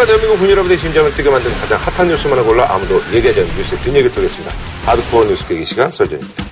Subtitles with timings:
[0.00, 3.80] 시간 대한민국 군 여러분의 심장을 뛰게 만든 가장 핫한 뉴스만을 골라 아무도 얘기하지 않는 뉴스의
[3.82, 4.54] 뒷얘기 드리겠습니다.
[4.86, 6.42] 하드코어 뉴스 깨기 시간 설정입니다.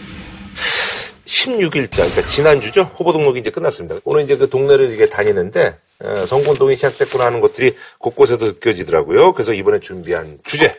[1.25, 2.90] 16일자, 그러니까 지난주죠?
[2.96, 3.96] 후보 등록이 이제 끝났습니다.
[4.04, 9.33] 오늘 이제 그 동네를 이게 다니는데, 어, 선거운동이 시작됐구나 하는 것들이 곳곳에서 느껴지더라고요.
[9.33, 10.71] 그래서 이번에 준비한 주제.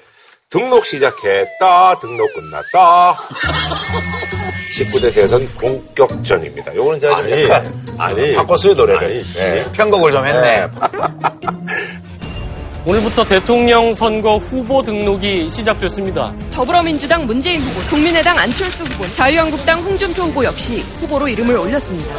[0.52, 2.00] 등록 시작했다.
[2.00, 3.18] 등록 끝났다.
[4.78, 6.76] 19대 대선 본격전입니다.
[6.76, 7.52] 요거는 제가 좀 아니,
[7.98, 8.36] 아니.
[8.36, 9.04] 바꿨어요, 노래를.
[9.04, 9.66] 아니, 네.
[9.72, 10.68] 편곡을 좀 했네.
[12.86, 16.34] 오늘부터 대통령 선거 후보 등록이 시작됐습니다.
[16.52, 22.16] 더불어민주당 문재인 후보, 국민의당 안철수 후보, 자유한국당 홍준표 후보 역시 후보로 이름을 올렸습니다.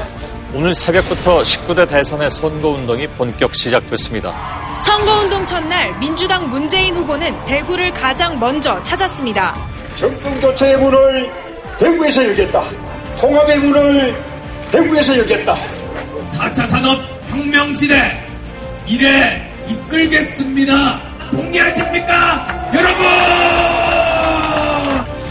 [0.52, 4.78] 오늘 새벽부터 19대 대선의 선거운동이 본격 시작됐습니다.
[4.80, 9.56] 선거운동 첫날 민주당 문재인 후보는 대구를 가장 먼저 찾았습니다.
[9.96, 11.30] 정권 교체의 문을
[11.78, 12.62] 대구에서 열겠다.
[13.18, 14.22] 통합의 문을
[14.70, 15.56] 대구에서 열겠다.
[16.34, 17.00] 4차 산업
[17.30, 18.26] 혁명 시대
[18.86, 21.00] 이래 이끌겠습니다.
[21.30, 22.70] 동의하십니까?
[22.74, 23.04] 여러분!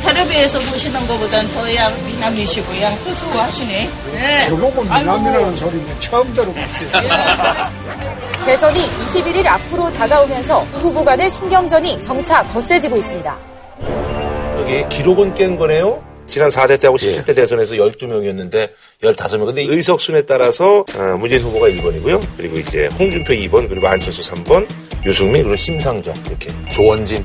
[0.04, 3.90] 텔레비에서 보시는 것보단 더야 미남이시고 양 수수하시네.
[4.14, 4.48] 네.
[4.48, 6.90] 저보고 미남이라는 소리는 처음 들어봤어요.
[8.46, 13.38] 대선이 21일 앞으로 다가오면서 후보 간의 신경전이 점차 거세지고 있습니다.
[14.58, 16.02] 여기 기록은 깬 거네요?
[16.26, 18.70] 지난 4대 때하고 17대 대선에서 12명이었는데
[19.02, 19.46] 15명.
[19.46, 22.22] 근데 의석순에 따라서 어, 문재인 후보가 1번이고요.
[22.36, 24.68] 그리고 이제 홍준표 2번, 그리고 안철수 3번,
[25.06, 26.52] 유승민, 그리고 심상정 이렇게.
[26.70, 27.24] 조원진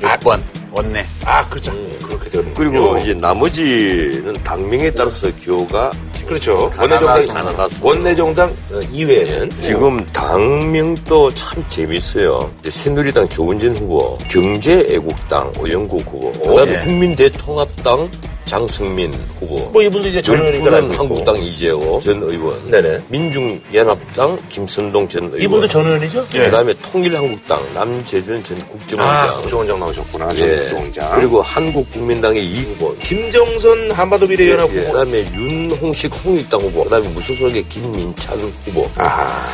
[0.00, 0.40] 6번
[0.72, 1.04] 원내.
[1.24, 1.72] 아, 그렇죠.
[2.02, 5.90] 그렇게 되는 그리고 이제 나머지는 당명에 따라서 기호가
[6.26, 6.70] 그렇죠.
[6.78, 7.68] 원내정당.
[7.80, 12.52] 원내정당 어, 이외에는 지금 당명도 참 재밌어요.
[12.68, 16.76] 새누리당 조원진 후보, 경제애국당 오영국 후보, 그다음에 예.
[16.84, 18.10] 국민대통합당
[18.46, 23.02] 장승민 후보, 뭐 이분도 이제 전원이가 전푸른 한국당 이재호 전 의원, 네네.
[23.08, 26.24] 민중연합당 김선동 전 의원, 이분도 전원이죠?
[26.30, 30.28] 그다음에 통일한국당 남재준 전 아, 국정원장, 국정원장 나오셨구나.
[30.28, 30.56] 전 예.
[30.56, 31.12] 국정원장.
[31.16, 34.92] 그리고 한국국민당의 이 후보, 김정선 한반도 비례연합 예, 후보.
[34.92, 38.88] 그다음에 윤홍식 홍익당 후보, 그다음에 무소속의 김민찬 후보.
[38.96, 39.44] 아,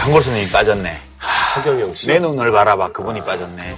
[0.00, 1.00] 강골수님이 빠졌네.
[1.56, 2.06] 하경영 씨.
[2.06, 2.92] 내 눈을 바라봐.
[2.92, 3.76] 그분이 빠졌네.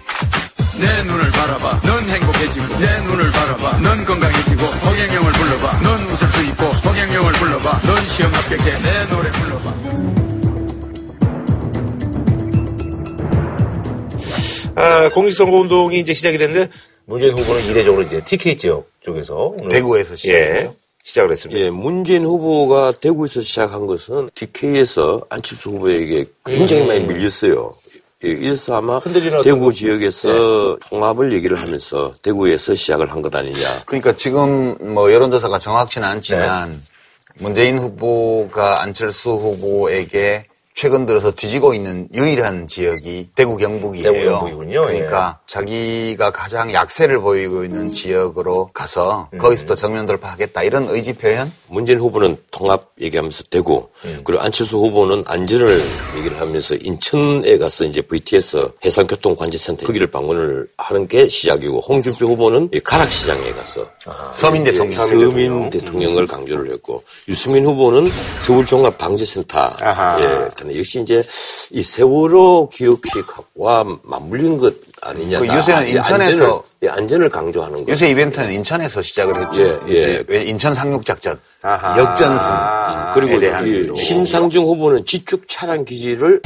[0.80, 6.44] 내 눈을 바라봐 넌 행복해지고 내 눈을 바라봐 넌 건강해지고 허경영을 불러봐 넌 웃을 수
[6.44, 9.72] 있고 허경영을 불러봐 넌 시험 합격해 내 노래 불러봐
[14.76, 16.70] 아, 공익선거 운동이 이제 시작이 됐는데
[17.06, 20.70] 문재인 후보는 이례적으로 이제 TK 지역 쪽에서 오늘 대구에서 시작했고요.
[20.70, 20.70] 예,
[21.08, 21.58] 시작을 했습니다.
[21.58, 27.74] 예, 문재인 후보가 대구에서 시작한 것은 DK에서 안철수 후보에게 굉장히 많이 밀렸어요.
[28.24, 29.00] 예, 이래서 아마
[29.42, 33.84] 대구 지역에서 통합을 얘기를 하면서 대구에서 시작을 한 것 아니냐.
[33.86, 36.82] 그러니까 지금 뭐 여론조사가 정확치는 않지만
[37.36, 40.44] 문재인 후보가 안철수 후보에게
[40.78, 44.12] 최근 들어서 뒤지고 있는 유일한 지역이 대구 경북이에요.
[44.12, 44.82] 대구 경북이군요.
[44.82, 51.50] 그러니까 자기가 가장 약세를 보이고 있는 지역으로 가서 거기서부터 정면 돌파하겠다 이런 의지 표현?
[51.66, 53.88] 문재인 후보는 통합 얘기하면서 대구,
[54.22, 55.82] 그리고 안철수 후보는 안전을
[56.16, 62.78] 얘기를 하면서 인천에 가서 이제 VTS 해상교통관제센터 거기를 방문을 하는 게 시작이고 홍준표 후보는 이
[62.78, 63.84] 가락시장에 가서
[64.32, 65.06] 서민 예, 대통령.
[65.06, 70.72] 서민 대통령을 강조를 했고 유승민 후보는 서울 종합방재센터 아 하.
[70.72, 71.22] 예, 근데 역시 이제
[71.70, 75.38] 이 세월호 기억식과 맞물린 것 아니냐.
[75.38, 77.92] 그다 요새는 이 인천에서 안전을, 예, 안전을 강조하는 거.
[77.92, 79.62] 요새 이벤트는 인천에서 시작을 했죠.
[79.62, 80.02] 예, 예.
[80.02, 81.98] 이제 왜 인천 상륙작전, 아하.
[81.98, 83.94] 역전승, 아, 그리고 대한 이.
[83.96, 86.40] 심상정 후보는 지축 차량 기지를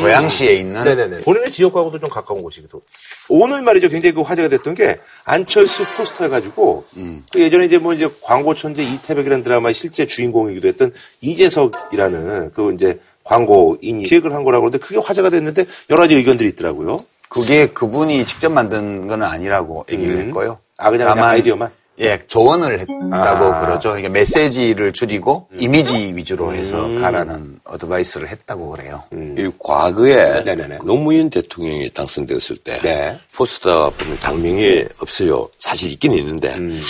[0.00, 1.20] 고양시에 있는 네네네.
[1.20, 2.82] 본인의 지역하고도 좀 가까운 곳이기도.
[3.30, 3.88] 오늘 말이죠.
[3.88, 6.84] 굉장히 그 화제가 됐던 게 안철수 포스터 해가지고
[7.32, 12.98] 그 예전에 이제 뭐 이제 광고 천재 이태백이라는 드라마의 실제 주인공이기도 했던 이재석이라는 그 이제
[13.28, 16.98] 광고인이 기획을 한 거라고 그러는데 그게 화제가 됐는데 여러 가지 의견들이 있더라고요.
[17.28, 20.20] 그게 그분이 직접 만든 건 아니라고 얘기를 음.
[20.28, 20.58] 했고요.
[20.78, 21.70] 아, 그냥 그냥 아이디어만?
[22.00, 23.60] 예, 조언을 했다고 아.
[23.60, 23.88] 그러죠.
[23.90, 29.02] 그러니까 메시지를 줄이고 이미지 위주로 해서 가라는 어드바이스를 했다고 그래요.
[29.12, 30.78] 이 과거에 네네네.
[30.84, 33.18] 노무현 대통령이 당선되었을 때 네.
[33.34, 35.48] 포스터 보면 당명이 없어요.
[35.58, 36.80] 사실 있긴 있는데 음.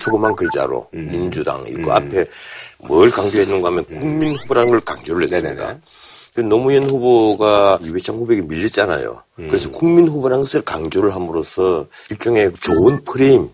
[0.00, 2.24] 조그만 글자로 민주당 있고 앞에
[2.78, 5.50] 뭘 강조했는가 하면 국민 후보라는 걸 강조를 했습니다.
[5.50, 5.66] 음.
[5.66, 5.80] 네네네.
[6.34, 9.22] 그 노무현 후보가 이회창 후보에게 밀렸잖아요.
[9.38, 9.48] 음.
[9.48, 13.48] 그래서 국민 후보라는 것을 강조를 함으로써 일종의 좋은 프레임,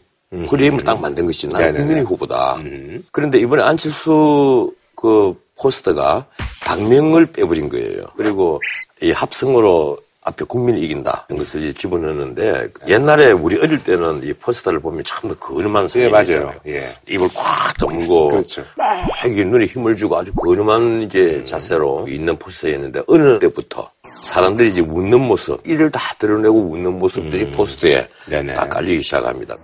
[0.48, 1.74] 프레임을 딱 만든 것이 나는 음.
[1.76, 2.56] 국민의 후보다.
[2.56, 3.04] 음.
[3.12, 6.26] 그런데 이번에 안철수 그 포스터가
[6.64, 8.04] 당명을 빼버린 거예요.
[8.16, 8.60] 그리고
[9.00, 11.26] 이 합성어로 앞에 국민이 이긴다.
[11.28, 16.46] 이런 것을 이제 집어넣는데 옛날에 우리 어릴 때는 이 포스터를 보면 참 근엄한 예, 사진이잖아요.
[16.46, 16.60] 맞아요.
[16.66, 16.84] 예.
[17.08, 18.64] 입을 꽉 다물고 그렇죠.
[18.76, 18.96] 막
[19.26, 23.90] 이게 눈에 힘을 주고 아주 근엄한 이제 자세로 있는 포스터였는데 어느 때부터
[24.24, 28.54] 사람들이 이제 웃는 모습, 이를 다 드러내고 웃는 모습들이 포스터에 네네.
[28.54, 29.56] 딱 깔리기 시작합니다.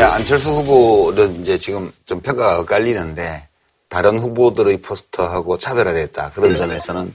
[0.00, 3.46] 네, 안철수 후보는 이제 지금 좀 평가가 깔리는데
[3.90, 6.30] 다른 후보들의 포스터하고 차별화됐다.
[6.34, 7.14] 그런 점에서는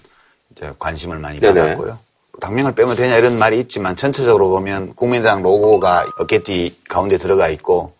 [0.56, 1.60] 이제 관심을 많이 네네.
[1.62, 1.98] 받았고요.
[2.42, 7.94] 당명을 빼면 되냐 이런 말이 있지만 전체적으로 보면 국민의당 로고가 어깨띠 가운데 들어가 있고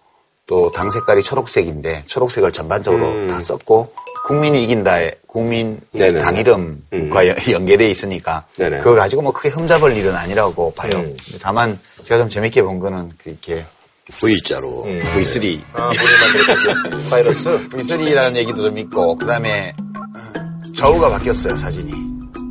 [0.46, 3.92] 또 당 색깔이 초록색인데 초록색을 전반적으로 다 썼고
[4.28, 6.20] 국민이 이긴다에 국민 네네네.
[6.22, 8.80] 당 이름과 연- 연계돼 있으니까 네네.
[8.80, 10.92] 그거 가지고 뭐 크게 흠잡을 일은 아니라고 봐요.
[10.96, 11.18] 음.
[11.42, 13.66] 다만 제가 좀 재밌게 본 거는 그렇게
[14.12, 14.86] V자로.
[15.16, 15.92] V3 아.
[17.10, 17.68] 바이러스.
[17.70, 19.76] V3라는 얘기도 좀 있고 그 다음에
[20.76, 21.92] 좌우가 바뀌었어요 사진이.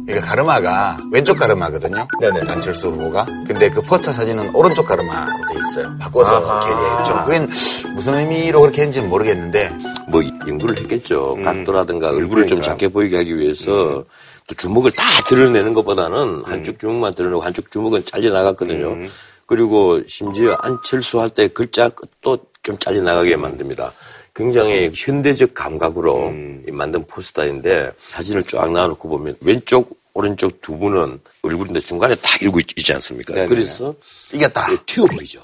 [0.06, 2.06] 그러니까 가르마가 왼쪽 가르마거든요.
[2.20, 2.40] 네네.
[2.48, 3.24] 안철수 후보가.
[3.46, 5.96] 근데 그 포스터 사진은 오른쪽 가르마로 돼 있어요.
[5.98, 6.60] 바꿔서 아하.
[6.60, 7.24] 게재했죠.
[7.24, 9.72] 그건 무슨 의미로 그렇게 했는지는 모르겠는데
[10.08, 11.38] 뭐 연구를 했겠죠.
[11.42, 12.62] 각도라든가 얼굴을 좀 그러니까.
[12.72, 14.04] 작게 보이게 하기 위해서
[14.46, 18.98] 또 주먹을 다 드러내는 것보다는 한쪽 주먹만 드러내고 한쪽 주먹은 잘려 나갔거든요.
[19.46, 23.92] 그리고 심지어 안철수 할 때 글자 끝도 좀 잘려 나가게 만듭니다.
[24.34, 26.32] 굉장히 현대적 감각으로
[26.66, 32.60] 이 만든 포스터인데 사진을 쫙 나눠놓고 보면 왼쪽 오른쪽 두 분은 얼굴인데 중간에 딱 일고
[32.60, 33.34] 있, 지 않습니까?
[33.34, 33.48] 네네.
[33.48, 33.94] 그래서
[34.32, 34.72] 이겼다.
[34.72, 35.40] 예, 튀어 보이죠.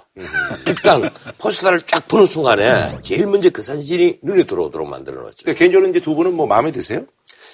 [0.66, 5.44] 일단 포스터를 쫙 보는 순간에 제일 먼저 그 사진이 눈에 들어오도록 만들어 놨죠.
[5.44, 7.04] 근데 개인적으로 이제 두 분은 뭐 마음에 드세요?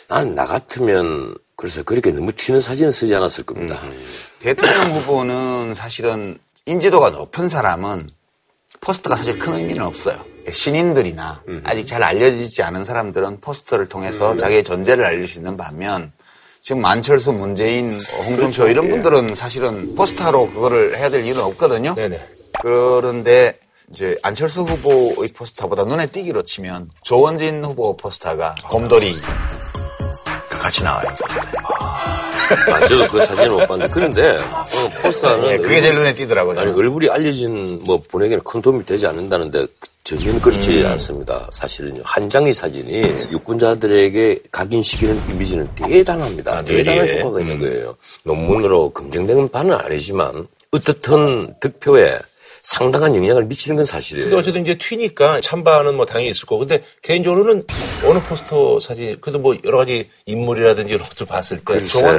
[0.09, 3.81] 난 나 같으면 그래서 그렇게 너무 튀는 사진은 쓰지 않았을 겁니다.
[4.47, 8.09] 대통령 후보는 사실은 인지도가 높은 사람은
[8.81, 10.25] 포스터가 사실 큰 의미는 없어요.
[10.49, 16.13] 신인들이나 아직 잘 알려지지 않은 사람들은 포스터를 통해서 자기의 존재를 알릴 수 있는 반면
[16.63, 21.97] 지금 안철수, 문재인, 홍준표 이런 분들은 사실은 포스터로 그거를 해야 될 이유는 없거든요.
[21.97, 22.29] 네네.
[22.63, 23.59] 그런데
[23.93, 29.27] 이제 안철수 후보의 포스터보다 눈에 띄기로 치면 조원진 후보 포스터가 곰돌이가
[30.51, 31.09] 같이 나와요.
[31.19, 32.26] 포스터에.
[32.73, 34.67] 아, 저도 그 사진을 못 봤는데 그런데 어,
[35.03, 36.59] 포스터는 네, 그게 제일 눈에 띄더라고요.
[36.59, 39.67] 아니 얼굴이 알려진 뭐 분에게는 큰 도움이 되지 않는다는데
[40.05, 41.49] 전혀 그렇지 않습니다.
[41.53, 46.63] 사실은요 한 장의 사진이 유권자들에게 각인시키는 이미지는 대단합니다.
[46.63, 47.19] 대단한 예.
[47.21, 47.97] 효과가 있는 거예요.
[48.25, 52.19] 논문으로 검증된 바는 아니지만 어떻든 득표에
[52.71, 54.25] 상당한 영향을 미치는 건 사실이에요.
[54.27, 56.67] 근데 어쨌든 이제 튀니까 찬반은 뭐 당연히 있을 거고.
[56.67, 57.65] 근데 개인적으로는
[58.05, 61.63] 어느 포스터 사진, 그래도 뭐 여러 가지 인물이라든지 이런 것들 봤을 때.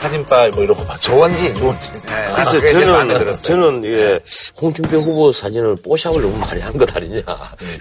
[0.00, 1.14] 사진빨 뭐 이런 거 봤어요.
[1.16, 1.54] 조원진.
[1.54, 1.94] 조원진.
[1.94, 3.42] 네, 그래서 저는.
[3.42, 4.20] 저는 예,
[4.60, 7.22] 홍준표 후보 사진을 뽀샵을 너무 많이 한 것 아니냐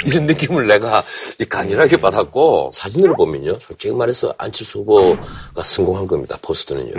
[0.06, 1.04] 이런 느낌을 내가
[1.40, 6.92] 이 강렬하게 받았고 사진으로 보면요 솔직히 말해서 안철수 후보가 성공한 겁니다 포스터는요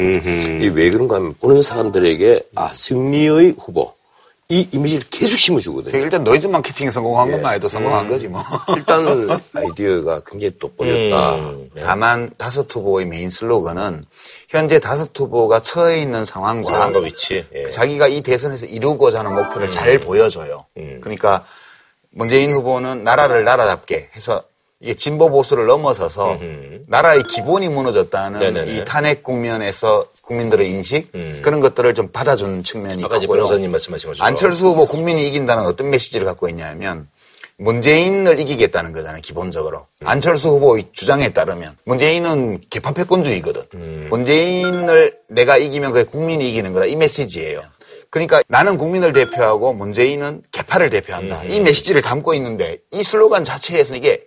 [0.65, 3.94] 이 왜 그런가 하면 보는 사람들에게 아 승리의 후보
[4.51, 8.43] 이 이미지를 계속 심어주거든요 일단 노이즈 마케팅 성공한 것만 해도 성공한 거지 뭐.
[8.77, 9.07] 일단
[9.55, 11.71] 아이디어가 굉장히 돋보였다 음.
[11.81, 14.05] 다만 다섯 후보의 메인 슬로건은
[14.51, 17.47] 현재 다섯 후보가 처해 있는 상황과 상황과 위치.
[17.55, 17.67] 예.
[17.67, 20.67] 자기가 이 대선에서 이루고자 하는 목표를 잘 보여줘요.
[21.01, 21.45] 그러니까
[22.11, 24.45] 문재인 후보는 나라를 나라답게 해서
[24.79, 26.39] 이게 진보 보수를 넘어서서
[26.87, 28.77] 나라의 기본이 무너졌다는 네네네.
[28.77, 31.13] 이 탄핵 국면에서 국민들의 인식
[31.43, 33.43] 그런 것들을 좀 받아준 측면이 아까 있고요.
[33.43, 34.27] 변호사님 말씀하신 것처럼.
[34.27, 37.09] 안철수 후보 국민이 이긴다는 어떤 메시지를 갖고 있냐면
[37.57, 39.87] 문재인을 이기겠다는 거잖아요, 기본적으로.
[40.03, 44.09] 안철수 후보의 주장에 따르면 문재인은 개파패권주의거든.
[44.11, 46.87] 문재인을 내가 이기면 그게 국민이 이기는 거다.
[46.87, 47.63] 이 메시지예요.
[48.11, 51.45] 그러니까 나는 국민을 대표하고 문재인은 개파를 대표한다.
[51.45, 54.25] 이 메시지를 담고 있는데 이 슬로건 자체에서 이게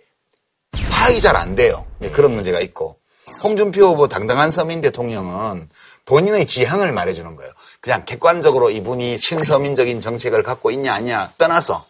[0.90, 1.86] 파악이 잘 안 돼요.
[2.02, 2.96] 예, 그런 문제가 있고.
[3.42, 5.68] 홍준표 후보 당당한 서민 대통령은
[6.08, 7.52] 본인의 지향을 말해주는 거예요.
[7.80, 11.84] 그냥 객관적으로 이분이 친서민적인 정책을 갖고 있냐 아니냐 떠나서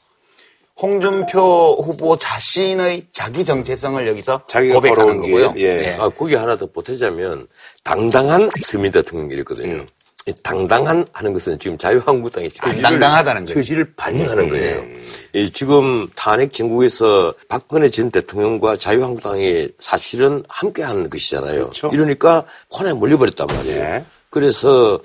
[0.81, 5.55] 홍준표 후보 자신의 자기 정체성을 여기서 자기가 고백하는 거고요.
[5.59, 5.97] 예.
[5.99, 7.47] 아, 거기 하나 더 보태자면
[7.85, 9.77] 당당한 서민 대통령이랬거든요.
[9.77, 9.87] 이
[10.43, 13.47] 당당한 하는 것은 지금 자유한국당의 처지를, 당당하다는.
[13.47, 14.85] 처지를 반영하는 거예요.
[15.33, 21.71] 이 지금 탄핵 정국에서 박근혜 전 대통령과 자유한국당이 사실은 함께하는 것이잖아요.
[21.93, 23.83] 이러니까 코너에 몰려버렸단 말이에요.
[23.83, 24.05] 네.
[24.31, 25.01] 그래서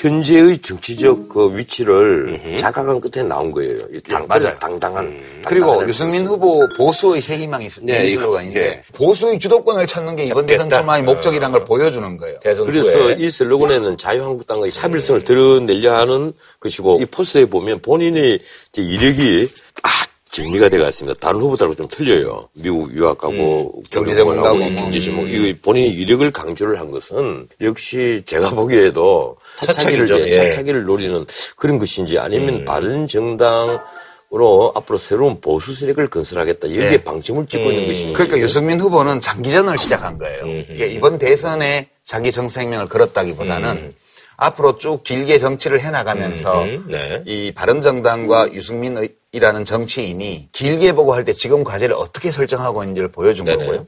[0.00, 3.78] 현재의 정치적 그 위치를 자각한 끝에 나온 거예요.
[3.90, 4.54] 이 당, 맞아요.
[4.58, 5.18] 당당한.
[5.46, 8.82] 그리고 당당한 유승민 후보 보수의 새 희망이 있- 네, 있는 이거, 슬로건인데 예.
[8.94, 10.68] 보수의 주도권을 찾는 게 이번 대선.
[10.68, 12.38] 출마의 목적이라는 걸 보여주는 거예요.
[12.40, 13.16] 대선 그래서 후에.
[13.18, 18.40] 이 슬로건에는 자유한국당의 차별성을 드러내려 하는 것이고 이 포스터에 보면 본인의
[18.72, 19.48] 이제 이력이
[19.82, 19.88] 아
[20.30, 21.18] 정리가 돼가 있습니다.
[21.20, 22.50] 다른 후보들하고 좀 틀려요.
[22.52, 24.68] 미국 유학 가고 경제 전문가고 뭐.
[24.76, 30.26] 경제 전문 이 본인의 이력을 강조를 한 것은 역시 제가 보기에도 차차기를 차차기죠.
[30.26, 30.32] 예, 예.
[30.50, 31.24] 차차기를 노리는
[31.56, 37.04] 그런 것인지 아니면 바른 정당으로 앞으로 새로운 보수 세력을 건설하겠다 여기에 예.
[37.04, 40.46] 방침을 찍고 있는 것인지 그러니까 유승민 후보는 장기전을 시작한 거예요.
[40.46, 43.92] 이게 이번 대선에 자기 정생명을 걸었다기보다는
[44.38, 47.22] 앞으로 쭉 길게 정치를 해나가면서 네.
[47.24, 53.56] 이 바른정당과 유승민이라는 정치인이 길게 보고 할 때 지금 과제를 어떻게 설정하고 있는지를 보여준 네네.
[53.58, 53.86] 거고요.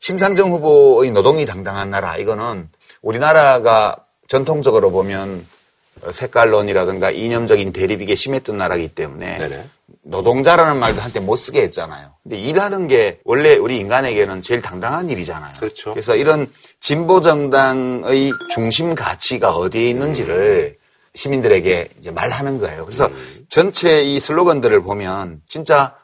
[0.00, 2.68] 심상정 후보의 노동이 당당한 나라 이거는
[3.00, 3.96] 우리나라가
[4.28, 5.46] 전통적으로 보면
[6.02, 9.64] 어, 색깔론이라든가 이념적인 대립이 심했던 나라이기 때문에 네네.
[10.02, 12.12] 노동자라는 말도 한때 못 쓰게 했잖아요.
[12.22, 15.54] 근데 일하는 게 원래 우리 인간에게는 제일 당당한 일이잖아요.
[15.58, 15.94] 그렇죠.
[15.94, 16.46] 래서 이런
[16.80, 20.76] 진보 정당의 중심 가치가 어디에 있는지를
[21.14, 22.84] 시민들에게 이제 말하는 거예요.
[22.84, 23.08] 그래서
[23.48, 25.94] 전체 이 슬로건들을 보면 진짜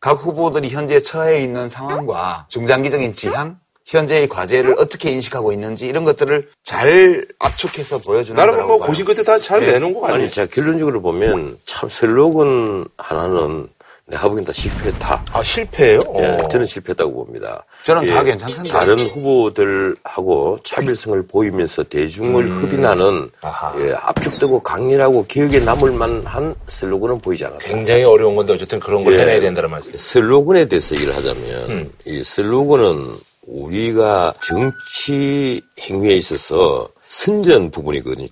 [0.00, 6.48] 각 후보들이 현재 처해 있는 상황과 중장기적인 지향, 현재의 과제를 어떻게 인식하고 있는지 이런 것들을
[6.64, 8.88] 잘 압축해서 보여주는 나름 거라고 뭐 봐요.
[8.88, 9.72] 고심 끝에 다잘 네.
[9.72, 10.22] 내놓은 거 아니에요?
[10.22, 13.68] 아니, 자, 결론적으로 보면 참 슬로건 하나는
[14.08, 15.24] 내가 보기엔 다 실패했다.
[15.32, 15.98] 아, 실패예요?
[16.18, 16.48] 예, 어.
[16.48, 17.64] 저는 실패했다고 봅니다.
[17.84, 18.68] 저는 다 예, 괜찮던데.
[18.70, 23.74] 다른 후보들하고 차별성을 보이면서 대중을 흡인하는 아하.
[23.80, 27.64] 예, 압축되고 강렬하고 기억에 남을 만한 슬로건은 보이지 않았다.
[27.68, 29.20] 굉장히 어려운 건데 어쨌든 그런 걸 예.
[29.20, 29.92] 해내야 된다는 말씀.
[29.96, 33.16] 슬로건에 대해서 얘기를 하자면 이 슬로건은
[33.46, 38.28] 우리가 정치 행위에 있어서 선전 부분이거든요.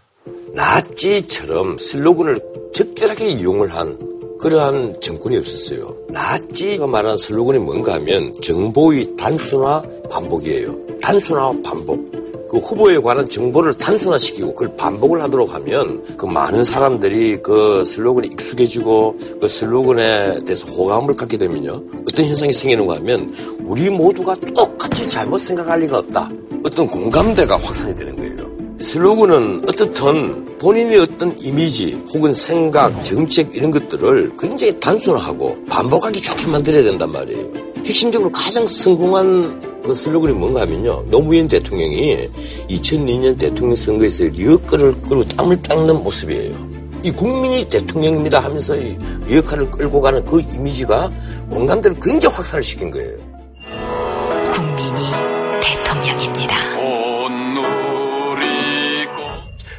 [0.52, 2.40] 나치처럼 슬로건을
[2.72, 3.98] 적절하게 이용을 한
[4.40, 5.96] 그러한 정권이 없었어요.
[6.10, 10.76] 나치가 말하는 슬로건이 뭔가 하면 정보의 단순화 반복이에요.
[11.00, 12.12] 단순화 반복.
[12.50, 19.18] 그 후보에 관한 정보를 단순화시키고 그걸 반복을 하도록 하면 그 많은 사람들이 그 슬로건에 익숙해지고
[19.40, 21.82] 그 슬로건에 대해서 호감을 갖게 되면요.
[22.08, 26.30] 어떤 현상이 생기는가 하면 우리 모두가 똑 같이 잘못 생각할 리가 없다.
[26.64, 28.48] 어떤 공감대가 확산이 되는 거예요.
[28.80, 36.84] 슬로건은 어떻든 본인의 어떤 이미지 혹은 생각, 정책 이런 것들을 굉장히 단순화하고 반복하기 좋게 만들어야
[36.84, 37.44] 된단 말이에요.
[37.84, 41.06] 핵심적으로 가장 성공한 그 슬로건이 뭔가 하면요.
[41.10, 42.30] 노무현 대통령이
[42.70, 46.74] 2002년 대통령 선거에서 리어커를 끌고 땀을 닦는 모습이에요.
[47.02, 48.96] 이 국민이 대통령입니다 하면서 이
[49.26, 51.10] 리어커를 끌고 가는 그 이미지가
[51.50, 53.23] 공감대를 굉장히 확산을 시킨 거예요.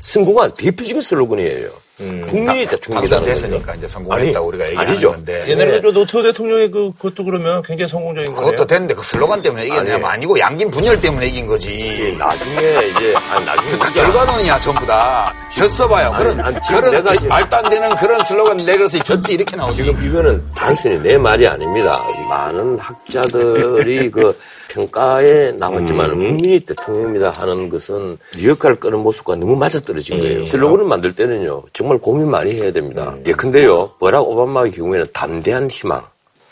[0.09, 1.69] 성공한 대표적인 슬로건이에요.
[1.97, 3.77] 국민이 대통령이라는 당선됐으니까 거죠.
[3.77, 5.11] 이제 성공했다고 우리가 얘기하는 아니죠.
[5.13, 5.45] 건데.
[5.47, 8.51] 옛날에 저 노태우 대통령의 그, 그것도 그러면 굉장히 성공적인 거예요.
[8.51, 12.15] 그것도 됐는데 그 슬로건 때문에 이겼냐 뭐 아니고 양김 분열 때문에 이긴 거지.
[12.19, 15.33] 나중에 이제 아 나중에 다 진짜 결과론이야 전부 다.
[15.55, 16.09] 졌어봐요.
[16.11, 19.55] 아니, 그런 아니, 그런 내가 게 지금- 말도 안 되는 그런 슬로건 내려서 졌지 이렇게
[19.55, 19.77] 나오지.
[19.85, 22.05] 지금 이거는 단순히 내 말이 아닙니다.
[22.29, 24.37] 많은 학자들이 그
[24.75, 30.45] 평가에 나왔지만 국민이 대통령입니다 하는 것은 리어카를 끄는 모습과 너무 맞아떨어진 거예요.
[30.45, 33.15] 슬로건을 만들 때는요 정말 고민 많이 해야 됩니다.
[33.25, 36.03] 예컨대요 버락 오바마의 경우에는 담대한 희망.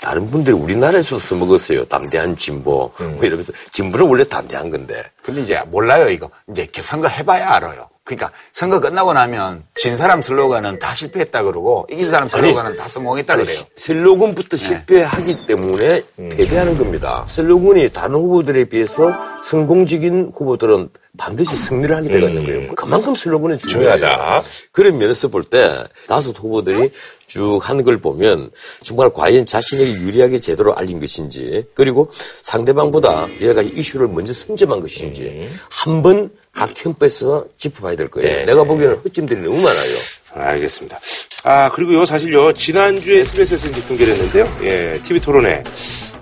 [0.01, 1.86] 다른 분들이 우리나라에서 써먹었어요.
[1.86, 2.92] 담대한 진보.
[2.98, 5.03] 뭐 이러면서 진보는 원래 담대한 건데.
[5.22, 6.30] 근데 이제 몰라요 이거.
[6.50, 7.88] 이제 선거 해봐야 알아요.
[8.05, 13.38] 그러니까 선거 끝나고 나면 진 사람 슬로건은 다 실패했다 그러고 이긴 사람 슬로건은 다 성공했다
[13.38, 13.60] 그래요.
[13.77, 17.24] 슬로건부터 실패하기 때문에 패배하는 겁니다.
[17.27, 22.75] 슬로건이 다른 후보들에 비해서 성공적인 후보들은 반드시 승리를 하게 되어 있는 거예요.
[22.75, 23.98] 그만큼 슬로건이 중요하다.
[24.07, 24.43] 중요하다.
[24.74, 25.63] 그런 면에서 볼 때
[26.07, 26.91] 다섯 후보들이
[27.25, 32.10] 쭉 한 걸 보면 정말 과연 자신에게 유리하게 제대로 알린 것인지 그리고
[32.41, 38.29] 상대방보다 여러 가지 이슈를 먼저 선점한 것인지 한번 각 캠프에서 짚어봐야 될 거예요.
[38.29, 38.45] 네.
[38.45, 39.95] 내가 보기에는 허점들이 너무 많아요.
[40.36, 41.00] 알겠습니다.
[41.43, 44.57] 아, 그리고요, 사실요, 지난주에 SBS에서 이제 공개를 했는데요.
[44.63, 45.63] 예, TV 토론에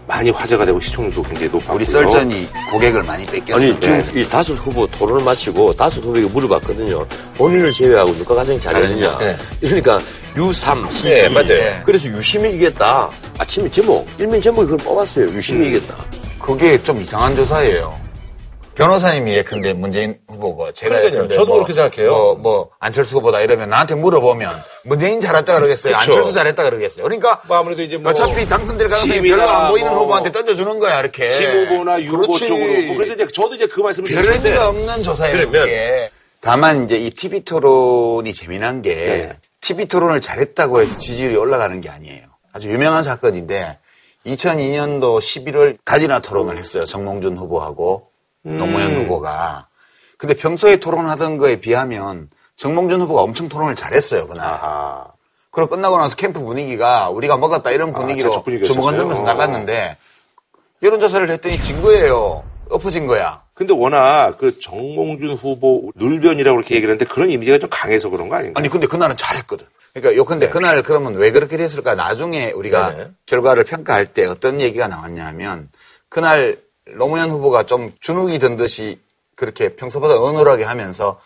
[0.07, 1.75] 많이 화제가 되고 시청률도 굉장히 높았고요.
[1.75, 3.55] 우리 썰전이 고객을 많이 뺏겼어요.
[3.55, 7.05] 아니 지금 이 다섯 후보 토론을 마치고 다섯 후보에게 물어봤거든요.
[7.37, 9.17] 본인을 제외하고 누가 가장 잘했느냐.
[9.19, 9.37] 네.
[9.61, 10.01] 이러니까
[10.35, 11.33] 유삼, 시, 네, 이.
[11.33, 11.81] 맞아요.
[11.85, 13.09] 그래서 유심히 이겼다.
[13.37, 15.29] 아침에 제목, 일면 제목이 그걸 뽑았어요.
[15.29, 16.05] 유심히 이겼다.
[16.39, 18.00] 그게 좀 이상한 조사예요.
[18.75, 21.27] 변호사님이 예컨대 문재인 후보고 제가 그러니까요.
[21.29, 22.11] 저도 뭐, 그렇게 생각해요.
[22.11, 24.49] 뭐, 뭐 안철수 후보다 이러면 나한테 물어보면
[24.83, 25.97] 문재인 잘했다 그러겠어요.
[25.97, 26.11] 그쵸.
[26.11, 27.03] 안철수 잘했다 그러겠어요.
[27.03, 30.99] 그러니까 뭐 아무래도 이제 뭐 어차피 당선될 가능성이 별로 안 보이는 뭐 후보한테 던져주는 거야
[31.01, 31.31] 이렇게.
[31.31, 32.47] 심후보나 유보 그렇지.
[32.47, 32.81] 쪽으로.
[32.87, 35.37] 뭐 그래서 이제 저도 이제 그 말씀을 별 의미가 없는 조사예요.
[35.37, 36.09] 그러면 그게.
[36.39, 39.37] 다만 이제 이 TV 토론이 재미난 게 네.
[39.59, 42.23] TV 토론을 잘했다고 해서 지지율이 올라가는 게 아니에요.
[42.53, 43.77] 아주 유명한 사건인데
[44.25, 46.85] 2002년도 11월 가지나 토론을 했어요.
[46.85, 48.10] 정몽준 후보하고
[48.43, 49.67] 노무현 후보가.
[50.17, 54.45] 근데 평소에 토론하던 거에 비하면 정몽준 후보가 엄청 토론을 잘했어요 그날.
[54.45, 55.07] 아하.
[55.49, 58.73] 그리고 끝나고 나서 캠프 분위기가 우리가 먹었다 이런 분위기로 자축 분위기였었어요?
[58.73, 59.25] 주먹 흔들면서 어.
[59.25, 59.97] 나갔는데
[60.81, 62.43] 여론조사를 했더니 진 거예요.
[62.69, 63.43] 엎어진 거야.
[63.53, 68.35] 근데 워낙 그 정몽준 후보 눌변이라고 그렇게 얘기를 했는데 그런 이미지가 좀 강해서 그런 거
[68.35, 68.59] 아닌가?
[68.59, 69.65] 아니 근데 그날은 잘했거든.
[69.93, 71.95] 그러니까 요컨대 그날 그러면 왜 그렇게 됐을까?
[71.95, 73.11] 나중에 우리가 네네.
[73.25, 75.69] 결과를 평가할 때 어떤 얘기가 나왔냐면
[76.07, 76.59] 그날
[76.97, 78.99] 노무현 후보가 좀 주눅이 든 듯이
[79.35, 81.19] 그렇게 평소보다 어눌하게 하면서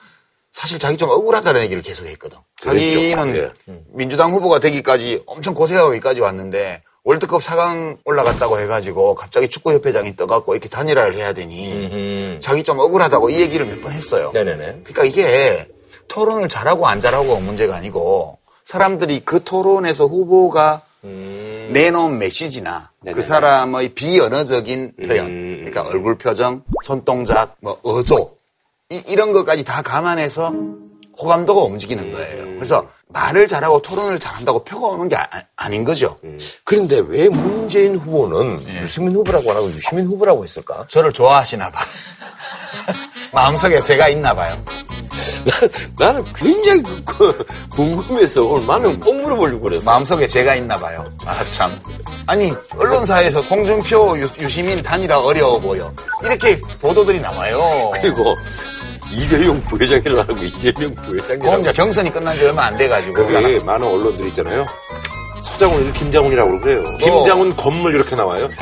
[0.52, 2.38] 사실 자기 좀 억울하다는 얘기를 계속 했거든.
[2.62, 3.52] 자기는 예.
[3.92, 10.70] 민주당 후보가 되기까지 엄청 고생하고 여기까지 왔는데 월드컵 4강 올라갔다고 해가지고 갑자기 축구협회장이 떠갖고 이렇게
[10.70, 14.32] 단일화를 해야 되니 자기 좀 억울하다고 이 얘기를 몇 번 했어요.
[14.34, 14.82] 네네네.
[14.84, 15.68] 그러니까 이게
[16.08, 20.82] 토론을 잘하고 안 잘하고 문제가 아니고 사람들이 그 토론에서 후보가
[21.72, 23.16] 내놓은 메시지나 네네네.
[23.16, 25.56] 그 사람의 비언어적인 표현, 음.
[25.66, 28.36] 그러니까 얼굴 표정, 손동작, 뭐 어조
[28.90, 30.54] 이, 런 것까지 다 감안해서
[31.18, 32.46] 호감도가 움직이는 거예요.
[32.56, 36.18] 그래서 말을 잘하고 토론을 잘한다고 표가 오는 게 아, 닌 거죠.
[36.64, 40.86] 그런데 왜 문재인 후보는 유승민 후보라고 안 하고 유시민 후보라고 했을까?
[40.88, 41.80] 저를 좋아하시나 봐.
[43.32, 44.62] 마음속에 제가 있나 봐요.
[45.98, 49.90] 나, 는 굉장히 그- 그 궁금해서 오늘 많은 꼭 물어보려고 그랬어.
[49.92, 51.06] 마음속에 제가 있나 봐요.
[51.26, 51.80] 아, 참.
[52.26, 55.94] 아니, 언론사에서 홍준표, 유, 유시민 단일화 어려워 보여.
[56.24, 57.92] 이렇게 보도들이 나와요.
[57.94, 58.36] 그리고
[59.12, 61.62] 이재용 부회장이라고 이재명 그럼 부회장이라고.
[61.62, 63.14] 이제 경선이 끝난 지 얼마 안 돼가지고.
[63.28, 64.66] 거기 많은 언론들이 있잖아요.
[65.44, 66.98] 서장훈을 김장훈이라고 그래요.
[66.98, 68.50] 김장훈 건물 이렇게 나와요.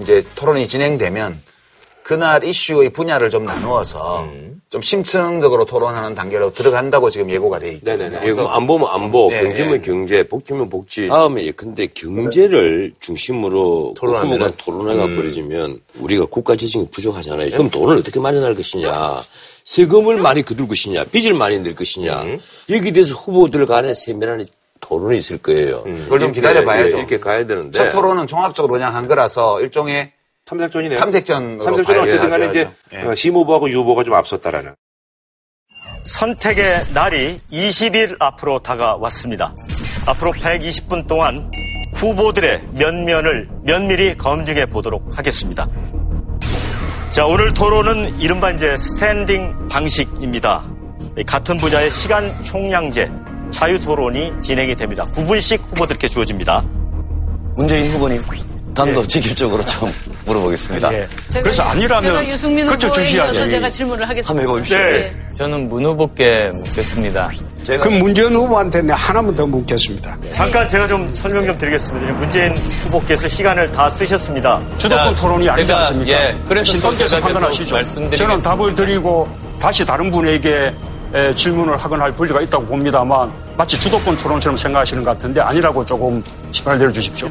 [0.00, 1.42] 이제 토론이 진행되면
[2.08, 4.26] 그날 이슈의 분야를 좀 나누어서
[4.70, 7.96] 좀 심층적으로 토론하는 단계로 들어간다고 지금 예고가 돼 있거든요.
[7.98, 8.26] 네네네.
[8.26, 9.80] 예, 그럼 안 보면 안보, 네, 경제면 네.
[9.82, 11.06] 경제, 복지면 복지.
[11.08, 14.46] 다음에 예컨대 경제를 중심으로 토론하면은?
[14.46, 17.50] 후보가 토론회가 벌어지면 우리가 국가 재정이 부족하잖아요.
[17.50, 19.20] 그럼 돈을 어떻게 마련할 것이냐.
[19.64, 21.04] 세금을 많이 거둘 것이냐.
[21.04, 22.24] 빚을 많이 낼 것이냐.
[22.70, 24.46] 여기에 대해서 후보들 간에 세밀한
[24.80, 25.82] 토론이 있을 거예요.
[25.82, 26.86] 그걸 좀 기다려봐야죠.
[26.86, 27.78] 예, 이렇게 가야 되는데.
[27.78, 30.12] 첫 토론은 종합적으로 그냥 한 거라서 일종의
[30.48, 30.98] 탐색전이네요.
[30.98, 32.58] 탐색전으로 탐색전은 어쨌든 간에 돼야죠.
[32.60, 33.02] 이제 예.
[33.02, 34.74] 어, 심 후보하고 유 후보가 좀 앞섰다라는.
[36.04, 39.54] 선택의 날이 20일 앞으로 다가왔습니다.
[40.06, 41.50] 앞으로 120분 동안
[41.94, 45.68] 후보들의 면면을 면밀히 검증해 보도록 하겠습니다.
[47.10, 50.64] 자, 오늘 토론은 이른바 이제 스탠딩 방식입니다.
[51.26, 53.08] 같은 분야의 시간 총량제,
[53.50, 55.04] 자유 토론이 진행이 됩니다.
[55.06, 56.62] 9분씩 후보들께 주어집니다.
[57.56, 58.22] 문재인 후보님
[58.78, 59.92] 단도직입적으로 좀
[60.24, 60.92] 물어보겠습니다.
[60.94, 61.08] 예.
[61.42, 63.48] 그래서 아니라면 제가 유승민 후보에 주시하죠.
[63.48, 64.28] 제가 질문을 하겠습니다.
[64.28, 64.78] 한번 해보십시오.
[64.78, 65.12] 네.
[65.32, 67.30] 저는 문 후보께 묻겠습니다.
[67.64, 70.16] 제가 그 문재인 후보한테는 하나만 더 묻겠습니다.
[70.32, 72.06] 잠깐 제가 좀 설명 좀 드리겠습니다.
[72.06, 72.52] 지금 문재인
[72.84, 74.62] 후보께서 시간을 다 쓰셨습니다.
[74.78, 76.12] 주도권 토론이 아니지 제가, 않습니까?
[76.12, 77.82] 예, 그래서 계속 판단하시죠.
[78.16, 79.28] 저는 답을 드리고
[79.60, 80.72] 다시 다른 분에게
[81.14, 86.22] 에, 질문을 하거나 할 권리가 있다고 봅니다만 마치 주도권 토론처럼 생각하시는 것 같은데 아니라고 조금
[86.52, 87.28] 시간을 내려주십시오.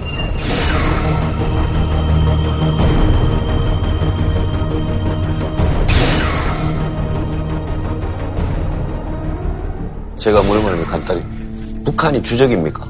[10.28, 11.24] 제가 물으면 간단히
[11.86, 12.86] 북한이 주적입니까?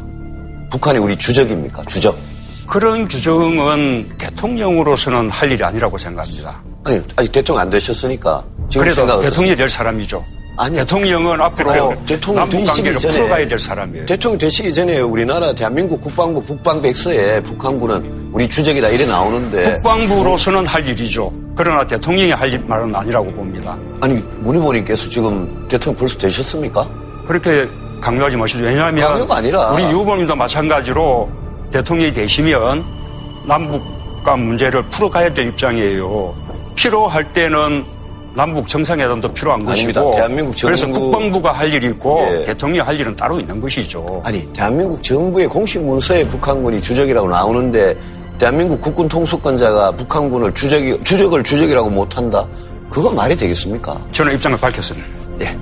[0.72, 1.84] 북한이 우리 주적입니까?
[1.86, 2.18] 주적.
[2.68, 6.60] 그런 규정은 대통령으로서는 할 일이 아니라고 생각합니다.
[6.84, 10.26] 아니 아직 대통령 안 되셨으니까 지금 그래도 대통령이 될 사람이죠.
[10.58, 10.80] 아니요.
[10.80, 11.94] 대통령은 앞으로.
[12.08, 14.08] 대통령 되시기 전에 풀어가야 될 사람이에요.
[14.08, 21.32] 대통령 되시기 전에 우리나라 대한민국 국방부 국방백서에 북한군은 우리 주적이다 이래 나오는데 국방부로서는 할 일이죠.
[21.56, 23.78] 그러나 대통령이 할 일- 말은 아니라고 봅니다.
[24.02, 27.06] 아니 문 후보님께서 지금 대통령 벌써 되셨습니까?
[27.28, 27.68] 그렇게
[28.02, 28.64] 강요하지 마시죠.
[28.64, 31.30] 왜냐하면 강요가 아니라 우리 유 후보님도 마찬가지로
[31.72, 32.86] 대통령이 되시면
[33.46, 33.82] 남북
[34.24, 36.34] 간 문제를 풀어가야 될 입장이에요.
[36.76, 37.86] 필요할 때는
[38.36, 40.02] 남북 정상회담도 필요한 아닙니다.
[40.02, 42.44] 것이고 대한민국 그래서 정부- 국방부가 할 일이 있고 예.
[42.44, 44.22] 대통령이 할 일은 따로 있는 것이죠.
[44.24, 47.98] 아니 대한민국 정부의 공식 문서에 북한군이 주적이라고 나오는데
[48.38, 52.46] 대한민국 국군 통수권자가 북한군을 주적이 주적을 주적이라고 못한다?
[52.92, 53.98] 그거 말이 되겠습니까?
[54.12, 55.08] 저는 입장을 밝혔습니다.
[55.42, 55.58] 예.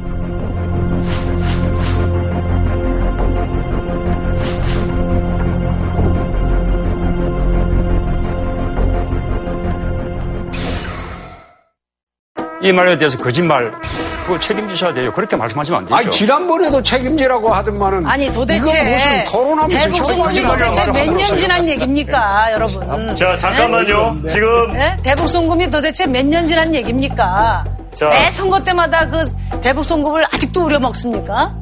[12.66, 13.72] 이 말에 대해서 거짓말
[14.26, 15.14] 그거 책임지셔야 돼요.
[15.14, 15.96] 그렇게 말씀하시면 안 되죠.
[15.96, 21.14] 아니 지난번에도 책임지라고 하더만은 아니 도대체 이건 무슨 토론하면서 대북 협박하지 송금이 말라고 도대체 몇
[21.16, 21.38] 년.
[21.38, 23.16] 지난 얘기입니까, 여러분?
[23.16, 24.18] 자, 잠깐만요.
[24.24, 24.28] 네?
[24.30, 24.98] 지금 네?
[25.04, 27.66] 대북 송금이 도대체 몇 년 지난 얘기입니까?
[27.94, 28.10] 자.
[28.10, 31.54] 매 선거 때마다 그 대북 송금을 아직도 우려먹습니까?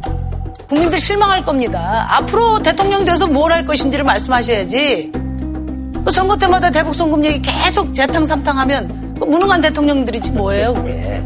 [0.69, 2.07] 국민들 실망할 겁니다.
[2.09, 5.11] 앞으로 대통령 돼서 뭘 할 것인지를 말씀하셔야지.
[6.05, 11.21] 그 선거 때마다 대북 송금 얘기 계속 재탕삼탕하면 그 무능한 대통령들이지 뭐예요, 그게.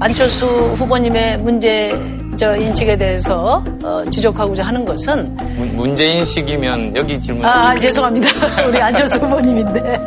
[0.00, 1.96] 안철수 후보님의 문제
[2.36, 7.44] 저 인식에 대해서 어, 지적하고자 하는 것은 문- 문제 인식이면 여기 질문.
[7.44, 8.28] 아, 아, 죄송합니다.
[8.66, 9.80] 우리 안철수 후보님인데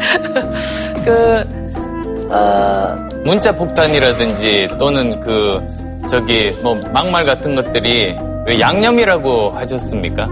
[1.06, 5.62] 그 어, 문자 폭탄이라든지 또는 그
[6.10, 10.28] 저기 뭐 막말 같은 것들이 왜 양념이라고 하셨습니까?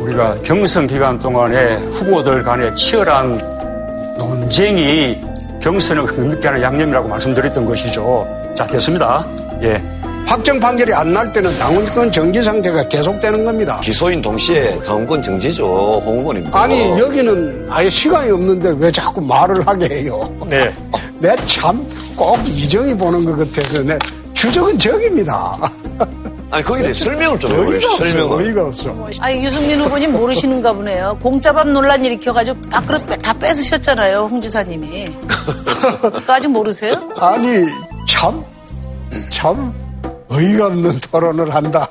[0.00, 3.61] 우리가 경선 기간 동안에 후보들 간의 치열한
[4.18, 5.20] 논쟁이
[5.60, 8.26] 경선을 흐르게 하는 양념이라고 말씀드렸던 것이죠.
[8.54, 9.24] 자, 됐습니다.
[9.62, 9.80] 예.
[10.26, 13.80] 확정 판결이 안 날 때는 당원권 정지 상태가 계속되는 겁니다.
[13.82, 15.64] 기소인 동시에 당원권 정지죠,
[16.04, 16.48] 홍 후보님.
[16.52, 20.32] 아니 여기는 아예 시간이 없는데 왜 자꾸 말을 하게 해요?
[20.48, 20.72] 네.
[21.18, 21.84] 내 참
[22.16, 23.98] 꼭 이정이 보는 것 같아서 내
[24.42, 25.56] 주적은 적입니다.
[26.50, 27.52] 아니 거기에 대해 설명을 좀.
[27.74, 28.44] 없어, 설명을.
[28.44, 29.08] 어이가 없어.
[29.20, 31.16] 아니 유승민 후보님 모르시는가 보네요.
[31.22, 35.04] 공짜밥 논란 일으켜가지고 밥그릇 빼- 다 뺏으셨잖아요, 홍 지사님이.
[36.02, 36.94] 그거 아직 모르세요?
[37.20, 37.66] 아니
[38.08, 38.44] 참
[39.30, 39.72] 참
[40.28, 41.86] 어이가 없는 토론을 한다.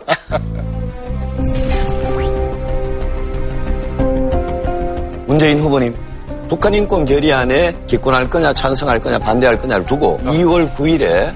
[5.26, 5.96] 문재인 후보님,
[6.50, 11.34] 북한 인권 결의안에 기권할 거냐, 찬성할 거냐, 반대할 거냐를 두고 2월 9일에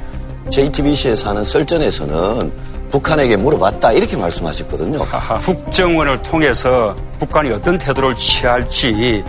[0.50, 2.52] JTBC에서 하는 설전에서는
[2.92, 5.00] 북한에게 물어봤다 이렇게 말씀하셨거든요.
[5.40, 9.24] 국정원을 통해서 북한이 어떤 태도를 취할지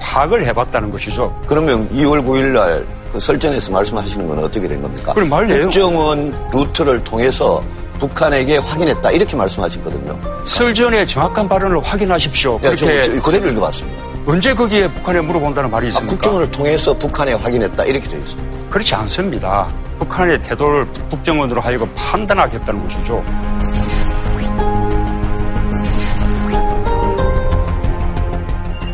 [0.00, 1.34] 파악을 해봤다는 것이죠.
[1.46, 5.14] 그러면 2월 9일 날 그 설전에서 말씀하시는 건 어떻게 된 겁니까?
[5.14, 7.62] 그럼 말 내용- 국정원 루트를 통해서
[7.98, 10.44] 북한에게 확인했다 이렇게 말씀하셨거든요.
[10.44, 12.60] 설전의 정확한 발언을 확인하십시오.
[12.64, 14.04] 야, 저, 그렇게 저 그대로 읽어봤습니다.
[14.26, 16.12] 언제 거기에 북한에 물어본다는 말이 아, 있습니까?
[16.12, 18.68] 국정원을 통해서 북한에 확인했다 이렇게 되어 있습니다.
[18.70, 19.72] 그렇지 않습니다.
[19.98, 23.24] 북한의 태도를 국정원으로 하여금 판단하겠다는 것이죠.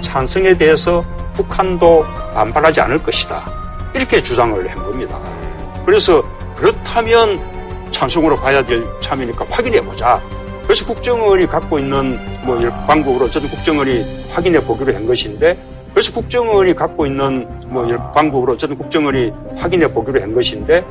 [0.02, 1.02] 찬성에 대해서
[1.34, 3.50] 북한도 반발하지 않을 것이다.
[3.94, 5.18] 이렇게 주장을 한 겁니다.
[5.86, 6.22] 그래서
[6.56, 7.40] 그렇다면
[7.92, 10.20] 찬성으로 봐야 될 참이니까 확인해 보자.
[10.64, 15.56] 그래서 국정원이 갖고 있는 뭐 방법으로 어쨌든 국정원이 확인해 보기로 한 것인데
[15.92, 20.84] 그래서 국정원이 갖고 있는 뭐 방법으로 어쨌든 국정원이 확인해 보기로 한 것인데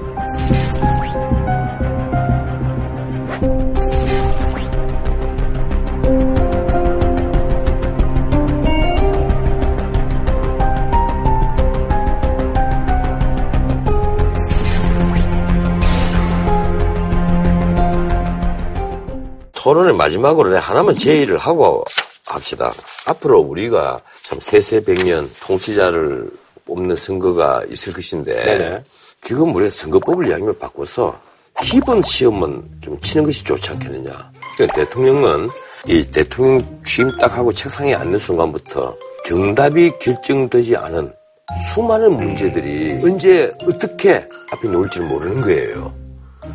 [19.62, 21.86] 토론의 마지막으로 하나만 제의를 하고
[22.26, 22.72] 합시다.
[23.06, 26.32] 앞으로 우리가 참 세세백년 통치자를
[26.66, 28.84] 뽑는 선거가 있을 것인데 네네.
[29.22, 31.20] 지금 우리가 선거법을 양념을 바꿔서
[31.62, 34.32] 기본 시험은 좀 치는 것이 좋지 않겠느냐.
[34.56, 35.50] 그러니까 대통령은
[35.86, 38.96] 이 대통령 취임 딱 하고 책상에 앉는 순간부터
[39.28, 41.14] 정답이 결정되지 않은
[41.74, 46.01] 수많은 문제들이 언제 어떻게 앞에 놓을지를 모르는 거예요.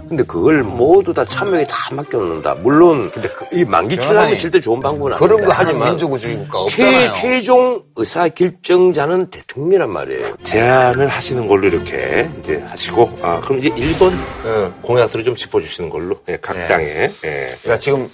[0.08, 2.54] 근데 그걸 모두 다 참여에 다 맡겨놓는다.
[2.56, 3.10] 물론
[3.52, 5.46] 이 만기 변호사님, 출하면 절대 좋은 방법은 그런 아닙니다.
[5.48, 7.14] 거 하지만 민주주의 국가 최, 없잖아요.
[7.14, 10.36] 최 종 의사 결정자는 대통령이란 말이에요.
[10.42, 14.12] 제안을 하시는 걸로 이렇게 이제 하시고, 아, 그럼 이제 1번
[14.82, 16.66] 공약들을 좀 짚어주시는 걸로, 예, 각 네.
[16.66, 16.84] 당에.
[16.84, 17.10] 예.
[17.62, 18.08] 그러니까 지금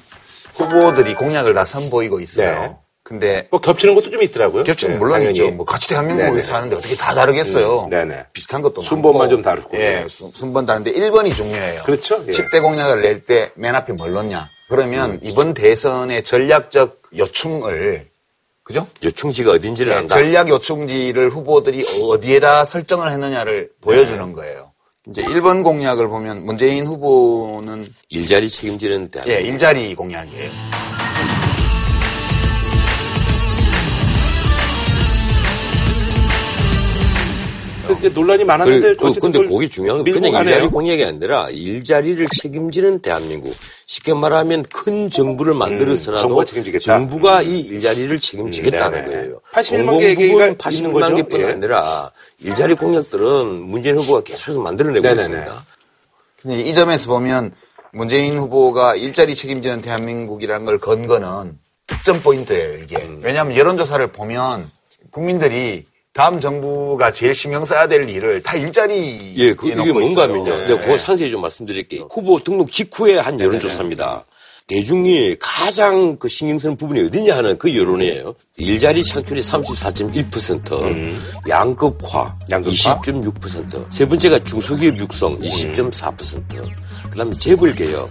[0.55, 2.79] 후보들이 공약을 다 선보이고 있어요.
[3.13, 3.19] 네.
[3.19, 4.65] 근데 뭐 겹치는 것도 좀 있더라고요.
[4.65, 5.23] 겹치는 네, 물론.
[5.31, 5.51] 있죠.
[5.51, 5.93] 뭐 같이.
[5.93, 7.85] 위해서 하는데 어떻게 다 다르겠어요.
[7.85, 8.25] 음, 네네.
[8.33, 9.29] 비슷한 것도 순번만.
[9.29, 9.77] 좀 다르고.
[9.79, 11.83] 예, 순- 순번 다른데 1번이 중요해요.
[11.85, 12.25] 그렇죠.
[12.27, 12.33] 예.
[12.33, 14.49] 10대 공약을 낼 때 맨 앞에 뭘 넣냐.
[14.71, 18.07] 그러면 이번 대선의 전략적 요충을
[18.65, 18.87] 그죠?
[19.05, 20.15] 요충지가 어딘지를 네, 안다.
[20.17, 24.73] 전략 요충지를 후보들이 어디에다 설정을 했느냐를 보여주는 거예요.
[25.09, 30.51] 이제 1번 공약을 보면 문재인 후보는 일자리 책임지는 대한 예, 일자리 공약이에요.
[37.83, 40.43] 그게 논란이 많았는데 그, 어쨌든 근데 그게 중요한 건 그냥.
[40.45, 43.55] 일자리 공약이 아니라 일자리를 책임지는 대한민국.
[43.87, 46.83] 쉽게 말하면 큰 정부를 만들어서라도 정부가 책임지겠다.
[46.85, 49.17] 정부가 이 일자리를 책임지겠다는 음, 네네.
[49.23, 49.41] 거예요.
[49.53, 51.15] 81만 개의 얘기가 있는 81만 거죠?
[51.17, 51.45] 개뿐 예.
[51.47, 55.21] 아니라 일자리 공약들은 문재인 후보가 계속해서 만들어내고 네네네.
[55.21, 55.67] 있습니다.
[56.41, 57.53] 근데 이 점에서 보면
[57.93, 63.09] 문재인 후보가 일자리 책임지는 대한민국이라는 걸 건 거는 특정 포인트예요, 이게.
[63.21, 64.67] 왜냐하면 여론조사를 보면
[65.11, 70.57] 국민들이 다음 정부가 제일 신경 써야 될 일을 다 일자리 예, 그, 이게 뭔가 하면요.
[70.57, 70.67] 네.
[70.67, 72.09] 내가 그거 상세히 좀 말씀드릴게요.
[72.11, 74.25] 후보 등록 직후에 한 여론조사입니다.
[74.67, 78.35] 대중이 가장 그 신경 쓰는 부분이 어디냐 하는 그 여론이에요.
[78.59, 81.15] 일자리 창출이 34.1%,
[81.49, 86.43] 양극화, 20.6%, 세 번째가 중소기업 육성 20.4%,
[87.11, 88.11] 그 다음에 재벌 개혁.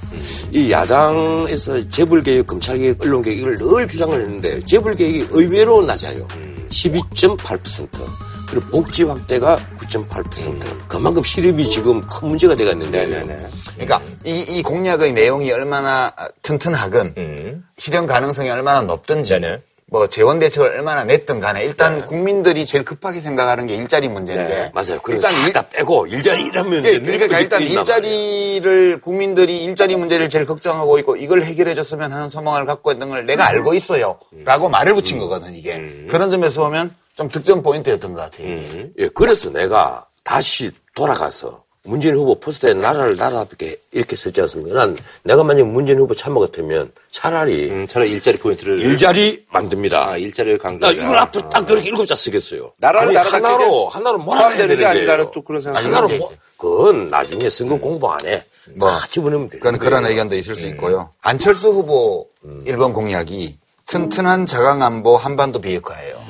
[0.52, 5.82] 이 야당에서 재벌 개혁, 검찰 개혁, 언론 개혁 이걸 늘 주장을 했는데 재벌 개혁이 의외로
[5.84, 6.28] 낮아요.
[6.72, 7.88] 12.8%.
[8.50, 10.88] 그리고 복지 확대가 9.8%.
[10.90, 13.06] 그만큼 실업이 지금 큰 문제가 돼가 있는데.
[13.76, 17.66] 그러니까 이, 이 공약의 내용이 얼마나 튼튼하건 음.
[17.78, 19.34] 실현 가능성이 얼마나 높든지
[19.92, 24.72] 뭐 재원 대책을 얼마나 냈든 간에 일단 국민들이 제일 급하게 생각하는 게 일자리 문제인데 네.
[24.74, 25.02] 맞아요.
[25.10, 30.46] 일단 일- 싹다 빼고 일자리 일하면 예, 이제 그러니까 일단 일자리를 국민들이 일자리 문제를 제일
[30.46, 34.18] 걱정하고 있고 이걸 해결해 줬으면 하는 소망을 갖고 있는 걸 내가 알고 있어요.
[34.46, 36.06] 라고 말을 붙인 거거든 이게.
[36.10, 38.48] 그런 점에서 보면 좀 득점 포인트였던 것 같아요.
[38.98, 44.76] 예, 그래서 내가 다시 돌아가서 문재인 후보 포스터에 나라를 나라답게 이렇게 썼지 않습니까?
[44.76, 50.10] 난 내가 만약 문재인 후보 참모 같으면 차라리 차라리 일자리 포인트를 일자리 만듭니다.
[50.10, 51.02] 아, 일자리를 나 강조하자.
[51.02, 52.74] 이걸 앞으로 딱 그렇게 일곱 자 쓰겠어요.
[52.78, 54.26] 나라를 아니, 나라답게 하나로 하나로
[54.58, 54.86] 되는 게.
[54.86, 56.08] 아닌가는 또 그런 생각이 하나로.
[56.18, 58.44] 뭐, 그건 나중에 선거 공부 안 해.
[58.76, 59.58] 뭐, 다 집어넣으면 돼.
[59.58, 61.10] 그건 그런 의견도 있을 수 있고요.
[61.22, 62.28] 안철수 후보
[62.66, 66.22] 일 1번 공약이 튼튼한 자강 안보 한반도 비핵화예요.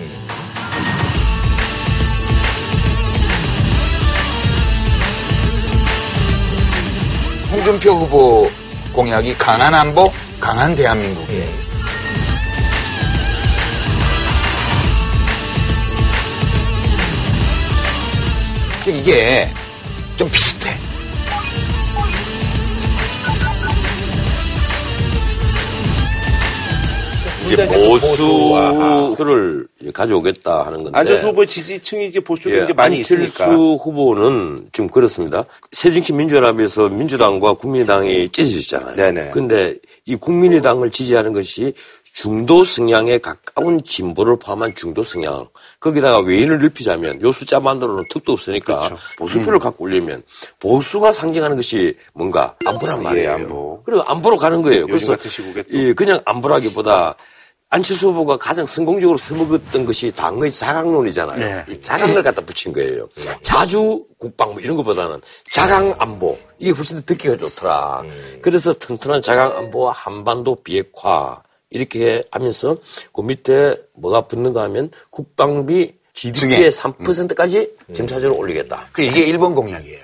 [7.52, 8.50] 홍준표 후보
[8.94, 11.62] 공약이 강한 안보, 강한 대한민국이에요.
[18.88, 19.50] 이게
[20.18, 20.76] 좀 비슷해.
[27.46, 31.00] 이제 보수를 가져오겠다 하는 건데.
[31.00, 33.56] 안철수 후보 지지층이 이제 보수 쪽에 예, 이제 많이 안철수 있으니까.
[33.56, 35.46] 후보는 지금 그렇습니다.
[35.72, 38.96] 새정치 민주연합에서 민주당과 국민의당이 찢어졌잖아요.
[38.96, 39.30] 네네.
[39.32, 41.74] 근데 이 국민의당을 지지하는 것이
[42.14, 45.48] 중도 성향에 가까운 진보를 포함한 중도 성향.
[45.80, 48.98] 거기다가 외인을 넓히자면 요 숫자만으로는 턱도 없으니까 그렇죠.
[49.18, 50.22] 보수표를 갖고 올리면
[50.60, 53.30] 보수가 상징하는 것이 뭔가 안보란 말이에요.
[53.30, 53.82] 예, 안보.
[53.86, 54.88] 그리고 안보로 가는 거예요.
[54.88, 55.16] 그래서.
[55.70, 57.16] 이 그냥 안보라기보다
[57.72, 61.40] 안철수 후보가 가장 성공적으로 써먹었던 것이 당의 자강론이잖아요.
[61.40, 61.74] 네.
[61.74, 63.08] 이 자강을 갖다 붙인 거예요.
[63.42, 68.02] 자주 국방 뭐 이런 것보다는 자강 안보 이게 훨씬 더 듣기가 좋더라.
[68.02, 68.40] 음.
[68.42, 72.76] 그래서 튼튼한 자강 안보와 한반도 비핵화 이렇게 하면서
[73.14, 78.90] 그 밑에 뭐가 붙는가 하면 국방비 GDP의 3%까지 점차적으로 올리겠다.
[78.92, 80.04] 그 이게 1번 공약이에요.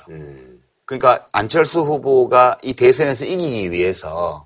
[0.86, 4.46] 그러니까 안철수 후보가 이 대선에서 이기기 위해서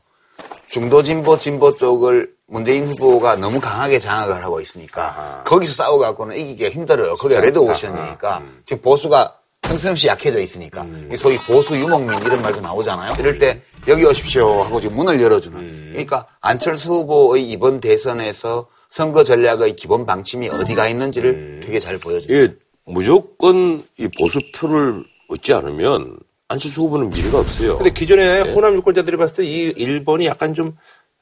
[0.67, 7.15] 중도 진보 진보 쪽을 문재인 후보가 너무 강하게 장악을 하고 있으니까 거기서 싸워갖고는 이기기가 힘들어요.
[7.15, 13.15] 거기가 레드 오션이니까 지금 보수가 틈틈없이 약해져 있으니까 이 소위 보수 유목민 이런 말도 나오잖아요.
[13.19, 15.91] 이럴 때 여기 오십시오 하고 지금 문을 열어주는.
[15.91, 22.35] 그러니까 안철수 후보의 이번 대선에서 선거 전략의 기본 방침이 어디가 있는지를 되게 잘 보여줘요.
[22.35, 22.49] 예,
[22.85, 26.17] 무조건 이 보수표를 얻지 않으면
[26.49, 27.77] 안철수 후보는 미래가 없어요.
[27.77, 28.51] 근데 기존에 네.
[28.53, 30.75] 호남 유권자들이 봤을 때 이 1번이 약간 좀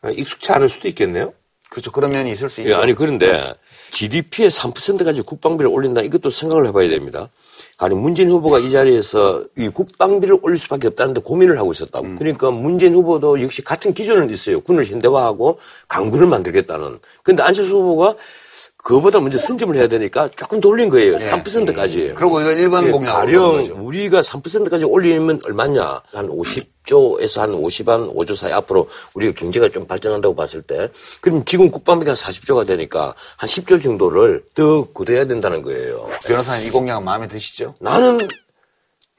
[0.07, 1.33] 익숙치 않을 수도 있겠네요.
[1.69, 1.91] 그렇죠.
[1.91, 3.53] 그런 면이 있을 수 예, 아니 그런데
[3.91, 7.29] GDP의 3%까지 국방비를 올린다 이것도 생각을 해봐야 됩니다.
[7.77, 12.05] 아니 문재인 후보가 이 자리에서 이 국방비를 올릴 수밖에 없다는데 고민을 하고 있었다고.
[12.05, 12.15] 음.
[12.17, 14.61] 그러니까 문재인 후보도 역시 같은 기준은 있어요.
[14.61, 16.99] 군을 현대화하고 강군을 만들겠다는.
[17.21, 18.15] 근데 안철수 후보가
[18.89, 21.17] 그거보다 먼저 선점을 해야 되니까 조금 더 올린 거예요.
[21.17, 21.97] 3%까지.
[22.07, 22.13] 네.
[22.15, 23.85] 그리고 이건 일반 공약으로 가령.
[23.85, 26.01] 우리가 3%까지 올리면 얼마냐?
[26.11, 30.89] 한 50조에서 한 50한 5조 사이 앞으로 우리가 경제가 좀 발전한다고 봤을 때
[31.21, 36.09] 그럼 지금 국방비가 40조가 되니까 한 10조 정도를 더 굳어야 된다는 거예요.
[36.25, 37.75] 변호사님 이 공약은 마음에 드시죠?
[37.79, 38.27] 나는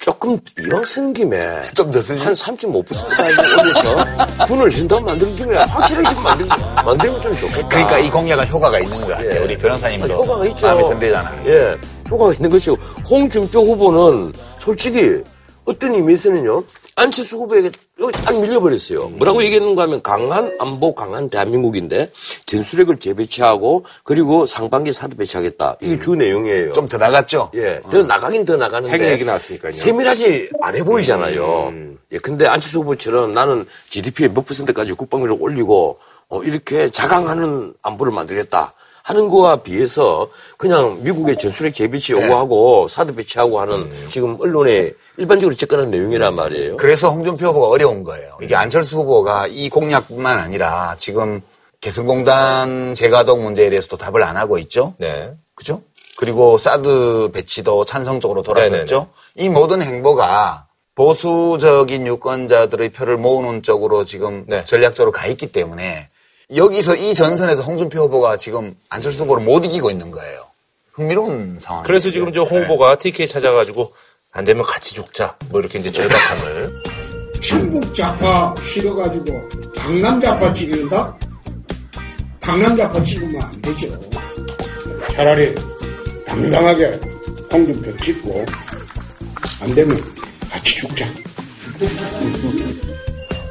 [0.01, 2.23] 조금 이왕 생긴 김에 좀 더 쓰지.
[2.25, 6.51] 한 3.5%까지 올려서 군을 현대화 만드는 김에 확실하게 좀 만들지,
[6.85, 7.69] 만들면 좀 좋겠다.
[7.69, 9.31] 그러니까 이 공약은 효과가 있는 것 같아요.
[9.31, 9.39] 예.
[9.39, 10.67] 우리 변호사님도 아, 효과가 있죠.
[10.67, 11.47] 마음에 든대잖아요.
[11.51, 12.77] 예, 효과가 있는 것이고
[13.11, 15.23] 홍준표 후보는 솔직히
[15.67, 16.63] 어떤 의미에서는요
[17.01, 19.09] 안철수 후보에게 여기 딱 밀려버렸어요.
[19.11, 22.11] 뭐라고 얘기했는가 하면 강한 안보, 강한 대한민국인데
[22.47, 25.77] 전술핵을 재배치하고 그리고 상반기 사드 배치하겠다.
[25.81, 26.75] 이게 주 내용이에요.
[26.75, 27.51] 좀 더 나갔죠?
[27.55, 29.73] 예, 더 나가긴 더 나가는데 핵 얘기 나왔으니까요.
[29.73, 31.73] 세밀하지 않아 보이잖아요.
[32.13, 38.73] 예, 근데 안철수 후보처럼 나는 GDP의 몇 퍼센트까지 국방비를 올리고 어, 이렇게 자강하는 안보를 만들겠다.
[39.03, 45.91] 하는 거와 비해서 그냥 미국의 전술핵 재배치 요구하고 사드 배치하고 하는 지금 언론에 일반적으로 접근한
[45.91, 46.77] 내용이란 말이에요.
[46.77, 48.39] 그래서 홍준표 후보가 어려운 거예요.
[48.43, 51.41] 이게 안철수 후보가 이 공약뿐만 아니라 지금
[51.81, 54.95] 개성공단 재가동 문제에 대해서도 답을 안 하고 있죠?
[54.99, 55.33] 네.
[55.55, 55.83] 그죠?
[56.17, 59.09] 그리고 사드 배치도 찬성적으로 돌아섰죠.
[59.37, 66.09] 이 모든 행보가 보수적인 유권자들의 표를 모으는 쪽으로 지금 전략적으로 가 있기 때문에
[66.55, 70.47] 여기서 이 전선에서 홍준표 후보가 지금 안철수 후보를 못 이기고 있는 거예요.
[70.93, 71.85] 흥미로운 상황.
[71.85, 73.93] 그래서 지금 저 홍보가 TK 찾아가지고
[74.33, 75.37] 안 되면 같이 죽자.
[75.51, 76.83] 뭐 이렇게 이제 절박함을.
[77.41, 79.27] 충북 좌파 실어가지고
[79.77, 81.17] 강남 좌파 찍는다?
[82.41, 83.89] 강남 좌파 찍으면 안 되죠.
[85.15, 85.55] 차라리
[86.27, 86.99] 당당하게
[87.53, 88.45] 홍준표 찍고
[89.63, 89.97] 안 되면
[90.51, 91.07] 같이 죽자.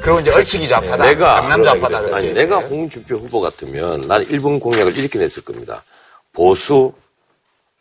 [0.01, 1.05] 그리고 이제 얼치기 좌파다.
[1.05, 1.97] 내가 강남 좌파다.
[1.97, 2.33] 아니 그렇지.
[2.33, 5.83] 내가 홍준표 후보 같으면 나는 일본 공약을 이렇게 냈을 겁니다.
[6.33, 6.93] 보수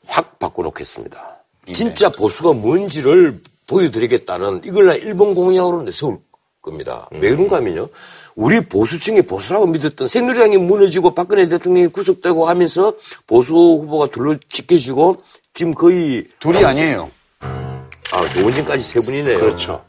[0.06, 1.38] 확 바꿔놓겠습니다.
[1.72, 6.18] 진짜 보수가 뭔지를 보여드리겠다는 이걸 나 일본 공약으로 내세울
[6.62, 7.08] 겁니다.
[7.12, 7.88] 왜 그런가 하면요.
[8.34, 12.94] 우리 보수층이 보수라고 믿었던 새누리당이 무너지고 박근혜 대통령이 구속되고 하면서
[13.26, 15.22] 보수 후보가 둘러 지켜지고
[15.54, 17.10] 지금 거의 둘이 아니에요.
[17.40, 19.38] 아 조원진까지 세 분이네요.
[19.38, 19.84] 그렇죠.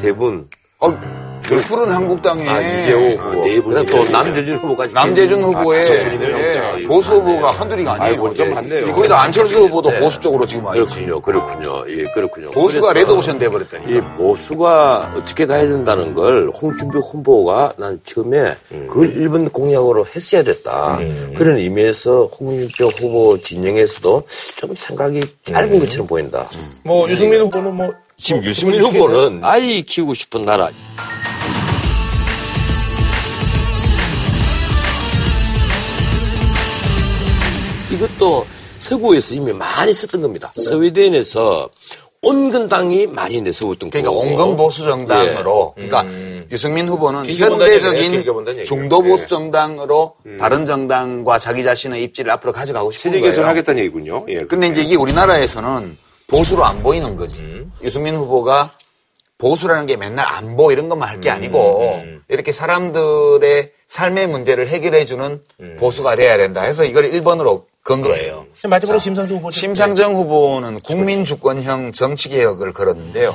[0.00, 0.48] 세 분.
[0.80, 3.44] 어, 푸른 한국당에 아, 이재호 후보.
[3.46, 4.94] 네 그다음 또 남재준 후보까지.
[4.94, 6.38] 남재준 후보의 다섯 분이네요.
[6.38, 8.34] 예, 아, 보수 후보가 한둘이가 아니에요.
[8.34, 8.92] 좀 많네요.
[8.92, 10.00] 거기다 안철수 후보도 네.
[10.00, 10.72] 보수 쪽으로 지금 와.
[10.72, 11.84] 그렇군요, 그렇군요.
[11.88, 12.50] 예, 그렇군요.
[12.50, 13.96] 보수가 레드오션 돼버렸다니.
[13.96, 18.54] 이 보수가 어떻게 가야 된다는 걸 홍준표 후보가 난 처음에
[18.88, 20.98] 그걸 일본 공약으로 했어야 됐다.
[21.36, 24.22] 그런 의미에서 홍준표 후보 진영에서도
[24.56, 26.48] 좀 생각이 짧은 것처럼 보인다.
[26.84, 30.70] 뭐 유승민 후보는 뭐 지금 뭐 유승민 후보는 아이 키우고 싶은 나라.
[38.02, 38.46] 이것도
[38.78, 40.52] 서구에서 이미 많이 썼던 겁니다.
[40.56, 41.68] 스웨덴에서
[42.22, 44.10] 온건당이 많이 내세웠던 그러니까.
[44.12, 45.86] 온건 보수 정당으로 예.
[45.88, 46.04] 그러니까
[46.50, 48.24] 유승민 후보는 현대적인.
[48.64, 53.30] 중도 보수 정당으로 바른 정당과 자기 자신의 입지를 앞으로 가져가고 싶은 체제 거예요.
[53.32, 54.24] 개선하겠다는 얘기군요.
[54.28, 54.44] 예.
[54.44, 57.42] 근데 이제 이게 우리나라에서는 보수로 안 보이는 거지.
[57.82, 58.72] 유승민 후보가
[59.38, 65.40] 보수라는 게 맨날 안보 이런 것만 할 게 아니고 이렇게 사람들의 삶의 문제를 해결해 주는
[65.78, 68.44] 보수가 돼야 된다 해서 이걸 1번으로 건 거예요.
[68.64, 69.50] 마지막으로 심상정 후보.
[69.50, 73.34] 심상정 후보는 국민 주권형 정치 개혁을 걸었는데요.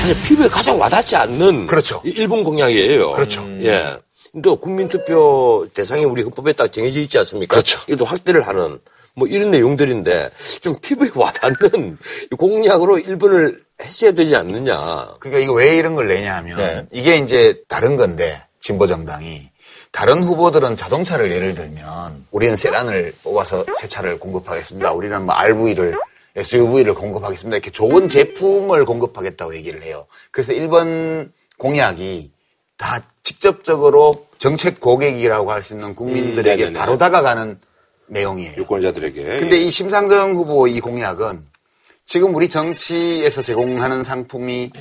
[0.00, 2.02] 사실 피부에 가장 와닿지 않는 그렇죠.
[2.04, 3.12] 이 일본 공약이에요.
[3.12, 3.46] 그렇죠.
[3.60, 3.96] 예.
[4.42, 7.54] 또 국민투표 대상이 우리 헌법에 딱 정해져 있지 않습니까?
[7.54, 7.78] 그렇죠.
[7.86, 8.80] 이것도 확대를 하는
[9.14, 11.98] 뭐 이런 내용들인데 좀 피부에 와닿는
[12.32, 15.14] 이 공약으로 일본을 했어야 되지 않느냐.
[15.20, 16.86] 그러니까 이거 왜 이런 걸 내냐 하면 네.
[16.92, 19.48] 이게 이제 다른 건데 진보 정당이
[19.92, 24.92] 다른 후보들은 자동차를 예를 들면 우리는 세란을 뽑아서 새 차를 공급하겠습니다.
[24.92, 25.96] 우리는 뭐 RV를
[26.36, 27.56] SUV를 공급하겠습니다.
[27.56, 30.06] 이렇게 좋은 제품을 공급하겠다고 얘기를 해요.
[30.32, 32.32] 그래서 1번 공약이
[32.76, 36.78] 다 직접적으로 정책 고객이라고 할 수 있는 국민들에게 음, 네네네.
[36.78, 37.60] 바로 다가가는
[38.06, 38.54] 내용이에요.
[38.58, 39.22] 유권자들에게.
[39.40, 41.42] 근데 이 심상정 후보 이 공약은
[42.06, 44.72] 지금 우리 정치에서 제공하는 상품이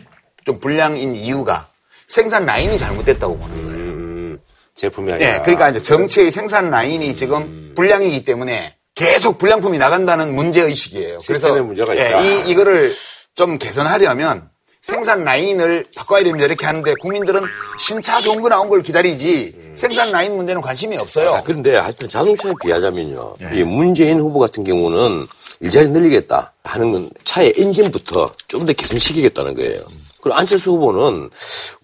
[0.45, 1.69] 좀 불량인 이유가
[2.07, 3.77] 생산 라인이 잘못됐다고 보는 거예요.
[3.77, 4.39] 음,
[4.75, 5.31] 제품이 아니라.
[5.31, 11.19] 네, 그러니까 이제 정치의 생산 라인이 지금 불량이기 때문에 계속 불량품이 나간다는 문제 의식이에요.
[11.19, 12.19] 시스템에 문제가 있다.
[12.21, 12.91] 이 이거를
[13.35, 14.49] 좀 개선하려면
[14.83, 16.45] 생산 라인을 바꿔야 됩니다.
[16.45, 17.41] 이렇게 하는데 국민들은
[17.79, 21.31] 신차 좋은 거 나온 걸 기다리지 생산 라인 문제는 관심이 없어요.
[21.31, 23.35] 아, 그런데 하여튼 자동차에 비하자면요.
[23.39, 23.49] 네.
[23.59, 25.25] 이 문재인 후보 같은 경우는
[25.61, 29.81] 일자리 늘리겠다 하는 건 차의 엔진부터 좀 더 개선시키겠다는 거예요.
[30.21, 31.29] 그리고 안철수 후보는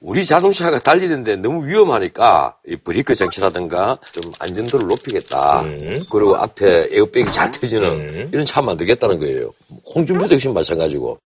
[0.01, 5.61] 우리 자동차가 달리는데 너무 위험하니까 이 브레이크 장치라든가 좀 안전도를 높이겠다.
[5.61, 6.01] 음.
[6.11, 9.51] 그리고 앞에 에어백이 잘 터지는 이런 차 만들겠다는 거예요.
[9.95, 11.17] 홍준표도 역시 마찬가지고.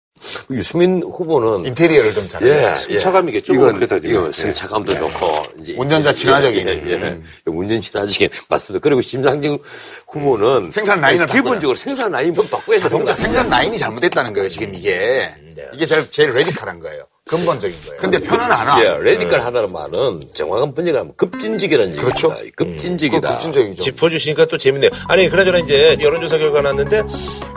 [0.48, 2.42] 그 유승민 후보는 인테리어를 좀 잘.
[2.42, 4.10] 예, 승차감이겠죠, 이건 그렇게 따지면.
[4.14, 4.32] 이거 예.
[4.32, 6.68] 승차감도 좋고 이제 운전자 예, 친화적인.
[6.68, 7.20] 예, 예.
[7.46, 8.82] 운전 친화적인 맞습니다.
[8.82, 9.58] 그리고 심상정
[10.08, 13.14] 후보는 생산 라인을 기본적으로 생산 라인만 바꿔야 자동차.
[13.14, 15.30] 생산 라인이 잘못됐다는 거예요, 지금 이게.
[15.74, 17.04] 이게 제일, 제일 radical한 거예요.
[17.32, 17.98] 근본적인 거예요.
[18.00, 18.82] 근데 표는 안 와.
[18.84, 22.28] 예, radical 하다는 말은 정확한 번역하면 급진적이라는 그렇죠.
[22.30, 22.56] 얘기입니다.
[22.56, 23.32] 급진적이다.
[23.32, 23.82] 급진적이죠.
[23.84, 24.90] 짚어주시니까 또 재밌네요.
[25.08, 27.02] 아니, 그나저나 이제 여론조사 결과 났는데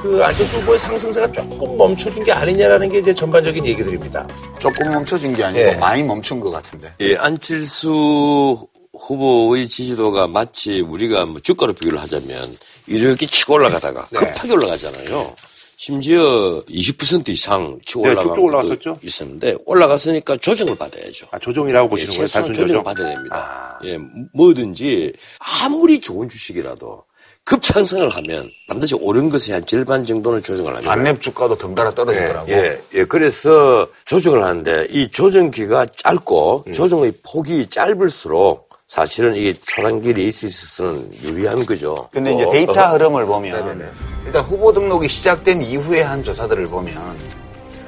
[0.01, 4.27] 그 안철수 후보의 상승세가 조금 멈춰진 게 아니냐라는 게 이제 전반적인 얘기들입니다.
[4.59, 5.71] 조금 멈춰진 게 아니고 예.
[5.75, 6.93] 많이 멈춘 것 같은데.
[7.01, 12.55] 예, 안철수 후보의 지지도가 마치 우리가 뭐 주가로 비교를 하자면
[12.87, 14.19] 이렇게 치고 올라가다가 네.
[14.19, 15.33] 급하게 올라가잖아요.
[15.77, 18.97] 심지어 20% 이상 치고 네, 올라간 쭉쭉 올라갔었죠.
[19.03, 21.27] 있었는데 올라갔으니까 조정을 받아야죠.
[21.31, 22.27] 아, 조정이라고 보시는 예, 거예요?
[22.27, 22.83] 단순 조정을 조정?
[22.83, 23.79] 받아야 됩니다.
[23.83, 23.97] 예,
[24.33, 27.03] 뭐든지 아무리 좋은 주식이라도
[27.43, 30.95] 급상승을 하면 반드시 오른 것의 한 절반 정도는 조정을 합니다.
[30.95, 32.49] 안랩 주가도 덩달아 떨어지더라고.
[32.51, 33.05] 예, 예.
[33.05, 41.65] 그래서 조정을 하는데 이 조정기가 짧고 조정의 폭이 짧을수록 사실은 이게 초단기 레이스에 있어서는 유리한
[41.65, 42.07] 거죠.
[42.11, 42.49] 근데 이제 어.
[42.51, 43.89] 데이터 흐름을 보면
[44.25, 46.95] 일단 후보 등록이 시작된 이후에 한 조사들을 보면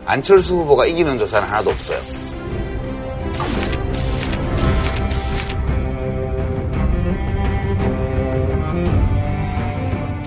[0.05, 1.99] 안철수 후보가 이기는 조사는 하나도 없어요.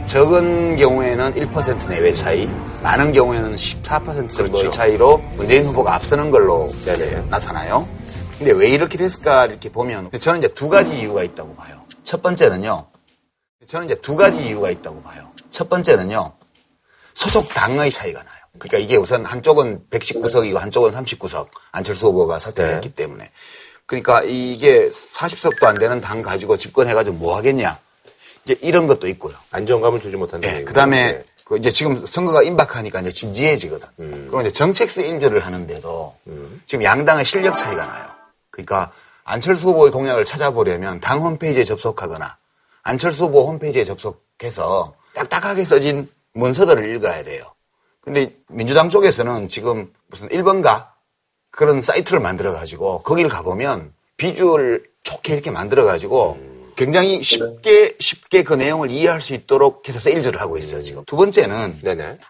[0.07, 2.49] 적은 경우에는 1% 내외 차이,
[2.83, 4.71] 많은 경우에는 14% 정도의 그렇죠.
[4.71, 6.69] 차이로 문재인 후보가 앞서는 걸로
[7.29, 7.87] 나타나요.
[8.41, 11.85] 근데 왜 이렇게 됐을까 이렇게 보면 저는 이제 두 가지 이유가 있다고 봐요.
[12.03, 12.87] 첫 번째는요.
[13.67, 15.31] 저는 이제 두 가지 이유가 있다고 봐요.
[15.51, 16.33] 첫 번째는요.
[17.13, 18.37] 소속 당의 차이가 나요.
[18.59, 23.31] 그러니까 이게 우선 한쪽은 119석이고 한쪽은 39석 안철수 후보가 사퇴를 했기 때문에
[23.85, 27.79] 그러니까 이게 40석도 안 되는 당 가지고 집권해가지고 뭐 하겠냐
[28.47, 29.37] 이제 이런 것도 있고요.
[29.51, 30.51] 안정감을 주지 못한다.
[30.51, 31.23] 네, 그 다음에
[31.59, 34.29] 이제 지금 선거가 임박하니까 이제 진지해지거든.
[34.29, 36.15] 그럼 이제 정책세 일절을 하는데도
[36.65, 38.20] 지금 양당의 실력 차이가 나요.
[38.65, 38.93] 그러니까
[39.25, 42.37] 안철수 후보의 공약을 찾아보려면 당 홈페이지에 접속하거나
[42.83, 47.45] 안철수 후보 홈페이지에 접속해서 딱딱하게 써진 문서들을 읽어야 돼요.
[48.01, 50.89] 근데 민주당 쪽에서는 지금 무슨 1번가
[51.51, 56.39] 그런 사이트를 만들어 가지고 거기를 가보면 비주얼 좋게 이렇게 만들어 가지고
[56.77, 61.05] 굉장히 쉽게 쉽게 그 내용을 이해할 수 있도록 해서 세일즈를 하고 있어요 지금.
[61.05, 61.79] 두 번째는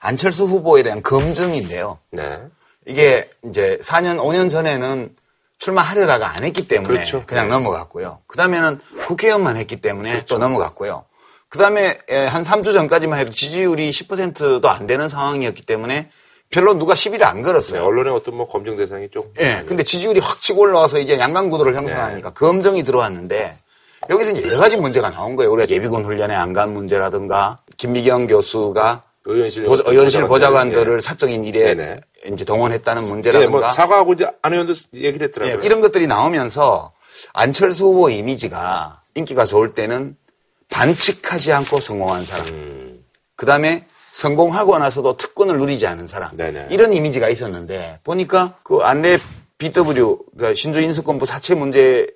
[0.01, 1.99] 안철수 후보에 대한 검증인데요.
[2.11, 2.41] 네.
[2.87, 5.15] 이게 이제 4년 5년 전에는
[5.61, 7.23] 출마하려다가 안 했기 때문에 그렇죠.
[7.27, 7.51] 그냥 네.
[7.55, 8.19] 넘어갔고요.
[8.27, 11.05] 그 다음에는 국회의원만 했기 때문에 또 넘어갔고요.
[11.49, 11.99] 그 다음에
[12.29, 16.11] 한 3주 전까지만 해도 지지율이 10%도 안 되는 상황이었기 때문에
[16.49, 17.81] 별로 누가 시비를 안 걸었어요.
[17.81, 19.25] 네, 언론의 어떤 뭐 검증 대상이 좀.
[19.41, 19.63] 예.
[19.69, 23.57] 근데 지지율이 확 치고 올라와서 이제 양강구도를 형성하니까 검증이 들어왔는데
[24.09, 25.53] 여기서 이제 여러 가지 문제가 나온 거예요.
[25.53, 30.29] 우리가 예비군 훈련에 안 간 문제라든가 김미경 교수가 의원실, 보좌- 의원실 보좌관들,
[30.79, 32.01] 보좌관들을 사적인 일에 네네.
[32.27, 35.61] 이제 동원했다는 예, 문제라든가 뭐 사과하고 이제 안 의원도 얘기를 했더라고요.
[35.63, 36.93] 예, 이런 것들이 나오면서
[37.33, 40.17] 안철수 후보 이미지가 인기가 좋을 때는
[40.71, 42.47] 반칙하지 않고 성공한 사람.
[43.37, 46.37] 그 다음에 성공하고 나서도 특권을 누리지 않은 사람.
[46.71, 49.19] 이런 이미지가 있었는데 보니까 그 안내
[49.59, 52.07] BW 그 신조 인수권부 사채 문제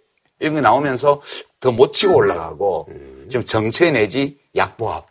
[0.40, 1.20] 이런 게 나오면서
[1.60, 2.88] 더 못 치고 올라가고
[3.30, 5.06] 지금 정체 내지 약보합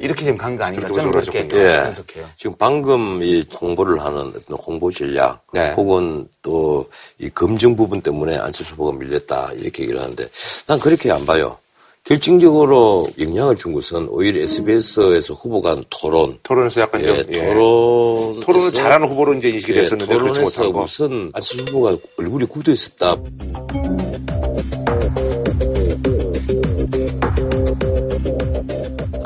[0.00, 1.82] 이렇게 지금 간 거 아닌가 저는 그렇게 예.
[1.84, 2.26] 분석해요.
[2.36, 5.72] 지금 방금 이 홍보를 하는 어떤 홍보 전략 네.
[5.72, 6.86] 혹은 또
[7.18, 10.26] 이 검증 부분 때문에 안철수 후보가 밀렸다 이렇게 얘기를 하는데
[10.66, 11.58] 난 그렇게 안 봐요.
[12.02, 16.38] 결정적으로 영향을 준 것은 오히려 SBS에서 후보가 한 토론.
[16.42, 17.46] 토론에서 약간 예, 좀, 예.
[17.46, 18.40] 토론.
[18.40, 20.72] 토론을 잘하는 후보로 이제 인식이 됐었는데 그렇지 거.
[20.72, 23.16] 무슨 안철수 후보가 얼굴이 굳어 있었다.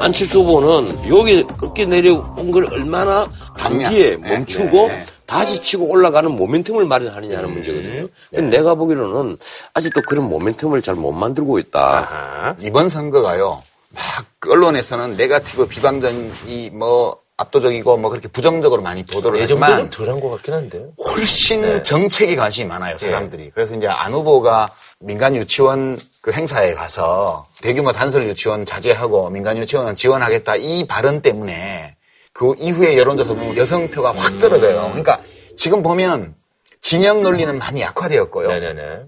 [0.04, 3.26] 안철수 후보는 여기 꺾여 내려온 걸 얼마나
[3.56, 5.06] 단기에 멈추고 네, 네.
[5.24, 8.08] 다시 치고 올라가는 모멘텀을 마련하느냐 하는 문제거든요.
[8.30, 9.38] 근데 내가 보기로는
[9.72, 12.56] 아직도 그런 모멘텀을 잘 못 만들고 있다.
[12.60, 13.62] 이번 선거가요.
[13.94, 20.54] 막그 언론에서는 네가티브 비방전이 뭐 압도적이고 뭐 그렇게 부정적으로 많이 보도를 하지만 덜한 것 같긴
[20.54, 20.92] 한데요.
[21.04, 23.50] 훨씬 정책에 관심이 많아요 사람들이.
[23.52, 24.68] 그래서 이제 안 후보가
[25.00, 31.96] 민간 유치원 그 행사에 가서 대규모 단설 유치원 자제하고 민간 유치원은 지원하겠다 이 발언 때문에
[32.32, 34.82] 그 이후에 여론조사 보면 여성표가 확 떨어져요.
[34.88, 35.20] 그러니까
[35.56, 36.34] 지금 보면
[36.80, 38.48] 진영 논리는 많이 약화되었고요.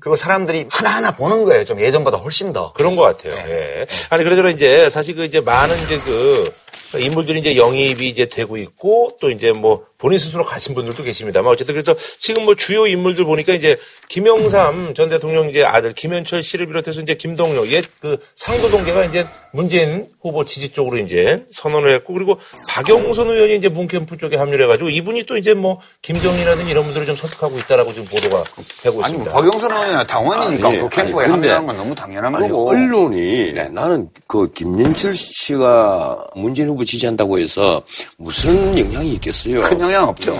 [0.01, 1.65] 그리고 사람들이 하나하나 보는 거예요.
[1.65, 2.73] 좀 예전보다 훨씬 더.
[2.73, 3.35] 그런 것 같아요.
[3.35, 3.87] 예.
[4.09, 6.51] 아니, 그러저러 이제 사실 그 이제 많은 이제 그
[6.95, 11.75] 인물들이 이제 영입이 이제 되고 있고 또 이제 뭐 본인 스스로 가신 분들도 계십니다만 어쨌든
[11.75, 13.77] 그래서 지금 뭐 주요 인물들 보니까 이제
[14.09, 19.27] 김영삼 전 대통령 이제 아들 김현철 씨를 비롯해서 이제 김동영 옛그 상도 동계가 이제
[19.57, 22.39] 문재인 후보 지지 쪽으로 이제 선언을 했고 그리고
[22.69, 27.17] 박영선 의원이 이제 문캠프 쪽에 합류를 해가지고 이분이 또 이제 뭐 김정희라든지 이런 분들을 좀
[27.17, 28.45] 설득하고 있다라고 지금 보도가
[28.83, 29.33] 되고 아니 뭐 있습니다.
[29.33, 32.69] 박영선 의원이 당원이니까 아니, 그 캠프에 아니, 합류하는 건 너무 당연한 아니, 거고.
[32.71, 37.83] 언론이 나는 그 김연철 씨가 문재인 후보 지지한다고 해서
[38.19, 39.63] 무슨 영향이 있겠어요?
[39.63, 40.35] 큰 영향 없죠.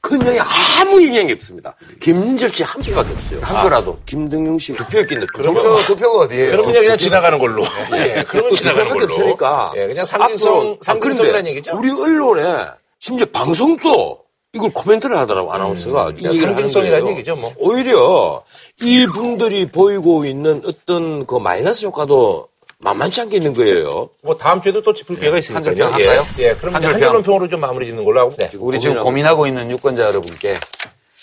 [0.00, 0.46] 큰 영향
[0.80, 1.74] 아무 영향이 없습니다.
[2.00, 3.40] 김연철 씨 한 표밖에 없어요.
[3.42, 3.92] 한 표라도.
[3.92, 5.26] 아, 김동영 씨 두 표였겠네.
[5.34, 6.50] 투표, 투표가 어디예요?
[6.52, 7.64] 그러면 그냥, 그냥 지나가는 걸로.
[7.94, 9.14] 예, 그러면 그 지나가는 표밖에 걸로.
[9.14, 9.72] 없으니까.
[9.76, 11.72] 예, 그냥 상징성, 아, 상징성이라는 얘기죠.
[11.76, 12.64] 우리 언론에
[13.00, 14.18] 심지어 방송도
[14.54, 16.06] 이걸 코멘트를 하더라고 아나운서가.
[16.06, 17.08] 하는 상징성이라는.
[17.10, 17.52] 얘기죠, 뭐.
[17.58, 18.42] 오히려
[18.80, 22.48] 이분들이 보이고 있는 어떤 그 마이너스 효과도
[22.80, 24.10] 만만치 않게 있는 거예요.
[24.22, 25.84] 뭐 다음 주에도 또 짚을 기회가 있으니까요.
[25.84, 26.06] 한줄평 예.
[26.06, 26.26] 할까요?
[26.38, 27.08] 예, 그럼 이제 한줄평.
[27.16, 28.36] 한줄평으로 좀 마무리 짓는 걸로 하고.
[28.38, 28.50] 네.
[28.58, 30.58] 우리 지금 고민하고 있는 유권자 여러분께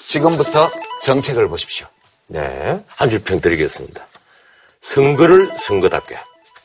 [0.05, 0.69] 지금부터
[1.01, 1.87] 정책을 보십시오.
[2.27, 2.79] 네.
[2.87, 4.05] 한 줄 평 드리겠습니다.
[4.81, 6.15] 선거를 선거답게.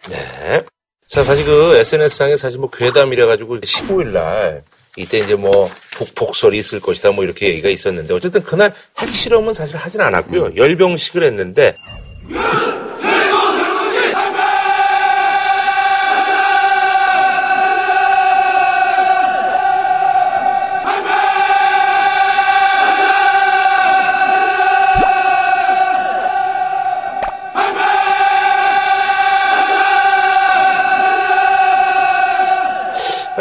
[0.08, 0.62] 네.
[1.08, 4.62] 자, 사실 그 SNS상에 사실 뭐 괴담이라 가지고 15일 날
[4.96, 10.00] 이때 이제 뭐 북폭설이 있을 것이다 뭐 이렇게 얘기가 있었는데 어쨌든 그날 핵실험은 사실 하진
[10.00, 10.56] 않았고요.
[10.56, 11.76] 열병식을 했는데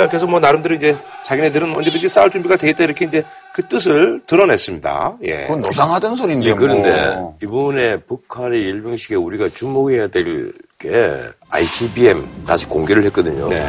[0.09, 5.17] 그래서 뭐 나름대로 이제 자기네들은 언제든지 싸울 준비가 돼 있다 이렇게 이제 그 뜻을 드러냈습니다.
[5.23, 5.43] 예.
[5.43, 6.47] 그건 노상하던 소리인데.
[6.49, 7.37] 예, 그런데 뭐.
[7.41, 13.49] 이번에 북한의 일병식에 우리가 주목해야 될 게 ICBM 다시 공개를 했거든요.
[13.49, 13.67] 네.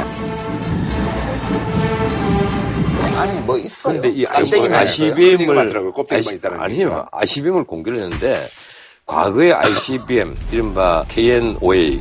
[3.17, 3.95] 아니 뭐 있어요.
[4.01, 4.25] 근데 이.
[4.25, 5.93] ICBM을.
[5.93, 7.05] 껍데기만 있다는 아니요.
[7.11, 8.41] ICBM을 공개를 했는데
[9.07, 12.01] 과거의 ICBM 이른바 KN-OA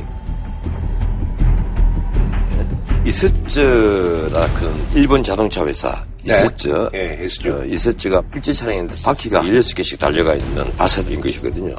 [3.04, 6.34] 이스즈라 그런 일본 자동차 회사 네.
[6.34, 7.50] 이스즈 예.
[7.50, 11.76] 어, 이스즈가 일제 차량인데 바퀴가 16개씩 달려가 있는 발사대인 것이거든요.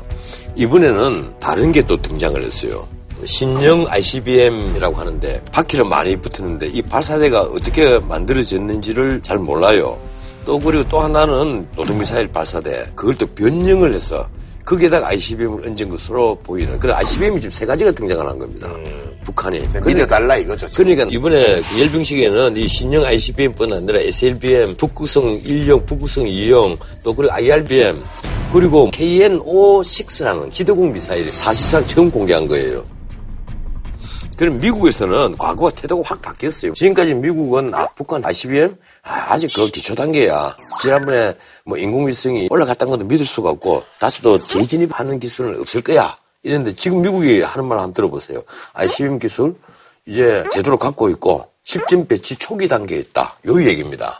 [0.55, 2.87] 이번에는 다른 게 또 등장을 했어요.
[3.25, 9.99] 신형 ICBM이라고 하는데 바퀴를 많이 붙었는데 이 발사대가 어떻게 만들어졌는지를 잘 몰라요.
[10.45, 14.27] 또 그리고 또 하나는 노동미사일 발사대 그걸 또 변형을 해서
[14.71, 18.71] 거기에다가 ICBM을 얹은 것으로 보이는 그런 ICBM이 지금 세 가지가 등장을 한 겁니다.
[19.23, 19.61] 북한이.
[19.85, 20.67] 믿어달라 이거죠.
[20.69, 20.85] 지금.
[20.85, 27.33] 그러니까 이번에 그 열병식에는 이 신형 ICBM뿐 아니라 SLBM, 북극성 1형, 북극성 2형, 또 그리고
[27.33, 28.01] IRBM,
[28.53, 32.83] 그리고 KN-56라는 기대공 미사일을 사실상 처음 공개한 거예요.
[34.41, 36.73] 그럼 미국에서는 과거와 태도가 확 바뀌었어요.
[36.73, 40.57] 지금까지 미국은 아, 북한 ICBM 아, 직그 기초 단계야.
[40.81, 46.17] 지난번에 뭐 인공위성이 올라갔다는 것도 믿을 수가 없고 다시 또 재진입하는 기술은 없을 거야.
[46.41, 48.41] 이랬는데 지금 미국이 하는 말 한번 들어보세요.
[48.73, 49.53] ICBM 기술
[50.07, 53.35] 이제 제대로 갖고 있고 실전 배치 초기 단계에 있다.
[53.45, 54.19] 요 얘기입니다.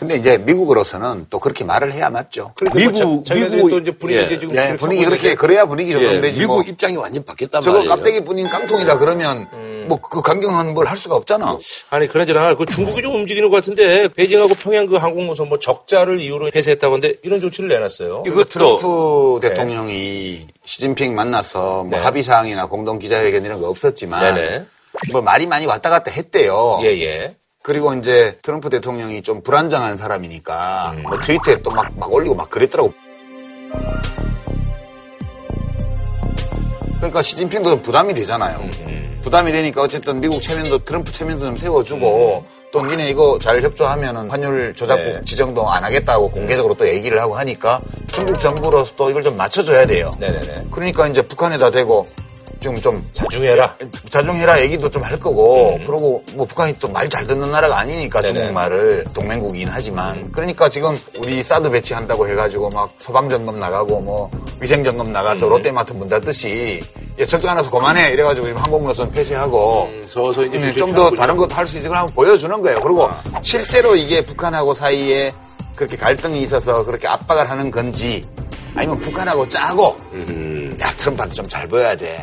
[0.00, 2.54] 근데 이제 미국으로서는 또 그렇게 말을 해야 맞죠.
[2.74, 4.22] 미국 자기네들이 또 이제 분위기 예.
[4.24, 6.38] 이제 지금 네, 그렇게 분위기 그렇게 그래야 분위기 예, 조성되지.
[6.40, 6.62] 미국 뭐.
[6.62, 7.94] 입장이 완전 바뀌었단 저거 말이에요.
[7.94, 9.46] 깜짝이 뿐인 깡통이다 그러면
[9.88, 11.58] 뭐그 강경한 걸 할 수가 없잖아.
[11.90, 16.50] 아니 그나저나 그 중국이 좀 움직이는 것 같은데 베이징하고 평양 그 항공모선 뭐 적자를 이유로
[16.50, 18.22] 폐쇄했다고 하는데 이런 조치를 내놨어요.
[18.26, 19.50] 이거 트럼프 네.
[19.50, 21.98] 대통령이 시진핑 만나서 뭐 네.
[21.98, 24.64] 합의 사항이나 공동 기자회견 이런 거 없었지만 네네.
[25.12, 26.80] 뭐 말이 많이 왔다 갔다 했대요.
[26.82, 27.36] 예예.
[27.62, 31.02] 그리고 이제 트럼프 대통령이 좀 불안정한 사람이니까 음.
[31.02, 32.92] 뭐 트위터에 또 막 막 올리고 막 그랬더라고.
[36.96, 38.58] 그러니까 시진핑도 좀 부담이 되잖아요.
[38.82, 44.30] 음, 부담이 되니까 어쨌든 미국 체면도 트럼프 체면도 좀 세워주고 또 니네 이거 잘 협조하면은
[44.30, 45.12] 환율 조작국 음.
[45.16, 45.24] 네.
[45.24, 50.10] 지정도 안 하겠다고 공개적으로 또 얘기를 하고 하니까 중국 정부로서 또 이걸 좀 맞춰줘야 돼요.
[50.18, 50.66] 네네네.
[50.70, 52.06] 그러니까 이제 북한에다 대고
[52.60, 53.76] 지금 좀 자중해라.
[54.10, 58.22] 자중해라 얘기도 좀 할 거고 그러고 뭐 북한이 또 말 잘 듣는 나라가 아니니까 음.
[58.22, 58.34] 네네.
[58.34, 64.30] 중국말을 동맹국이긴 하지만 그러니까 지금 우리 사드 배치한다고 해가지고 막 소방 점검 나가고 뭐
[64.60, 65.50] 위생 점검 나가서 음.
[65.50, 66.80] 롯데마트 문 닫듯이
[67.18, 71.16] 야 적자 나서 그만해 이래가지고 지금 항공모선 폐쇄하고 음, 서서 이제 좀 조치를 더 하는군요.
[71.16, 72.80] 다른 것도 할 수 있을 걸 한번 보여주는 거예요.
[72.80, 73.08] 그리고
[73.42, 75.32] 실제로 이게 북한하고 사이에
[75.76, 78.26] 그렇게 갈등이 있어서 그렇게 압박을 하는 건지
[78.74, 80.76] 아니면 북한하고 짜고 음.
[80.80, 82.16] 야 트럼프한테 좀 잘 보여야 돼.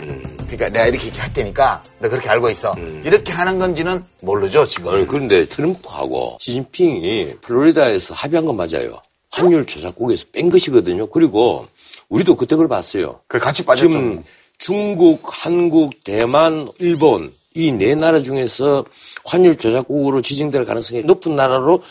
[0.48, 2.74] 그러니까 내가 이렇게 이렇게 할 테니까 너 그렇게 알고 있어.
[3.04, 4.93] 이렇게 하는 건지는 모르죠 지금.
[4.93, 9.02] 아니, 그런데 트럼프하고 시진핑이 플로리다에서 합의한 건 맞아요.
[9.32, 11.08] 환율 조작국에서 뺀 것이거든요.
[11.08, 11.68] 그리고
[12.10, 13.20] 우리도 그때 그걸 봤어요.
[13.28, 13.89] 그 같이 빠졌죠.
[13.89, 14.24] 지금
[14.58, 18.86] 중국, 한국, 대만, 일본 이 네 나라 중에서
[19.26, 21.82] 환율 조작국으로 지정될 가능성이 높은 나라로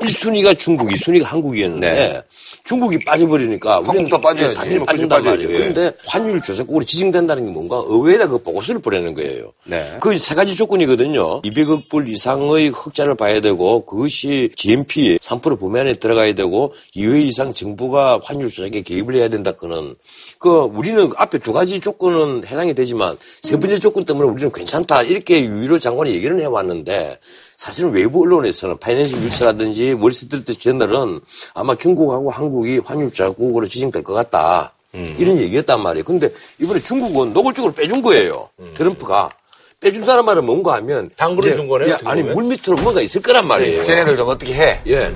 [0.00, 2.22] 1순위가 중국, 2순위가 한국이었는데
[2.64, 4.54] 중국이 빠져버리니까 우리는 한국도 빠져야지.
[4.54, 5.22] 당연히 빠진단.
[5.24, 5.50] 말이에요.
[5.50, 5.52] 예.
[5.58, 9.52] 그런데 환율 조작국으로 지정된다는 게 뭔가 의회에다 그 보고서를 보내는 거예요.
[9.64, 9.96] 네.
[10.00, 11.42] 그세 가지 조건이거든요.
[11.42, 17.52] 200억 불 이상의 흑자를 봐야 되고 그것이 GNP 3% 범위 안에 들어가야 되고 2회 이상
[17.52, 19.52] 정부가 환율 조작에 개입을 해야 된다.
[19.52, 19.94] 그는
[20.38, 25.44] 그 우리는 앞에 두 가지 조건은 해당이 되지만 세 번째 조건 때문에 우리는 괜찮다 이렇게
[25.44, 27.18] 유일호 장관이 얘기를 해왔는데
[27.56, 31.20] 사실은 외부 언론에서는 파이낸셜 뉴스라든지 월스트리트 저널은
[31.54, 34.72] 아마 중국하고 한국이 환율 조작국으로 지정될 것 같다.
[34.92, 36.04] 이런 얘기였단 말이에요.
[36.04, 36.30] 근데
[36.60, 38.48] 이번에 중국은 노골적으로 빼준 거예요.
[38.74, 39.30] 트럼프가.
[39.80, 41.10] 빼준다는 말은 뭔가 하면.
[41.16, 42.22] 당근을 이제 준 거네요, 야, 아니.
[42.22, 43.84] 물 밑으로 뭔가 있을 거란 말이에요.
[43.84, 44.80] 쟤네들 좀 어떻게 해?
[44.86, 45.14] 예.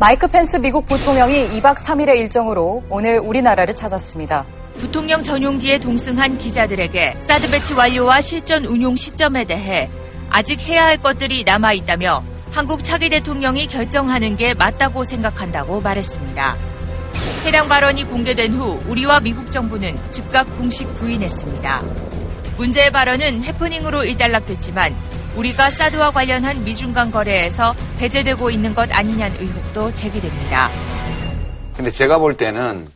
[0.00, 4.46] 마이크 펜스 미국 부통령이 2박 3일의 일정으로 오늘 우리나라를 찾았습니다.
[4.78, 9.90] 부통령 전용기에 동승한 기자들에게 사드 배치 완료와 실전 운용 시점에 대해
[10.30, 16.56] 아직 해야 할 것들이 남아 있다며 한국 차기 대통령이 결정하는 게 맞다고 생각한다고 말했습니다.
[17.44, 21.82] 해당 발언이 공개된 후 우리와 미국 정부는 즉각 공식 부인했습니다.
[22.56, 24.94] 문제의 발언은 해프닝으로 일단락됐지만
[25.36, 30.68] 우리가 사드와 관련한 미중 간 거래에서 배제되고 있는 것 아니냐는 의혹도 제기됩니다.
[31.74, 32.88] 근데 제가 볼 때는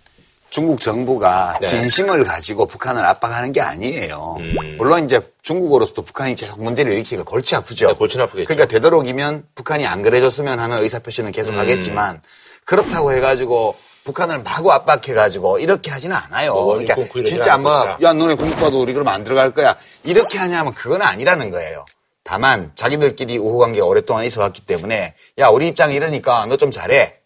[0.52, 1.66] 중국 정부가 네.
[1.66, 4.36] 진심을 가지고 북한을 압박하는 게 아니에요.
[4.38, 4.74] 음.
[4.76, 7.86] 물론 이제 중국으로서도 북한이 계속 문제를 일으키기가 골치 아프죠.
[7.88, 8.46] 네, 골치 아프겠죠.
[8.48, 11.58] 그러니까 되도록이면 북한이 안 그래줬으면 하는 의사표시는 계속 음.
[11.58, 12.20] 하겠지만
[12.66, 13.74] 그렇다고 해가지고
[14.04, 16.52] 북한을 마구 압박해가지고 이렇게 하지는 않아요.
[16.52, 17.98] 뭐 원인 그러니까 진짜 않을 뭐, 것이다.
[18.02, 19.74] 야, 너네 공국과도 우리 그러면 안 들어갈 거야.
[20.04, 21.86] 이렇게 하냐면 그건 아니라는 거예요.
[22.24, 27.21] 다만 자기들끼리 우호 관계가 오랫동안 있어 왔기 때문에 야 우리 입장이 이러니까 너 좀 잘해.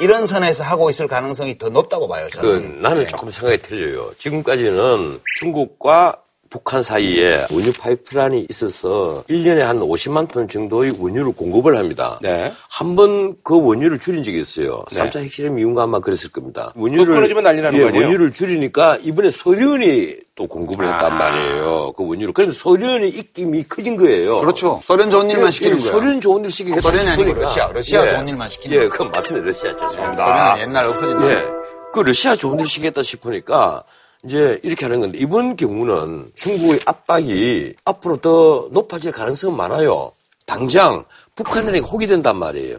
[0.00, 2.26] 이런 선에서 하고 있을 가능성이 더 높다고 봐요.
[2.30, 2.80] 그 저는.
[2.82, 4.12] 나는 조금 생각이 틀려요.
[4.18, 6.16] 지금까지는 중국과
[6.50, 12.18] 북한 사이에 원유 파이프라인이 있어서 1년에 한 50만 톤 정도의 원유를 공급을 합니다.
[12.20, 12.52] 네.
[12.68, 14.84] 한 번 그 원유를 줄인 적이 있어요.
[14.92, 15.08] 네.
[15.08, 16.72] 3차 핵실험 이후가 아마 그랬을 겁니다.
[16.74, 18.04] 그거 끊어지면 난리 나는 예, 거 아니에요?
[18.04, 21.14] 원유를 줄이니까 이번에 소련이 또 공급을 했단 아.
[21.14, 21.92] 말이에요.
[21.96, 22.34] 그 원유를.
[22.34, 24.38] 그래서 소련의 입김이 커진 거예요.
[24.38, 24.80] 그렇죠.
[24.82, 25.92] 소련 좋은 일만 예, 시키는 예, 거야.
[25.92, 27.34] 소련 좋은 일 시키겠다 소련이 아니고.
[27.34, 27.68] 러시아.
[27.72, 28.88] 러시아 좋은 일만 시키는 예, 거야.
[28.90, 29.46] 그건 맞습니다.
[29.46, 30.24] 러시아 죄송합니다.
[30.26, 31.30] 소련은 옛날 없어진다.
[31.30, 31.44] 예.
[31.92, 33.84] 그 러시아 좋은 일 시키겠다 싶으니까
[34.24, 40.12] 이제 이렇게 하는 건데 이번 경우는 중국의 압박이 앞으로 더 높아질 가능성은 많아요.
[40.46, 41.04] 당장
[41.34, 42.78] 북한에게 혹이 된단 말이에요.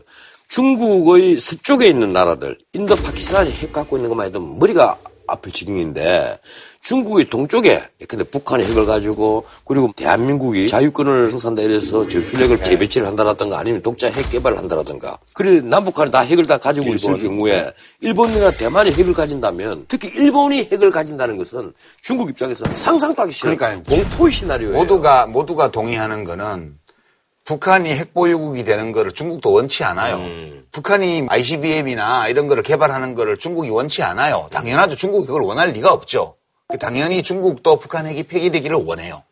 [0.49, 4.97] 중국의 서쪽에 있는 나라들, 인도 파키스탄이 핵 갖고 있는 것만 해도 머리가
[5.32, 6.39] 아플 지경인데
[6.82, 13.82] 중국의 동쪽에 근데 북한이 핵을 가지고 그리고 대한민국이 자유권을 행사한다 이래서 전술핵을 재배치를 한다라든가 아니면
[13.82, 17.71] 독자 핵 개발을 한다라든가 그래 남북한이 다 핵을 다 가지고 있을 경우에
[18.01, 23.84] 일본이나 대만이 핵을 가진다면 특히 일본이 핵을 가진다는 것은 중국 입장에서는 상상도 하기 싫은 그러니까요.
[23.84, 24.75] 공포의 시나리오예요.
[24.75, 26.75] 모두가 모두가 동의하는 거는
[27.45, 30.17] 북한이 핵보유국이 되는 거를 중국도 원치 않아요.
[30.17, 30.67] 음.
[30.71, 34.47] 북한이 ICBM이나 이런 거를 개발하는 거를 중국이 원치 않아요.
[34.51, 34.95] 당연하죠.
[34.95, 36.35] 중국이 그걸 원할 리가 없죠.
[36.79, 39.23] 당연히 중국도 북한 핵이 폐기되기를 원해요.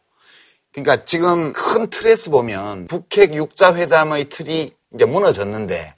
[0.73, 5.93] 그러니까 지금 큰 틀에서 보면 북핵 육자회담의 틀이 이제 무너졌는데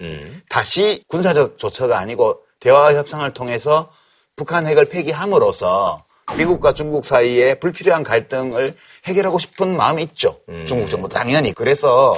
[0.50, 3.92] 다시 군사적 조처가 아니고 대화 협상을 통해서
[4.36, 6.04] 북한 핵을 폐기함으로써
[6.38, 8.76] 미국과 중국 사이에 불필요한 갈등을
[9.06, 10.40] 해결하고 싶은 마음이 있죠.
[10.68, 11.54] 중국 정부 당연히.
[11.54, 12.16] 그래서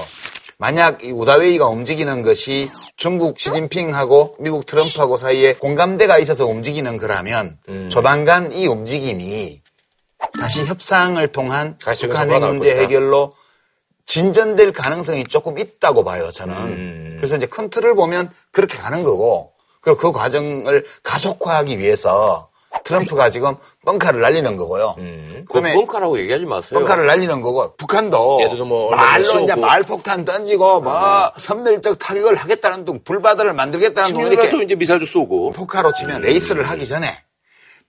[0.57, 7.57] 만약 이 우다웨이가 움직이는 것이 중국 시진핑하고 미국 트럼프하고 사이에 공감대가 있어서 움직이는 거라면
[7.89, 9.61] 조만간 이 움직임이
[10.39, 12.79] 다시 협상을 통한 북한 핵 문제.
[12.81, 13.35] 해결로
[14.05, 17.15] 진전될 가능성이 조금 있다고 봐요, 저는.
[17.17, 22.49] 그래서 이제 큰 틀을 보면 그렇게 가는 거고, 그리고 그 과정을 가속화하기 위해서
[22.83, 23.55] 트럼프가 지금
[23.85, 24.95] 뻥카를 날리는 거고요.
[24.97, 26.79] 그 그다음에 뻥카라고 얘기하지 마세요.
[26.79, 29.39] 뻥카를 날리는 거고, 북한도 뭐 말로.
[29.41, 35.05] 이제 말폭탄 던지고, 뭐, 선멸적 타격을 하겠다는 둥, 불바다를 만들겠다는 둥, 16일 이렇게 이제 미사일도
[35.05, 35.51] 쏘고.
[35.51, 37.07] 폭카로 치면 레이스를 하기 전에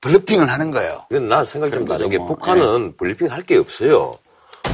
[0.01, 1.07] 블러핑을 하는 거예요.
[1.09, 4.19] 근데 난 생각이 좀 다른 게 뭐, 북한은 블리핑 할 게 없어요.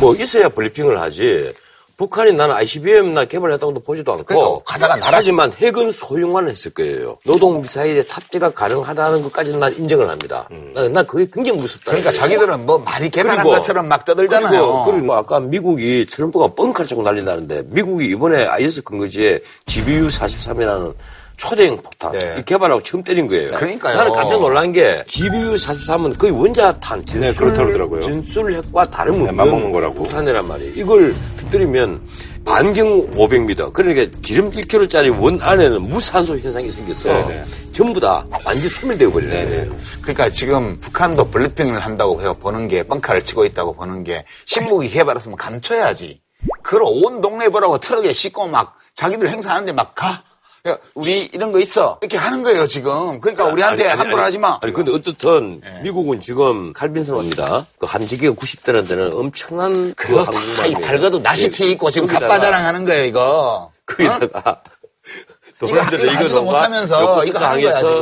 [0.00, 1.52] 뭐 있어야 블리핑을 하지.
[2.00, 4.24] 북한이 나는 ICBM 나 개발했다고도 보지도 않고.
[4.24, 7.18] 그러니까 가다가 날아- 하지만 핵은 소형만 했을 거예요.
[7.26, 10.48] 노동 미사일에 탑재가 가능하다는 것까지는 난 인정을 합니다.
[10.74, 11.90] 난, 난 그게 굉장히 무섭다.
[11.90, 14.50] 그러니까 자기들은 뭐 말이 개발한 그리고- 것처럼 막 떠들잖아요.
[14.50, 20.94] 그리고, 그리고 뭐 아까 미국이 트럼프가 뻥카를 자꾸 날린다는데 미국이 이번에 IS 근거지에 GBU 43이라는
[21.36, 23.52] 초대형 폭탄 이 개발하고 처음 때린 거예요.
[23.52, 23.56] 네.
[23.56, 23.96] 그러니까요.
[23.96, 28.00] 나는 깜짝 놀란 게 GBU 43은 거의 원자탄 전술, 네, 그렇다고 그러더라고요.
[28.02, 29.94] 전술핵과 다름 네, 없는 거라고.
[29.94, 30.72] 폭탄이란 말이에요.
[30.76, 31.14] 이걸
[31.50, 32.00] 터뜨리면
[32.44, 37.44] 반경 500m 그러니까 기름 1kg짜리 원 안에는 무산소 현상이 생겨서 네, 네.
[37.72, 39.76] 전부 다 완전 소멸되어 버리는 거예요.
[40.00, 45.36] 그러니까 지금 북한도 블리핑을 한다고 해서 보는 게 뻥카를 치고 있다고 보는 게 신무기 개발했으면
[45.36, 46.20] 감춰야지.
[46.62, 50.22] 그걸 온 동네 보라고 트럭에 싣고 막 자기들 행사하는데 막 가.
[50.68, 51.98] 야, 우리 이런 거 있어.
[52.02, 53.18] 이렇게 하는 거예요, 지금.
[53.20, 54.58] 그러니까 우리한테 아니, 아니, 함부로 아니, 하지 마.
[54.60, 57.66] 아니, 근데 어떻든 미국은 지금 칼빈선입니다.
[57.78, 60.32] 그 함지기가 90대라는 데는 엄청난 그 그거 다
[60.82, 63.72] 밝아도 나시티 입고 지금 거기다가- 갑바자랑 하는 거예요, 이거.
[63.86, 64.62] 거기다가
[65.66, 67.92] 이거 이거 하지도 못하면서 이거 하는 거야, 지금.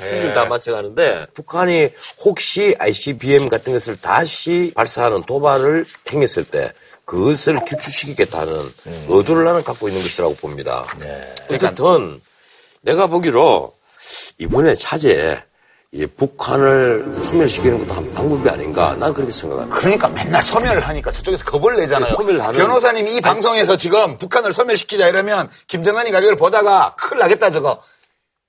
[0.00, 0.34] 수준 예.
[0.34, 1.90] 다 맞춰가는데 북한이
[2.24, 6.70] 혹시 ICBM 같은 것을 다시 발사하는 도발을 행했을 때
[7.06, 9.06] 그것을 격추시키겠다는 음.
[9.08, 10.84] 의도를 나는 갖고 있는 것이라고 봅니다.
[10.98, 11.34] 네.
[11.50, 12.20] 어쨌든
[12.82, 13.72] 내가 보기로
[14.38, 15.42] 이번에 차제에
[15.96, 19.76] 이 북한을 소멸시키는 것도 한 방법이 아닌가 난 그렇게 생각합니다.
[19.78, 22.10] 그러니까 맨날 소멸을 하니까 저쪽에서 겁을 내잖아요.
[22.10, 27.52] 네, 소멸 하는- 변호사님이 이 방송에서 지금 북한을 소멸시키자 이러면 김정은이 가격을 보다가 큰일 나겠다
[27.52, 27.80] 저거.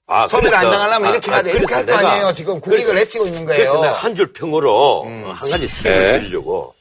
[0.08, 1.52] 아, 소멸 안 당하려면 아, 이렇게 아, 해야 돼.
[1.52, 2.34] 이렇게 그래서 할거 아니에요.
[2.34, 3.60] 지금 국익을 해치고 있는 거예요.
[3.60, 6.20] 그래서 내가 한 줄 평으로 어, 한 가지 팁을 네.
[6.20, 6.74] 드리려고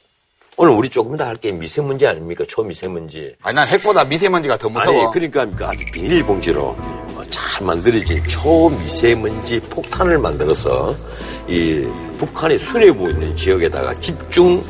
[0.57, 2.43] 오늘 우리 조금 더 할 게 미세먼지 아닙니까?
[2.47, 3.35] 초미세먼지.
[3.43, 5.11] 아니 난 핵보다 미세먼지가 더 무서워.
[5.11, 10.95] 아니 그러니까 아주 비닐봉지로 어, 잘 만들어진 초미세먼지 폭탄을 만들어서
[11.47, 14.63] 이 북한이 수뇌부 있는 지역에다가 집중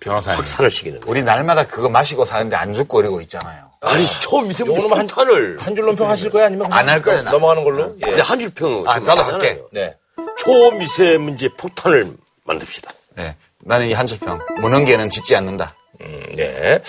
[0.00, 0.38] 변호사님.
[0.38, 1.10] 확산을 시키는 거예요.
[1.10, 3.70] 우리 날마다 그거 마시고 사는데 안 죽고 이러고 있잖아요.
[3.80, 6.46] 아니 초미세먼지 한- 폭탄을 한 줄로 평하실 거예요?
[6.46, 7.30] 아니면 안 할 거예요, 나.
[7.32, 7.96] 넘어가는 걸로?
[8.06, 8.10] 예.
[8.12, 8.84] 네, 한줄 평.
[8.86, 9.60] 아, 나도 할게.
[9.72, 9.94] 네.
[10.38, 12.12] 초미세먼지 폭탄을
[12.44, 12.90] 만듭시다.
[13.16, 13.36] 네.
[13.60, 14.38] 나는 이 한 줄 평.
[14.60, 15.74] 무능계는 짓지 않는다.
[16.00, 16.80] 음, 네.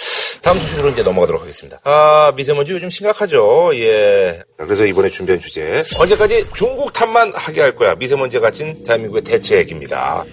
[0.42, 1.80] 다음 소식으로 이제 넘어가도록 하겠습니다.
[1.84, 3.72] 아, 미세먼지 요즘 심각하죠.
[3.76, 4.42] 예.
[4.58, 5.84] 그래서 이번에 준비한 주제.
[5.98, 7.96] 언제까지 중국 탓만 하게 할 거야.
[7.96, 10.26] 미세먼지가 갇힌 대한민국의 대책입니다.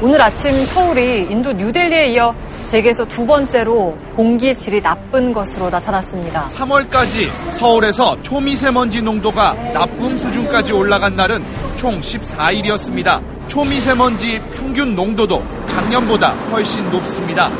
[0.00, 2.32] 오늘 아침 서울이 인도 뉴델리에 이어
[2.70, 6.48] 세계에서 두 번째로 공기 질이 나쁜 것으로 나타났습니다.
[6.50, 11.44] 3월까지 서울에서 초미세먼지 농도가 나쁨 수준까지 올라간 날은
[11.76, 13.48] 총 14일이었습니다.
[13.48, 17.50] 초미세먼지 평균 농도도 작년보다 훨씬 높습니다.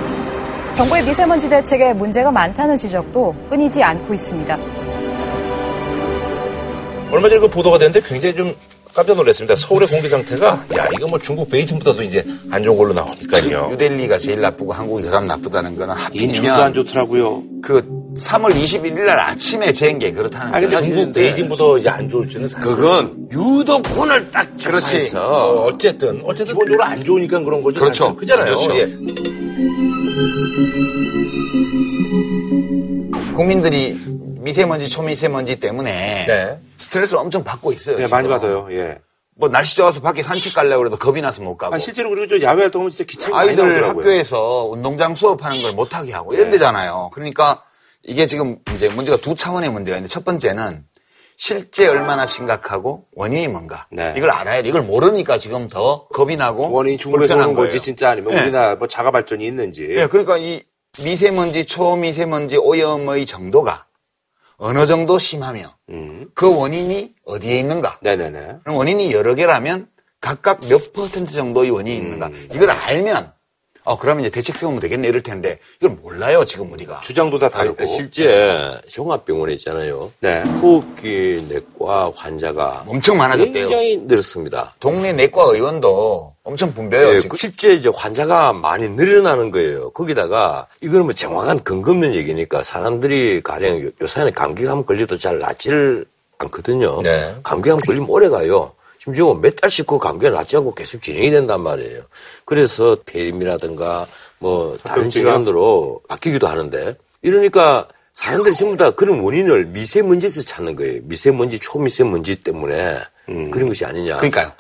[0.78, 4.56] 정부의 미세먼지 대책에 문제가 많다는 지적도 끊이지 않고 있습니다.
[7.10, 8.54] 얼마 전에 그 보도가 됐는데 굉장히 좀
[8.94, 9.56] 깜짝 놀랐습니다.
[9.56, 13.70] 서울의 공기 상태가 야 이거 뭐 중국 베이징보다도 이제 안 좋은 걸로 나오니까요.
[13.70, 17.42] 뉴델리가 제일 나쁘고 한국이 가장 나쁘다는 거는 인천도 안 좋더라고요.
[17.60, 17.82] 그
[18.16, 20.86] 3월 21일 날 아침에 재인 게 그렇다는 아 근데 거죠.
[20.86, 25.16] 중국 베이징보다 이제 안 좋을지는 사실 그건 유도권을 딱 그렇지.
[25.16, 27.80] 어, 어쨌든 어쨌든 기본적으로 안 좋으니까 그런 거죠.
[27.80, 28.14] 그렇죠.
[28.14, 28.44] 그잖아요.
[28.44, 28.76] 그렇죠.
[28.78, 28.88] 예.
[33.38, 33.96] 국민들이
[34.40, 36.58] 미세먼지, 초미세먼지 때문에 네.
[36.76, 37.96] 스트레스를 엄청 받고 있어요.
[37.96, 38.16] 네, 지금.
[38.16, 38.66] 많이 받아요.
[38.72, 38.98] 예.
[39.36, 41.72] 뭐 날씨 좋아서 밖에 산책 가려고 그래도 겁이 나서 못 가고.
[41.72, 44.02] 아, 실제로 그리고 저 야외 활동은 진짜 기침이 많이 아이들 나오더라고요.
[44.02, 46.52] 학교에서 운동장 수업하는 걸 못하게 하고 이런 네.
[46.52, 47.10] 데잖아요.
[47.12, 47.62] 그러니까
[48.02, 50.84] 이게 지금 이제 문제가 두 차원의 문제가 있는데 첫 번째는
[51.36, 54.14] 실제 얼마나 심각하고 원인이 뭔가 네.
[54.16, 54.68] 이걸 알아야 돼.
[54.68, 57.78] 이걸 모르니까 지금 더 겁이 나고 원인이 중국에서 오는 건지 거예요.
[57.80, 58.42] 진짜 아니면 네.
[58.42, 59.86] 우리나라 뭐 자가 발전이 있는지.
[59.90, 60.64] 예, 그러니까 이
[61.02, 63.86] 미세먼지, 초미세먼지 오염의 정도가
[64.56, 66.28] 어느 정도 심하며 음.
[66.34, 67.98] 그 원인이 어디에 있는가?
[68.02, 68.56] 네네네.
[68.64, 69.88] 그럼 원인이 여러 개라면
[70.20, 72.30] 각각 몇 퍼센트 정도의 원인이 있는가?
[72.52, 73.32] 이걸 알면
[73.88, 77.00] 어 그러면 이제 대책 세우면 되겠네 이럴 텐데 이걸 몰라요 지금 우리가.
[77.00, 77.86] 주장도 다 다르고.
[77.86, 80.12] 실제 종합병원에 있잖아요.
[80.20, 80.42] 네.
[80.42, 83.52] 호흡기 내과 환자가 엄청 많아졌대요.
[83.66, 84.74] 굉장히 늘었습니다.
[84.78, 86.68] 동네 내과 의원도 엄청.
[87.14, 87.28] 예, 지금.
[87.30, 89.88] 그 실제 이제 환자가 많이 늘어나는 거예요.
[89.90, 96.04] 거기다가 이거는 뭐 정확한 근거 없는 얘기니까 사람들이 가령 요- 요새는 감기감 걸려도 잘 낫지를
[96.36, 97.00] 않거든요.
[97.00, 97.34] 네.
[97.42, 98.72] 감기감 걸리면 오래 가요.
[99.08, 102.02] 심지어 몇 달씩 그 감기가 낫지 않고 계속 진행이 된단 말이에요.
[102.44, 104.06] 그래서 폐임이라든가
[104.38, 105.08] 뭐 다른?
[105.08, 111.00] 질환으로 바뀌기도 하는데 이러니까 사람들이 전부 다 그런 원인을 미세먼지에서 찾는 거예요.
[111.04, 112.98] 미세먼지, 초미세먼지 때문에
[113.50, 114.16] 그런 것이 아니냐.
[114.18, 114.52] 그러니까요.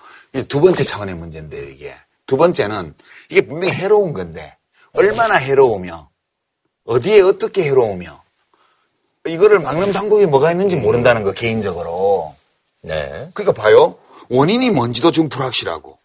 [0.48, 1.94] 두 번째 차원의 문제인데요, 이게.
[2.26, 2.94] 두 번째는
[3.30, 4.56] 이게 분명히 해로운 건데
[4.92, 6.08] 얼마나 해로우며
[6.84, 8.22] 어디에 어떻게 해로우며
[9.26, 12.34] 이거를 막는 방법이 뭐가 있는지 모른다는 거 개인적으로.
[12.80, 13.28] 네.
[13.34, 13.98] 그러니까 봐요.
[14.30, 15.98] 원인이 뭔지도 지금 불확실하고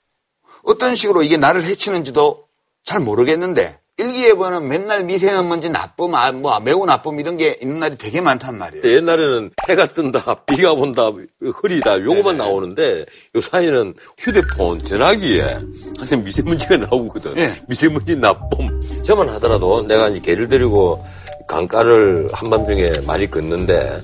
[0.64, 2.46] 어떤 식으로 이게 나를 해치는지도
[2.84, 8.22] 잘 모르겠는데 일기예보는 맨날 미세먼지 나쁨, 아, 뭐 매우 나쁨 이런 게 있는 날이 되게
[8.22, 8.84] 많단 말이에요.
[8.84, 13.06] 옛날에는 해가 뜬다, 비가 온다, 흐리다, 요거만 나오는데
[13.36, 15.60] 요사이는 휴대폰, 전화기에
[15.96, 17.38] 항상 미세먼지가 나오거든.
[17.38, 17.54] 예.
[17.68, 18.82] 미세먼지 나쁨.
[19.04, 21.06] 저만 하더라도 내가 이제 개를 데리고
[21.48, 24.02] 강가를 한밤중에 많이 걷는데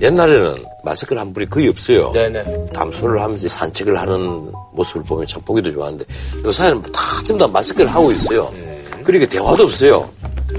[0.00, 2.12] 옛날에는 마스크를 한 분이 거의 없어요.
[2.12, 2.68] 네네.
[2.72, 6.04] 담소를 하면서 산책을 하는 모습을 보면 참 보기도 좋았는데
[6.44, 8.52] 요사이는 다 전부 다 마스크를 하고 있어요.
[9.02, 10.08] 그러니까 대화도 없어요.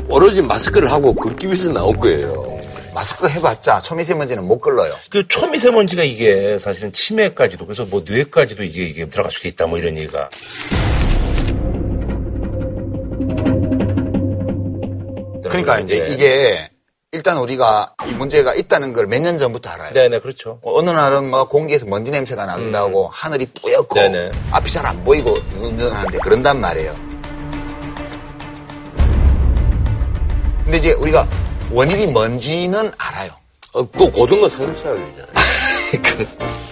[0.08, 2.60] 오로지 마스크를 하고 걷기 위해서 나온 거예요.
[2.94, 4.94] 마스크 해봤자 초미세먼지는 못 걸러요.
[5.10, 9.96] 그 초미세먼지가 이게 사실은 치매까지도 그래서 뭐 뇌까지도 이게 이게 들어갈 수도 있다 뭐 이런
[9.98, 10.30] 얘기가.
[15.44, 16.70] 그러니까 이제 이게
[17.12, 19.94] 일단 우리가 이 문제가 있다는 걸 몇 년 전부터 알아요.
[19.94, 20.60] 네네 그렇죠.
[20.62, 24.32] 어, 어느 날은 뭐 공기에서 먼지 냄새가 나기도 하고 하늘이 뿌옇고 네네.
[24.52, 26.96] 앞이 잘 안 보이고 운전하는데 그런단 말이에요.
[30.64, 31.28] 근데 이제 우리가
[31.72, 33.32] 원인이 뭔지는 알아요.
[33.74, 35.34] 어, 그 고등어 삼겹살 올리잖아요.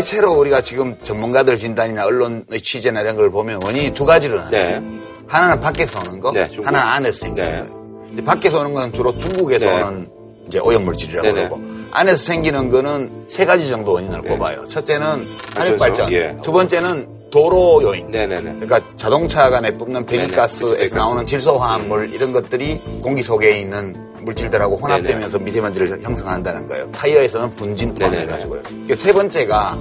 [0.00, 4.50] 대체로 우리가 지금 전문가들 진단이나 언론의 취재나 이런 걸 보면 원인이 두 가지로 나요.
[4.50, 4.82] 네.
[5.26, 6.48] 하나는 밖에서 오는 거, 네.
[6.64, 7.58] 하나는 안에서 생기는 네.
[7.68, 8.10] 거예요.
[8.14, 9.82] 이제 밖에서 오는 건 주로 중국에서 네.
[9.82, 10.08] 오는
[10.48, 11.48] 이제 오염물질이라고 네네.
[11.48, 14.66] 그러고 안에서 생기는 거는 세 가지 정도 원인을 꼽아요.
[14.68, 16.16] 첫째는 산업 발전, 네.
[16.16, 16.36] 예.
[16.42, 18.10] 두 번째는 도로 요인.
[18.10, 18.54] 네네네.
[18.58, 20.06] 그러니까 자동차가 내뿜는.
[20.06, 20.94] 배기가스에서 배기가스.
[20.94, 23.94] 나오는 질소화합물 이런 것들이 공기 속에 있는
[24.24, 26.90] 물질들하고 혼합되면서 미세먼지를 형성한다는 거예요.
[26.92, 28.26] 타이어에서는 분진 네네네.
[28.26, 28.62] 포함해 가지고요.
[28.86, 29.80] 그세 번째가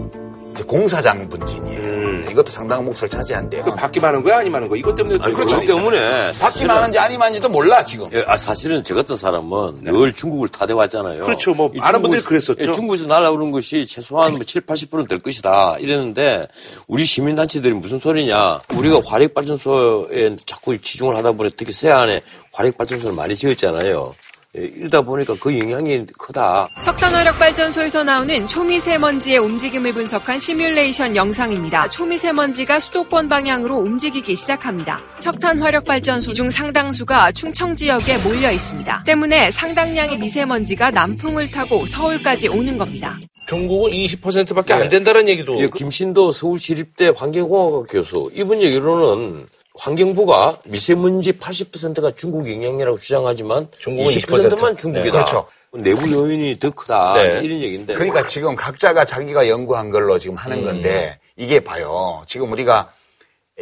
[0.55, 1.79] 이제 공사장 분진이에요.
[1.79, 2.27] 음.
[2.31, 3.63] 이것도 상당한 몫을 차지한대요.
[3.63, 6.31] 그 바퀴 많은 거야 아니 많은 거 이것 때문에 그것 거 때문에.
[6.39, 8.09] 바퀴 많은지 아니만지도 몰라 지금.
[8.13, 11.23] 예, 아, 사실은 저 같은 사람은 늘 중국을 타대왔잖아요.
[11.23, 11.53] 그렇죠.
[11.53, 12.57] 뭐이 많은 분들이 그랬었죠.
[12.59, 15.77] 예, 중국에서 날아오는 것이 최소한 뭐 7, 80%는 될 것이다.
[15.79, 16.47] 이랬는데
[16.87, 18.61] 우리 시민단체들이 무슨 소리냐.
[18.75, 22.21] 우리가 화력발전소에 자꾸 치중을 하다 보니 특히 서해안에
[22.53, 24.13] 화력발전소를 많이 지었잖아요.
[24.59, 26.67] 예, 이러다 보니까 그 영향이 크다.
[26.79, 31.89] 석탄 화력 발전소에서 나오는 초미세먼지의 움직임을 분석한 시뮬레이션 영상입니다.
[31.89, 35.01] 초미세먼지가 수도권 방향으로 움직이기 시작합니다.
[35.19, 39.03] 석탄 화력 발전소 중 상당수가 충청 지역에 몰려 있습니다.
[39.05, 43.17] 때문에 상당량의 미세먼지가 남풍을 타고 서울까지 오는 겁니다.
[43.47, 45.59] 중국은 20%밖에 안 된다는 얘기도.
[45.59, 49.45] 예, 김신도 서울시립대 환경공학과 교수 이분 얘기로는
[49.79, 54.77] 환경부가 미세먼지 80%가 중국 영향이라고 주장하지만 중국은 20%만 20%.
[54.77, 55.03] 중국이다.
[55.03, 55.47] 네, 그렇죠.
[55.71, 57.13] 내부 요인이 더 크다.
[57.13, 57.41] 네.
[57.43, 57.93] 이런 얘기인데.
[57.93, 60.37] 그러니까 지금 각자가 자기가 연구한 걸로 지금 음.
[60.37, 62.23] 하는 건데 이게 봐요.
[62.27, 62.91] 지금 우리가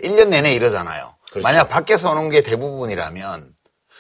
[0.04, 1.14] 1년 내내 이러잖아요.
[1.30, 1.44] 그렇죠.
[1.44, 3.50] 만약 밖에서 오는 게 대부분이라면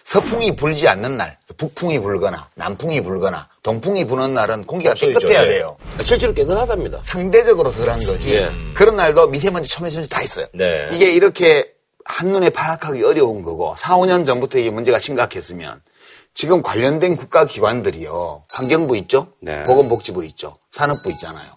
[0.03, 5.19] 서풍이 불지 않는 날, 북풍이 불거나 남풍이 불거나 동풍이 부는 날은 공기가 없어지죠.
[5.19, 5.47] 깨끗해야 예.
[5.49, 5.77] 돼요.
[6.03, 7.01] 실제로 깨끗하답니다.
[7.03, 8.35] 상대적으로 덜한 거지.
[8.35, 8.49] 예.
[8.73, 10.45] 그런 날도 미세먼지, 초미세먼지 다 있어요.
[10.53, 10.89] 네.
[10.93, 11.73] 이게 이렇게
[12.07, 15.81] 한눈에 파악하기 어려운 거고 4, 5년 전부터 이게 문제가 심각했으면
[16.33, 18.43] 지금 관련된 국가기관들이요.
[18.51, 19.33] 환경부 있죠?
[19.41, 19.63] 네.
[19.65, 20.57] 보건복지부 있죠?
[20.71, 21.47] 산업부 있잖아요.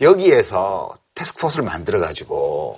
[0.00, 2.76] 여기에서 테스크포스를 만들어가지고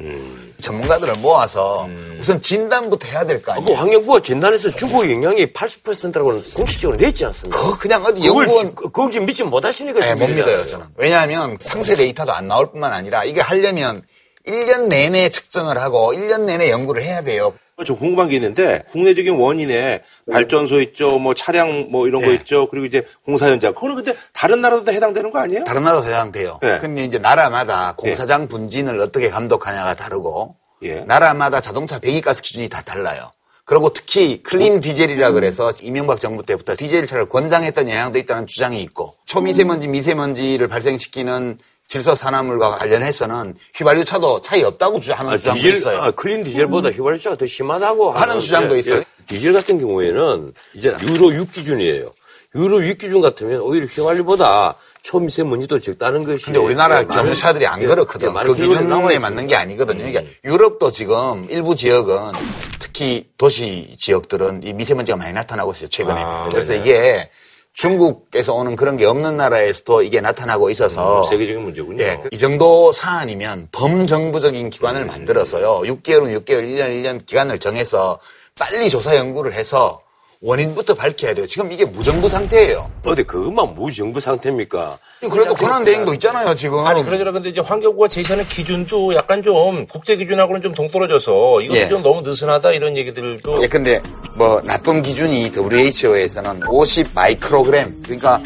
[0.61, 3.79] 전문가들을 모아서 우선 진단부터 해야 될거그 아니에요.
[3.79, 7.57] 환경부가 진단해서 중국 영향이 80%라고는 공식적으로 냈지 않습니까?
[7.61, 10.29] 그거 그냥 어디 연구원 그걸 지금 믿지 못하시니까 네, 못.
[10.29, 10.87] 믿어요, 저는.
[10.97, 14.03] 왜냐하면 상세 데이터도 안 나올 뿐만 아니라 이게 하려면
[14.47, 17.55] 1년 내내 측정을 하고 1년 내내 연구를 해야 돼요.
[17.85, 22.35] 저 궁금한 게 있는데 국내적인 원인에 발전소 있죠, 뭐 차량 뭐 이런 거 네.
[22.35, 23.75] 있죠, 그리고 이제 공사 현장.
[23.75, 25.65] 그거는 근데 다른 나라도 다 해당되는 거 아니에요?
[25.65, 26.59] 다른 나라도 해당돼요.
[26.63, 26.79] 네.
[26.79, 30.97] 근데 이제 나라마다 공사장 분진을 어떻게 감독하냐가 다르고 예.
[31.07, 33.31] 나라마다 자동차 배기가스 기준이 다 달라요.
[33.65, 39.15] 그리고 특히 클린 디젤이라 그래서 이명박 정부 때부터 디젤 차를 권장했던 영향도 있다는 주장이 있고
[39.27, 46.01] 초미세먼지, 미세먼지를 발생시키는 질소 산화물과 관련해서는 휘발유 차도 차이 없다고 주장하는 아, 주장도 디젤, 있어요.
[46.01, 48.99] 아, 클린 디젤보다 휘발유차가 더 심하다고 하는 주장도 예, 있어요.
[49.01, 49.05] 예.
[49.27, 52.11] 디젤 같은 경우에는 이제 유로 6 기준이에요.
[52.55, 56.47] 유로 6 기준 같으면 오히려 휘발유보다 초미세먼지도 적다는 것이.
[56.47, 58.29] 근데 우리나라 예, 많은- 경유차들이 안 예, 그렇거든.
[58.29, 59.19] 예, 그 기준에.
[59.19, 59.99] 맞는 게 아니거든요.
[59.99, 62.33] 그러니까 유럽도 지금 일부 지역은
[62.79, 65.89] 특히 도시 지역들은 이 미세먼지가 많이 나타나고 있어요.
[65.89, 66.21] 최근에.
[66.23, 66.81] 아, 그래서 네네.
[66.83, 67.31] 이게
[67.75, 72.03] 중국에서 오는 그런 게 없는 나라에서도 이게 나타나고 있어서 음, 세계적인 문제군요.
[72.03, 75.81] 예, 이 정도 사안이면 범정부적인 기관을 만들어서요.
[75.81, 78.19] 6개월은 6개월, 1년 1년 기간을 정해서
[78.59, 80.03] 빨리 조사 연구를 해서
[80.43, 81.47] 원인부터 밝혀야 돼요.
[81.47, 82.91] 지금 이게 무정부 상태예요.
[83.07, 84.99] 어디 그것만 무정부 상태입니까?
[85.31, 86.85] 그래도 권한 대행도 있잖아요, 지금.
[86.87, 91.89] 아니 그러저나 근데 이제 환경부가 제시하는 기준도 약간 좀 국제 기준하고는 좀 동떨어져서 이거 예.
[91.89, 94.03] 좀 너무 느슨하다 이런 얘기들도 예, 근데
[94.35, 98.41] 뭐 나쁨 기준이 WHO에서는 50 마이크로그램 그러니까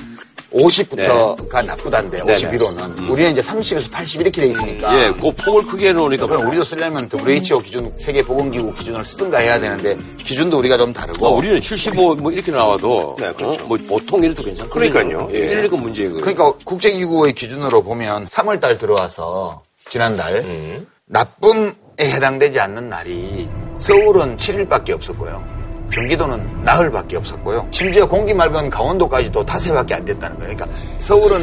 [0.53, 2.51] 50부터가 나쁘다는데 네네.
[2.51, 6.27] 51호는 우리는 이제 30에서 80 이렇게 돼 있으니까 예, 그 폭을 크게 해놓으니까.
[6.27, 11.31] 그럼 우리도 쓰려면 WHO 기준 세계보건기구 기준을 쓰든가 해야 되는데 기준도 우리가 좀 다르고 어,
[11.31, 13.63] 우리는 75 뭐 이렇게 나와도 네, 그렇죠.
[13.65, 13.67] 어?
[13.67, 14.91] 뭐 보통 이래도 괜찮거든요.
[14.93, 15.29] 그러니까요.
[15.33, 16.15] 예, 이러니까 문제예요.
[16.15, 20.87] 그러니까 국제기구의 기준으로 보면 3월달 들어와서 지난달 음.
[21.07, 25.56] 나쁨에 해당되지 않는 날이 서울은 7일밖에 없었고요.
[25.91, 27.66] 경기도는 나흘밖에 없었고요.
[27.70, 30.55] 심지어 공기 맑은 강원도까지도 닷새밖에 안 됐다는 거예요.
[30.55, 31.41] 그러니까 서울은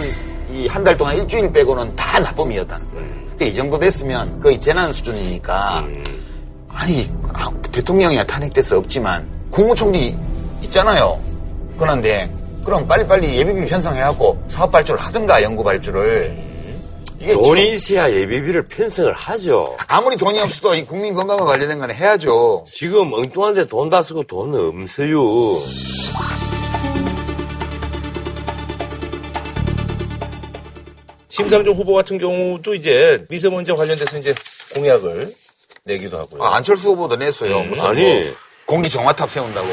[0.52, 3.10] 이 한 달 동안 일주일 빼고는 다 나쁨이었다는 거예요.
[3.10, 5.88] 그러니까 이 정도 됐으면 거의 재난 수준이니까
[6.70, 10.16] 아니 아, 대통령이야 탄핵돼서 없지만 국무총리
[10.64, 11.20] 있잖아요.
[11.80, 12.30] 그런데
[12.64, 16.36] 그럼 빨리빨리 예비비 편성해갖고 사업 발주를 하든가 연구 발주를
[17.32, 19.78] 돈이 있어야 예비비를 편성을 하죠.
[19.88, 22.66] 아무리 돈이 없어도 이 국민 건강과 관련된 건 해야죠.
[22.70, 25.62] 지금 엉뚱한데 돈 다 쓰고 돈 없어요.
[31.30, 34.36] 심상정 후보 같은 경우도 이제 미세먼지 관련돼서 이제
[34.74, 35.34] 공약을
[35.84, 36.44] 내기도 하고요.
[36.44, 37.58] 아, 안철수 후보도 냈어요.
[37.58, 38.02] 음, 무슨 아니.
[38.26, 38.34] 뭐
[38.66, 39.68] 공기 정화탑 세운다고.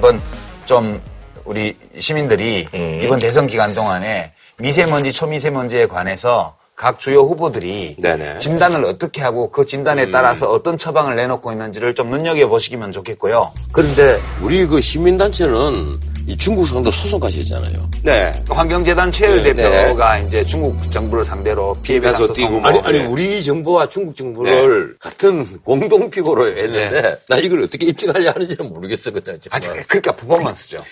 [0.00, 0.20] 한번
[0.64, 1.00] 좀
[1.44, 3.00] 우리 시민들이 음.
[3.02, 8.38] 이번 대선 기간 동안에 미세먼지, 초미세먼지에 관해서 각 주요 후보들이 네네.
[8.38, 10.10] 진단을 어떻게 하고 그 진단에 음.
[10.10, 13.52] 따라서 어떤 처방을 내놓고 있는지를 좀 눈여겨보시면 좋겠고요.
[13.72, 16.00] 그런데 우리 그 시민단체는
[16.30, 17.90] 이 중국 상도 소송까지 했잖아요.
[18.04, 18.40] 네.
[18.48, 22.98] 환경재단 최열 네, 대표가 이제 중국 정부를 상대로 피해 배상 가서 뛰고 소송 아니, 아니,
[23.00, 23.04] 네.
[23.06, 29.34] 우리 정부와 중국 정부를 같은 공동 피고로 했는데, 나 이걸 어떻게 입증하려 하는지는 모르겠어, 그때.
[29.50, 30.84] 아니, 그러니까 퍼포먼스죠.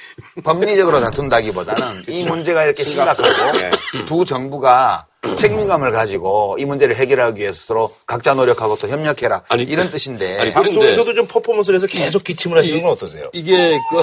[0.42, 3.70] 법리적으로 다툰다기보다는 이 문제가 이렇게 심각하고 네.
[4.06, 9.42] 두 정부가 책임감을 가지고 이 문제를 해결하기 위해서 서로 각자 노력하고 또 협력해라.
[9.56, 10.40] 이런 뜻인데.
[10.40, 13.22] 아니, 방송에서도 좀 퍼포먼스를 해서 계속 기침을 하시는 건 어떠세요?
[13.32, 14.02] 이게 그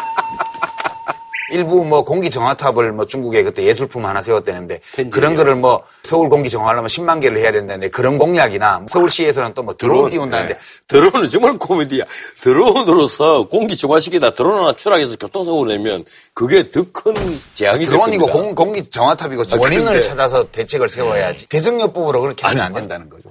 [1.51, 4.79] 일부 뭐 공기 정화탑을 뭐 중국에 그때 예술품 하나 세웠다는데
[5.11, 9.75] 그런 거를 뭐 서울 공기 정화하려면 10만 개를 해야 된다는데 그런 공약이나 서울시에서는 또 뭐
[9.75, 12.03] 드론 띄운다는데 드론은 정말 코미디야.
[12.41, 17.13] 드론으로서 공기 정화시키다 드론 하나 추락해서 교통사고 내면 그게 더 큰
[17.53, 18.33] 재앙이 될 드론이고 겁니다.
[18.33, 21.47] 공, 공기 정화탑이고 아, 원인을 근데- 찾아서 대책을 세워야지.
[21.47, 23.29] 대정요법으로 그렇게 하면 안 된다는 거죠.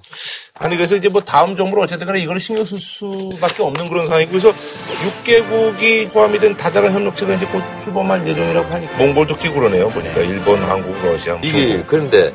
[0.54, 4.30] 아니 그래서 이제 뭐 다음 정부는 어쨌든 간에 이거를 신경 쓸 수밖에 없는 그런 상황이고
[4.30, 4.52] 그래서
[5.24, 8.98] 6개국이 포함이 된 다자간 협력체가 이제 곧 출범 할 예정이라고 하니까.
[8.98, 10.20] 몽골도 끼고 그러네요 보니까.
[10.20, 11.82] 일본, 한국, 러시아, 이게.
[11.86, 12.32] 그런데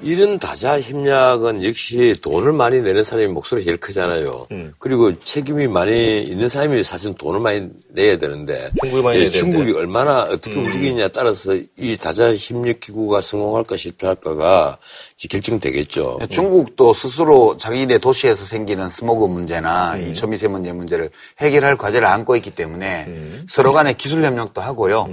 [0.00, 4.46] 이런 다자 협약은 역시 돈을 많이 내는 사람이 목소리 제일 크잖아요.
[4.52, 4.72] 음.
[4.78, 9.38] 그리고 책임이 많이 있는 사람이 사실 돈을 많이 내야 되는데 중국이 많이 예, 내야 되는데.
[9.38, 10.66] 중국이 얼마나 어떻게 음.
[10.66, 14.78] 움직이느냐에 따라서 이 다자 협력 기구가 성공할까 실패할까가
[15.28, 16.20] 결정되겠죠.
[16.30, 23.08] 중국도 스스로 자기네 도시에서 생기는 스모그 문제나 이 초미세먼지 문제를 해결할 과제를 안고 있기 때문에
[23.48, 25.08] 서로 간에 기술 협력도 하고요.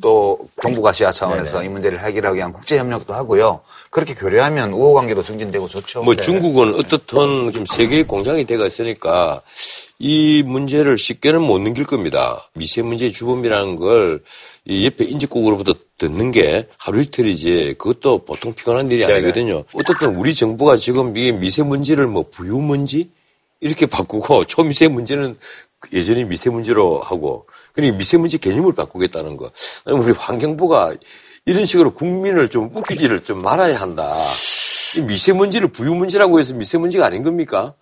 [0.00, 3.60] 또 동북아시아 차원에서 이 문제를 해결하기 위한 국제 협력도 하고요.
[3.92, 6.02] 그렇게 교류하면 우호 관계도 증진되고 좋죠.
[6.02, 6.24] 뭐 네.
[6.24, 9.40] 중국은 어떻든 지금 세계의 공장이 돼가 있으니까
[10.00, 12.50] 이 문제를 쉽게는 못 넘길 겁니다.
[12.54, 14.20] 미세먼지 주범이라는 걸
[14.64, 19.14] 이 옆에 인접국으로부터 듣는 게 하루 이틀이지 그것도 보통 피곤한 일이 네네.
[19.14, 19.64] 아니거든요.
[19.74, 23.10] 어떻든 우리 정부가 지금 이 미세먼지를 뭐 부유먼지
[23.60, 25.36] 이렇게 바꾸고 초미세먼지는
[25.92, 29.50] 예전에 미세먼지로 하고 그러니까 미세먼지 개념을 바꾸겠다는 거.
[29.86, 30.94] 우리 환경부가
[31.44, 34.14] 이런 식으로 국민을 좀 웃기지를 좀 말아야 한다.
[34.96, 37.74] 이 미세먼지를 부유먼지라고 해서 미세먼지가 아닌 겁니까?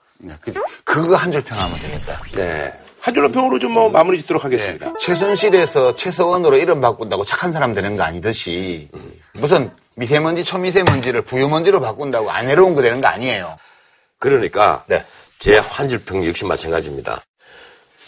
[0.84, 2.20] 그거 한 줄 평하면 되겠다.
[2.34, 2.72] 네.
[3.00, 4.86] 한 줄로 평으로 좀 뭐 마무리 짓도록 하겠습니다.
[4.86, 4.92] 네.
[4.98, 8.88] 최순실에서 최서원으로 이름 바꾼다고 착한 사람 되는 거 아니듯이
[9.34, 13.56] 무슨 미세먼지, 초미세먼지를 부유먼지로 바꾼다고 안 해로운 거 되는 거 아니에요.
[14.18, 15.04] 그러니까 네.
[15.38, 17.22] 제 환절평 역시 마찬가지입니다.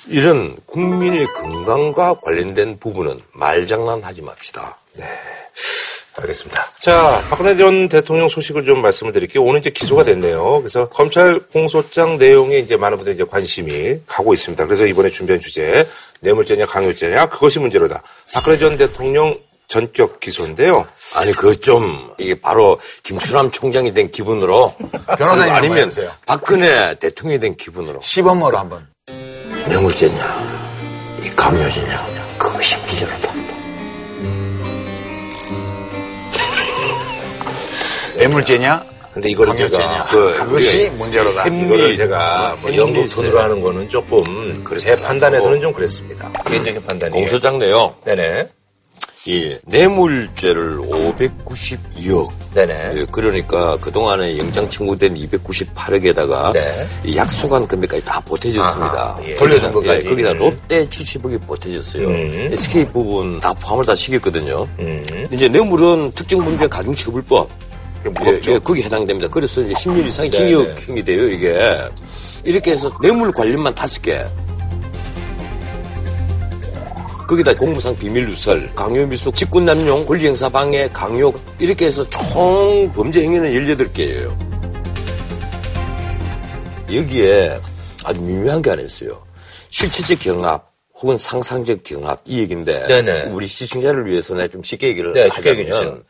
[0.09, 4.79] 이런 국민의 건강과 관련된 부분은 말장난하지 맙시다.
[4.97, 5.05] 네.
[6.21, 6.71] 알겠습니다.
[6.79, 9.43] 자, 박근혜 전 대통령 소식을 좀 말씀을 드릴게요.
[9.43, 10.59] 오늘 이제 기소가 됐네요.
[10.61, 14.65] 그래서 검찰 공소장 내용에 이제 많은 분들이 이제 관심이 가고 있습니다.
[14.67, 15.89] 그래서 이번에 준비한 주제,
[16.21, 18.03] 뇌물죄냐 강요죄냐 그것이 문제로다.
[18.35, 19.39] 박근혜 전 대통령
[19.69, 20.87] 전격 기소인데요.
[21.17, 24.75] 아니 그 좀 이게 바로 김수남 총장이 된 기분으로
[25.19, 26.13] 변호사님 아니면 해주세요.
[26.27, 28.87] 박근혜 대통령이 된 기분으로 시범으로 한번.
[29.67, 33.33] 뇌물죄냐 이 강요죄냐 그것이 문제로다.
[38.23, 38.85] 뇌물죄냐?
[39.13, 40.07] 근데 이거를 제가?
[40.11, 41.47] 그 그것이 우리 문제로다.
[41.47, 46.33] 이거를 제가 뭐 햄릿 연극톤으로 하는 거는 조금 제 판단에서는 좀 그랬습니다.
[46.47, 47.21] 개인적인 판단이에요.
[47.23, 48.49] 공소장 내용 네네.
[49.27, 52.31] 이 뇌물죄를 592억.
[52.55, 52.93] 네네.
[52.97, 56.87] 예, 그러니까 그동안에 영장 청구된 298억에다가 네.
[57.15, 59.19] 약속한 금액까지 다 보태졌습니다.
[59.27, 59.35] 예.
[59.37, 60.01] 돌려준 것까지.
[60.05, 60.39] 예, 거기다 음.
[60.39, 62.09] 롯데 70억이 보태졌어요.
[62.09, 62.49] 음.
[62.53, 64.67] SK 부분 다 포함을 다 시켰거든요.
[64.81, 65.29] 음.
[65.31, 67.49] 이제 뇌물은 특정 문제 가중처벌법.
[68.11, 68.51] 무겁죠.
[68.51, 69.29] 예, 예, 거기에 해당됩니다.
[69.29, 71.55] 그래서 이제 10년 이상의 네, 징역형이 돼요, 이게.
[72.45, 74.19] 이렇게 해서 뇌물 관련만 다섯 개.
[77.29, 82.93] 거기다 공무상 비밀 누설, 강요 미수, 직권 남용, 권리 행사 방해, 강요 이렇게 해서 총
[82.93, 84.53] 범죄 행위는 18개예요.
[86.95, 87.59] 여기에
[88.05, 89.25] 아주 미묘한 게 하나 있어요.
[89.71, 93.31] 실체적 경합 혹은 상상적 경합 이 얘기인데 네네.
[93.31, 96.05] 우리 시청자를 위해서 내가 좀 쉽게 얘기를 네, 하자면.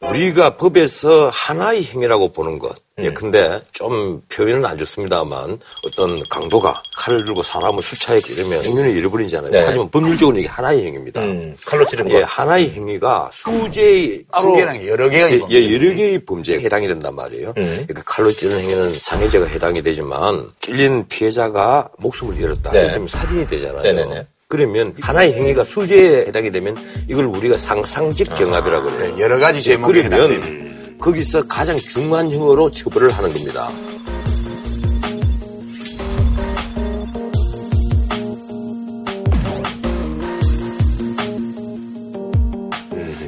[0.00, 2.76] 우리가 법에서 하나의 행위라고 보는 것.
[2.98, 3.04] 음.
[3.04, 9.50] 예, 근데 좀 표현은 안 좋습니다만 어떤 강도가 칼을 들고 사람을 수차에 찌르면 행위는 잃어버리잖아요.
[9.50, 9.64] 네.
[9.64, 11.22] 하지만 법률적으로 이게 하나의 행위입니다.
[11.22, 12.26] 음, 칼로 찌른 예, 거.
[12.26, 15.54] 하나의 행위가 수재의 따로 수개랑 여러 개의 예, 범죄.
[15.54, 17.54] 예, 여러 개의 범죄에 해당이 된단 말이에요.
[17.56, 17.84] 음.
[17.88, 22.70] 이렇게 칼로 찌르는 행위는 상해죄가 해당이 되지만 찔린 피해자가 목숨을 잃었다.
[22.72, 22.92] 네.
[22.92, 23.82] 들면 살인이 되잖아요.
[23.82, 24.26] 네네네.
[24.56, 26.76] 그러면 하나의 행위가 수재에 해당이 되면
[27.08, 29.14] 이걸 우리가 상상적 경합이라고 그래요.
[29.14, 30.96] 네, 여러 가지 제목에 그러면 해당되는.
[30.98, 33.68] 거기서 가장 중한 형으로 처벌을 하는 겁니다.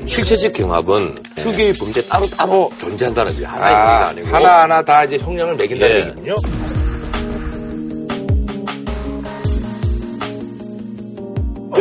[0.07, 3.47] 실체적 경합은 수개의 범죄 따로따로 존재한다는 거예요.
[3.49, 4.29] 하나의 행위가 아, 아니고.
[4.29, 6.01] 하나하나 다 이제 형량을 매긴다는 예.
[6.01, 6.37] 얘기군요.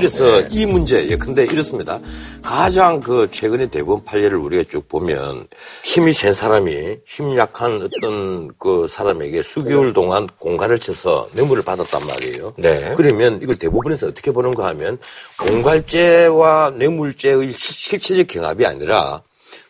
[0.02, 2.00] 그래서 이 문제 예컨대 이렇습니다.
[2.44, 5.48] 가장 그 최근에 대법원 판례를 우리가 쭉 보면
[5.84, 12.54] 힘이 센 사람이 힘 약한 어떤 그 사람에게 수개월 동안 공갈을 쳐서 뇌물을 받았단 말이에요.
[12.58, 12.94] 네.
[12.96, 15.00] 그러면 이걸 대법원에서 어떻게 보는가 하면
[15.40, 19.22] 공갈죄와 뇌물죄의 시- 실체적 경합이 아니라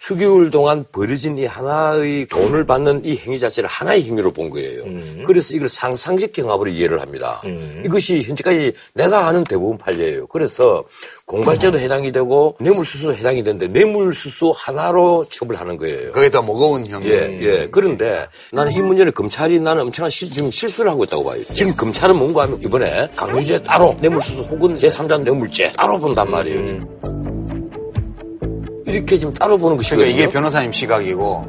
[0.08, 4.84] 수개월 동안 벌어진 이 하나의 돈을 받는 이 행위 자체를 하나의 행위로 본 거예요.
[5.26, 7.42] 그래서 이걸 상상적 경합으로 이해를 합니다.
[7.84, 10.28] 이것이 현재까지 내가 아는 대부분 판례예요.
[10.28, 10.86] 그래서
[11.26, 16.14] 공갈죄도 해당이 되고 뇌물수수도 해당이 되는데 뇌물수수 하나로 처벌하는 거예요.
[16.14, 17.04] 그게 더 무거운 형.
[17.04, 17.68] 예, 예.
[17.70, 21.44] 그런데 나는 이 문제를 검찰이 나는 엄청난 시, 지금 실수를 하고 있다고 봐요.
[21.54, 27.27] 지금 검찰은 뭔가 하면 이번에 강요죄 따로 뇌물수수 혹은 제3자 뇌물죄 따로 본단 말이에요.
[28.98, 30.06] 이렇게 지금 따로 보는 것이거든요.
[30.06, 31.46] 그러니까 이게 변호사님 시각이고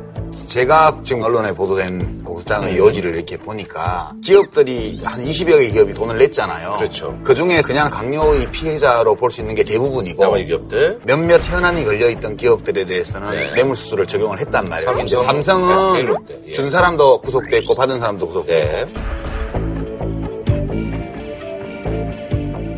[0.46, 6.76] 제가 지금 언론에 보도된 보장의 요지를 이렇게 보니까 기업들이 한 20여 개 기업이 돈을 냈잖아요.
[6.78, 7.18] 그렇죠.
[7.24, 11.00] 그 중에 그냥 강요의 피해자로 볼 수 있는 게 대부분이고 나머지 기업들.
[11.04, 13.52] 몇몇 현안이 걸려 있던 기업들에 대해서는 네.
[13.54, 14.96] 뇌물수수를 적용을 했단 말이에요.
[14.96, 16.52] 삼성, 삼성은 예.
[16.52, 18.88] 준 사람도 구속됐고 받은 사람도 구속됐고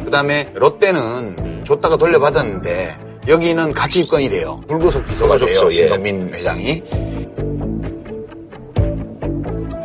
[0.04, 4.60] 그다음에 롯데는 줬다가 돌려받았는데 여기는 같이 입건이 돼요.
[4.66, 5.66] 불구속 기소가 돼요.
[5.68, 5.72] 예.
[5.72, 6.82] 신동민 회장이.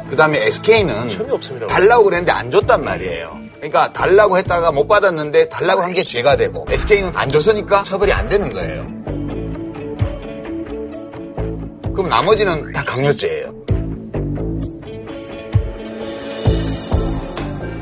[0.10, 0.94] 그 다음에 SK는
[1.68, 3.38] 달라고 그랬는데 안 줬단 말이에요.
[3.58, 8.30] 그러니까 달라고 했다가 못 받았는데 달라고 한 게 죄가 되고 SK는 안 줬으니까 처벌이 안
[8.30, 8.86] 되는 거예요.
[11.94, 13.54] 그럼 나머지는 다 강요죄예요.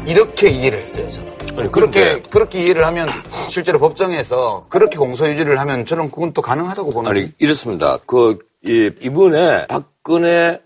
[0.06, 1.33] 이렇게 이해를 했어요, 저는.
[1.58, 3.08] 아니, 그렇게 그렇게 이해를 하면
[3.50, 7.98] 실제로 법정에서 그렇게 공소 유지를 하면 저는 그건 또 가능하다고 보는 아니 이렇습니다.
[8.06, 10.60] 그 이, 이번에 박근혜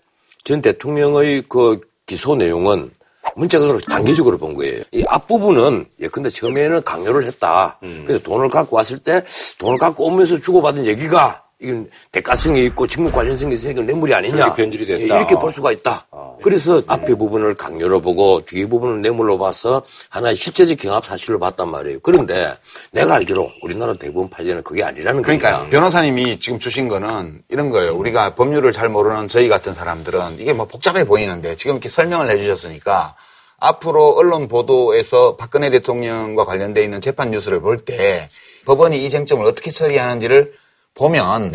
[0.44, 2.90] 전 대통령의 그 기소 내용은
[3.36, 4.82] 문자 그대로 단계적으로 본 거예요.
[4.92, 7.78] 이 앞부분은 예컨대 처음에는 강요를 했다.
[7.80, 9.24] 근데 돈을 갖고 왔을 때
[9.58, 14.54] 돈을 갖고 오면서 주고받은 얘기가 이건 대가성이 있고 직무 관련성이 있으니까 뇌물이 아니냐.
[14.54, 15.00] 변질이 됐다.
[15.02, 16.06] 예, 이렇게 볼 수가 있다.
[16.42, 21.98] 그래서 앞에 부분을 강요로 보고 뒤에 부분을 뇌물로 봐서 하나의 실제적 경합 사실로 봤단 말이에요.
[22.00, 22.56] 그런데
[22.92, 25.70] 내가 알기로 우리나라 대부분 판례는 그게 아니라는 그러니까 거니까.
[25.70, 27.96] 변호사님이 지금 주신 거는 이런 거예요.
[27.96, 33.16] 우리가 법률을 잘 모르는 저희 같은 사람들은 이게 뭐 복잡해 보이는데 지금 이렇게 설명을 해주셨으니까
[33.58, 38.28] 앞으로 언론 보도에서 박근혜 대통령과 관련돼 있는 재판 뉴스를 볼 때
[38.64, 40.52] 법원이 이 쟁점을 어떻게 처리하는지를
[40.98, 41.52] 보면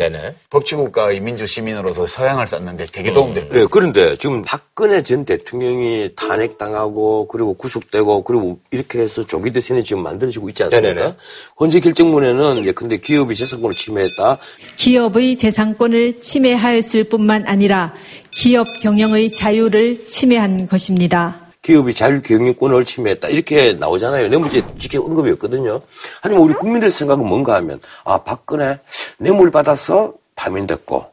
[0.48, 3.64] 법치국가의 민주시민으로서 서양을 쌓는데 되게 도움될 거예요.
[3.64, 10.02] 네, 그런데 지금 박근혜 전 대통령이 탄핵당하고 그리고 구속되고 그리고 이렇게 해서 조기 대선이 지금
[10.02, 11.14] 만들어지고 있지 않습니까?
[11.60, 14.38] 헌재 결정문에는 예컨대 기업이 재산권을 침해했다.
[14.76, 17.92] 기업의 재산권을 침해하였을 뿐만 아니라
[18.30, 21.43] 기업 경영의 자유를 침해한 것입니다.
[21.64, 23.28] 기업이 자율경영권을 침해했다.
[23.28, 24.28] 이렇게 나오잖아요.
[24.28, 25.80] 뇌물죄 직접 언급이 없거든요.
[26.20, 28.78] 하지만 우리 국민들 생각은 뭔가 하면, 아, 박근혜
[29.18, 31.06] 뇌물 받아서 파면됐고,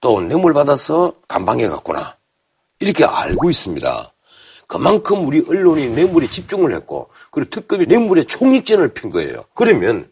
[0.00, 2.14] 또 뇌물 받아서 감방에 갔구나.
[2.78, 4.12] 이렇게 알고 있습니다.
[4.68, 9.44] 그만큼 우리 언론이 뇌물에 집중을 했고, 그리고 특검이 뇌물에 총익전을 핀 거예요.
[9.54, 10.08] 그러면,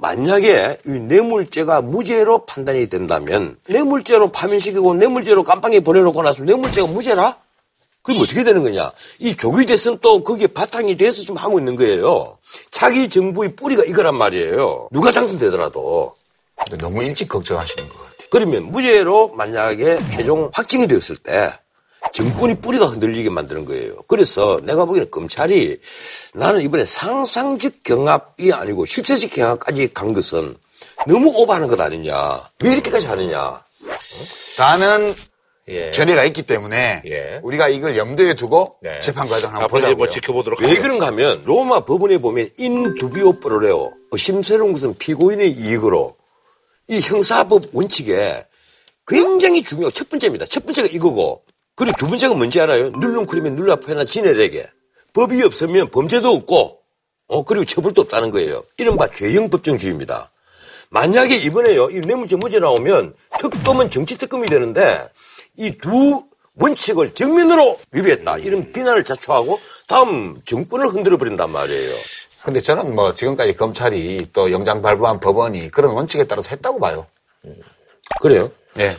[0.00, 7.36] 만약에 이 뇌물죄가 무죄로 판단이 된다면, 뇌물죄로 파면시키고 뇌물죄로 감방에 보내놓고 나서 뇌물죄가 무죄라?
[8.02, 8.90] 그럼 어떻게 되는 거냐?
[9.18, 12.38] 이 조기 대선 또 거기에 바탕이 돼서 지금 하고 있는 거예요.
[12.70, 14.88] 차기 정부의 뿌리가 이거란 말이에요.
[14.90, 16.14] 누가 당선되더라도.
[16.78, 18.28] 너무 일찍 걱정하시는 것 같아요.
[18.30, 21.52] 그러면 무죄로 만약에 최종 확정이 되었을 때
[22.12, 23.96] 정권이 뿌리가 흔들리게 만드는 거예요.
[24.06, 25.78] 그래서 내가 보기에는 검찰이
[26.34, 30.56] 나는 이번에 상상적 경합이 아니고 실체적 경합까지 간 것은
[31.06, 32.42] 너무 오버하는 것 아니냐.
[32.60, 33.62] 왜 이렇게까지 하느냐.
[34.58, 35.14] 나는
[35.68, 35.90] 예.
[35.90, 37.02] 견해가 있기 때문에
[37.42, 39.96] 우리가 이걸 염두에 두고 재판 과정 한번 보자고요.
[39.96, 46.16] 뭐 지켜보도록 왜 그런가 하면 로마 법원에 보면 인두비오 프로레오 의심스러운 것은 피고인의 이익으로
[46.88, 48.46] 이 형사법 원칙에
[49.06, 50.46] 굉장히 중요 첫 번째입니다.
[50.46, 51.42] 첫 번째가 이거고
[51.76, 52.90] 그리고 두 번째가 뭔지 알아요?
[52.90, 54.66] 눌름크리면 눌라포나 지네에게
[55.12, 56.78] 법이 없으면 범죄도 없고
[57.28, 58.64] 어 그리고 처벌도 없다는 거예요.
[58.78, 60.30] 이른바 죄형 법정주의입니다.
[60.90, 65.06] 만약에 이번에요 이 뇌물죄 무죄 나오면 특검은 정치 특검이 되는데
[65.58, 66.24] 이 두
[66.60, 71.94] 원칙을 정면으로 위배했다 이런 비난을 자초하고 다음 정권을 흔들어 버린단 말이에요.
[72.42, 77.06] 근데 저는 뭐 지금까지 검찰이 또 영장 발부한 법원이 그런 원칙에 따라서 했다고 봐요.
[78.20, 78.50] 그래요?
[78.74, 78.96] 네.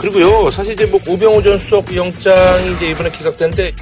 [0.00, 3.74] 그리고요, 사실 이제 뭐 우병우 전 수석 영장이 이제 이번에 기각됐는데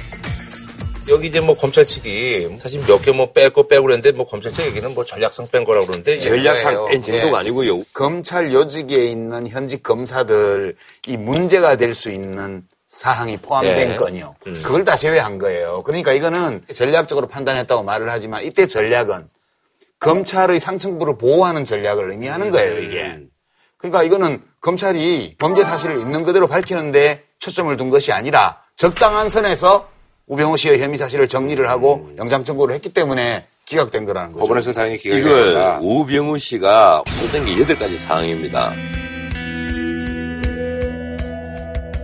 [1.09, 4.93] 여기 이제 뭐 검찰 측이 사실 몇 개뭐 빼고 빼고 그랬는데 뭐 검찰 측 얘기는
[4.93, 7.83] 뭐 전략상 뺀 거라고 그러는데 전략상 뺀 정도가 아니고요.
[7.93, 10.75] 검찰 요직에 있는 현직 검사들
[11.07, 13.95] 이 문제가 될 수 있는 사항이 포함된 네.
[13.95, 14.35] 건이요.
[14.47, 14.53] 음.
[14.63, 15.83] 그걸 다 제외한 거예요.
[15.83, 19.29] 그러니까 이거는 전략적으로 판단했다고 말을 하지만 이때 전략은
[19.99, 23.19] 검찰의 상층부를 보호하는 전략을 의미하는 거예요, 이게.
[23.77, 29.89] 그러니까 이거는 검찰이 범죄 사실을 있는 그대로 밝히는데 초점을 둔 것이 아니라 적당한 선에서
[30.27, 34.41] 우병우 씨의 혐의 사실을 정리를 하고 영장 청구를 했기 때문에 기각된 거라는 거죠.
[34.41, 35.79] 법원에서 다행히 기각이 이걸.
[35.81, 38.73] 우병우 씨가 포된 게 여덟 가지 사항입니다.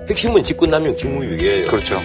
[0.09, 1.67] 핵심은 직권남용 직무유기예요.
[1.67, 1.99] 그렇죠.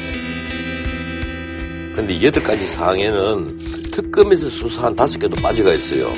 [1.95, 3.59] 근데 여덟 가지 사항에는
[3.91, 6.09] 특검에서 수사한 다섯 개도 빠져가 있어요.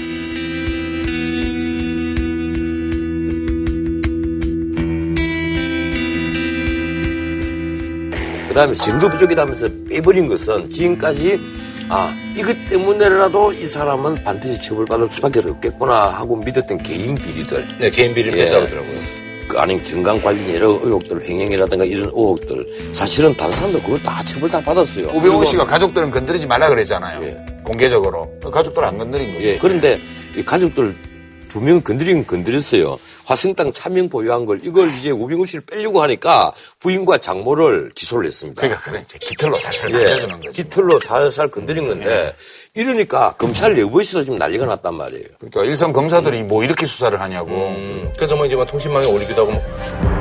[8.51, 11.39] 그 다음에 증거 부족이라면서 빼버린 것은 지금까지
[11.89, 17.68] 아, 이것 때문에라도 이 사람은 반드시 처벌받을 수밖에 없겠구나 하고 믿었던 개인 비리들.
[17.78, 18.47] 네, 개인 비리를 예.
[18.47, 18.98] 뺐다고 하더라고요.
[19.47, 24.51] 그 아니 건강 관리 여러 의혹들, 횡령이라든가 이런 의혹들 사실은 다른 사람들 그걸 다 처벌
[24.51, 25.06] 다 받았어요.
[25.14, 27.62] 우병우 씨가 가족들은 건드리지 말라 그랬잖아요.
[27.62, 28.32] 공개적으로.
[28.51, 29.44] 가족들 안 건드린 거죠.
[29.47, 29.59] 예.
[29.59, 30.01] 그런데
[30.36, 30.97] 이 가족들
[31.48, 32.97] 두 명 건드리긴 건드렸어요.
[33.25, 38.61] 화성땅 차명 보유한 걸 이걸 이제 우병우 씨를 빼려고 하니까 부인과 장모를 기소를 했습니다.
[38.61, 39.95] 그러니까 그래 이제 깃털로 살살 예.
[39.95, 40.53] 날려주는 거죠.
[40.53, 42.35] 깃털로 살살 건드린 건데
[42.75, 45.25] 이러니까 검찰 내부에서도 좀 난리가 났단 말이에요.
[45.39, 47.51] 그러니까 일선 검사들이 뭐 이렇게 수사를 하냐고.
[47.51, 50.20] 음, 그래서 뭐 이제 뭐 통신망에 올리기도 하고 뭐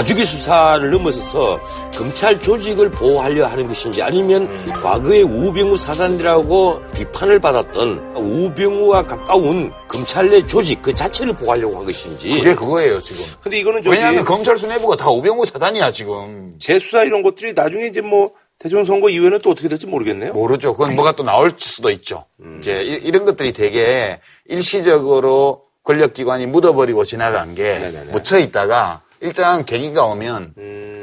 [0.00, 1.60] 봐주기 수사를 넘어서서
[1.94, 4.48] 검찰 조직을 보호하려 하는 것인지 아니면
[4.80, 12.30] 과거에 우병우 사단이라고 비판을 받았던 우병우와 가까운 검찰 내 조직 그 자체를 보호하려고 한 것인지
[12.30, 13.24] 그게 그거예요 지금.
[13.42, 16.54] 근데 이거는 저기 왜냐하면 검찰 수뇌부가 다 우병우 사단이야 지금.
[16.58, 20.32] 재수사 이런 것들이 나중에 이제 뭐 대통령 선거 이후에는 또 어떻게 될지 모르겠네요.
[20.32, 20.72] 모르죠.
[20.72, 22.24] 그건 뭐가 또 나올 수도 있죠.
[22.58, 24.18] 이제 이- 이런 것들이 되게
[24.48, 27.78] 일시적으로 권력기관이 묻어버리고 지나간 게
[28.12, 30.54] 묻혀 있다가 일정 계기가 오면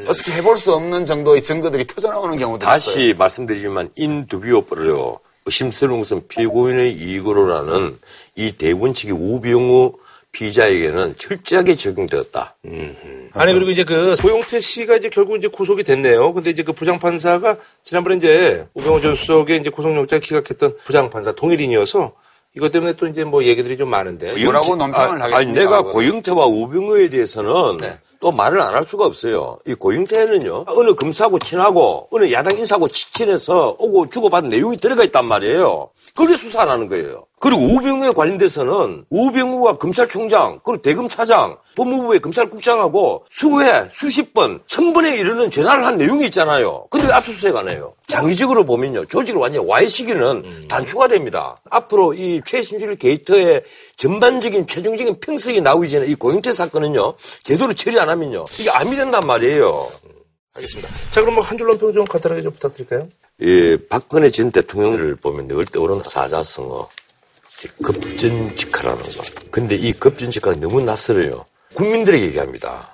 [0.07, 2.71] 어떻게 해볼 수 없는 정도의 증거들이 터져나오는 경우도 있어요.
[2.71, 7.97] 다시 말씀드리지만 인두비오프로 의심스러운 것은 피고인의 이익으로라는
[8.35, 9.93] 이 대원칙이 우병우
[10.31, 12.55] 피의자에게는 철저하게 적용되었다.
[13.33, 16.33] 아니 그리고 이제 그 고용태 씨가 이제 결국 이제 구속이 됐네요.
[16.33, 21.31] 근데 이제 그 부장 판사가 지난번에 이제 우병우 전 수석의 이제 구속영장 기각했던 부장 판사
[21.31, 22.13] 동일인이어서
[22.57, 24.33] 이것 때문에 또 이제 뭐 얘기들이 좀 많은데
[24.95, 27.99] 아, 아니, 내가 고영태와 우병우에 대해서는 네.
[28.19, 29.57] 또 말을 안 할 수가 없어요.
[29.67, 35.89] 이 고영태는요, 어느 검사하고 친하고, 어느 야당 인사하고 친해서 오고 주고받은 내용이 들어가 있단 말이에요.
[36.15, 37.25] 그게 수사 안 하는 거예요.
[37.39, 45.51] 그리고 우병우에 관련돼서는 우병우와 검찰총장, 그리고 대검차장, 법무부의 검찰국장하고 수회, 수십 번, 천 번에 이르는
[45.51, 46.87] 전화를 한 내용이 있잖아요.
[46.89, 47.93] 근데 왜 압수수색 안 해요?
[48.07, 51.57] 장기적으로 보면요, 조직을 완전히 와해시키는 단추가 됩니다.
[51.69, 53.63] 앞으로 이 최신줄 게이트의
[53.97, 59.21] 전반적인 최종적인 평석이 나오기 전에 이 고영태 사건은요, 제대로 처리 안 하면요, 이게 암이 된단
[59.27, 59.87] 말이에요.
[60.55, 60.89] 알겠습니다.
[61.11, 63.07] 자 그럼 뭐한 줄로 평좀 간단하게 좀 부탁드릴까요?
[63.41, 66.89] 예, 박근혜 전 대통령을 보면 늘 떠오르는 사자성어,
[67.83, 69.23] 급전직하라는 거.
[69.51, 71.45] 근데 이 급전직하가 너무 낯설어요.
[71.73, 72.87] 국민들에게 얘기합니다.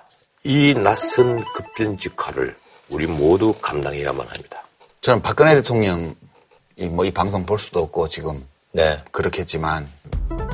[0.44, 2.56] 이 낯선 급전직하를
[2.90, 4.64] 우리 모두 감당해야만 합니다.
[5.02, 6.16] 저는 박근혜 대통령
[6.78, 9.00] 이 뭐 이 방송 볼 수도 없고 지금 네.
[9.12, 9.88] 그렇겠지만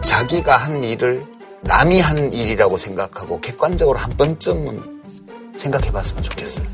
[0.03, 1.25] 자기가 한 일을
[1.61, 5.01] 남이 한 일이라고 생각하고 객관적으로 한 번쯤은
[5.57, 6.65] 생각해 봤으면 좋겠어요.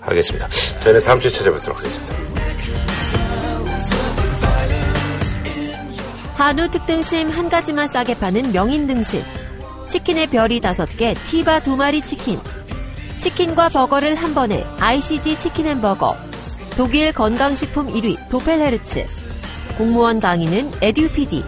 [0.00, 0.48] 알겠습니다.
[0.82, 3.41] 저희는 다음 주에 찾아뵙도록 하겠습니다.
[6.42, 9.22] 한우 특등심 한 가지만 싸게 파는 명인 등심.
[9.86, 12.40] 치킨의 별이 다섯 개, 티바 두 마리 치킨.
[13.16, 16.16] 치킨과 버거를 한 번에 ICG 치킨 앤버거.
[16.76, 19.06] 독일 건강식품 1위 도펠헤르츠.
[19.78, 21.44] 공무원 강의는 에듀피디.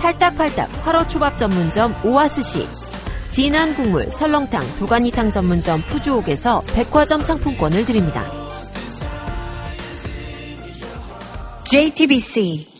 [0.00, 2.68] 팔딱팔딱 화로 초밥 전문점 오아스시.
[3.30, 8.30] 진한 국물 설렁탕 도가니탕 전문점 푸주옥에서 백화점 상품권을 드립니다.
[11.64, 12.75] JTBC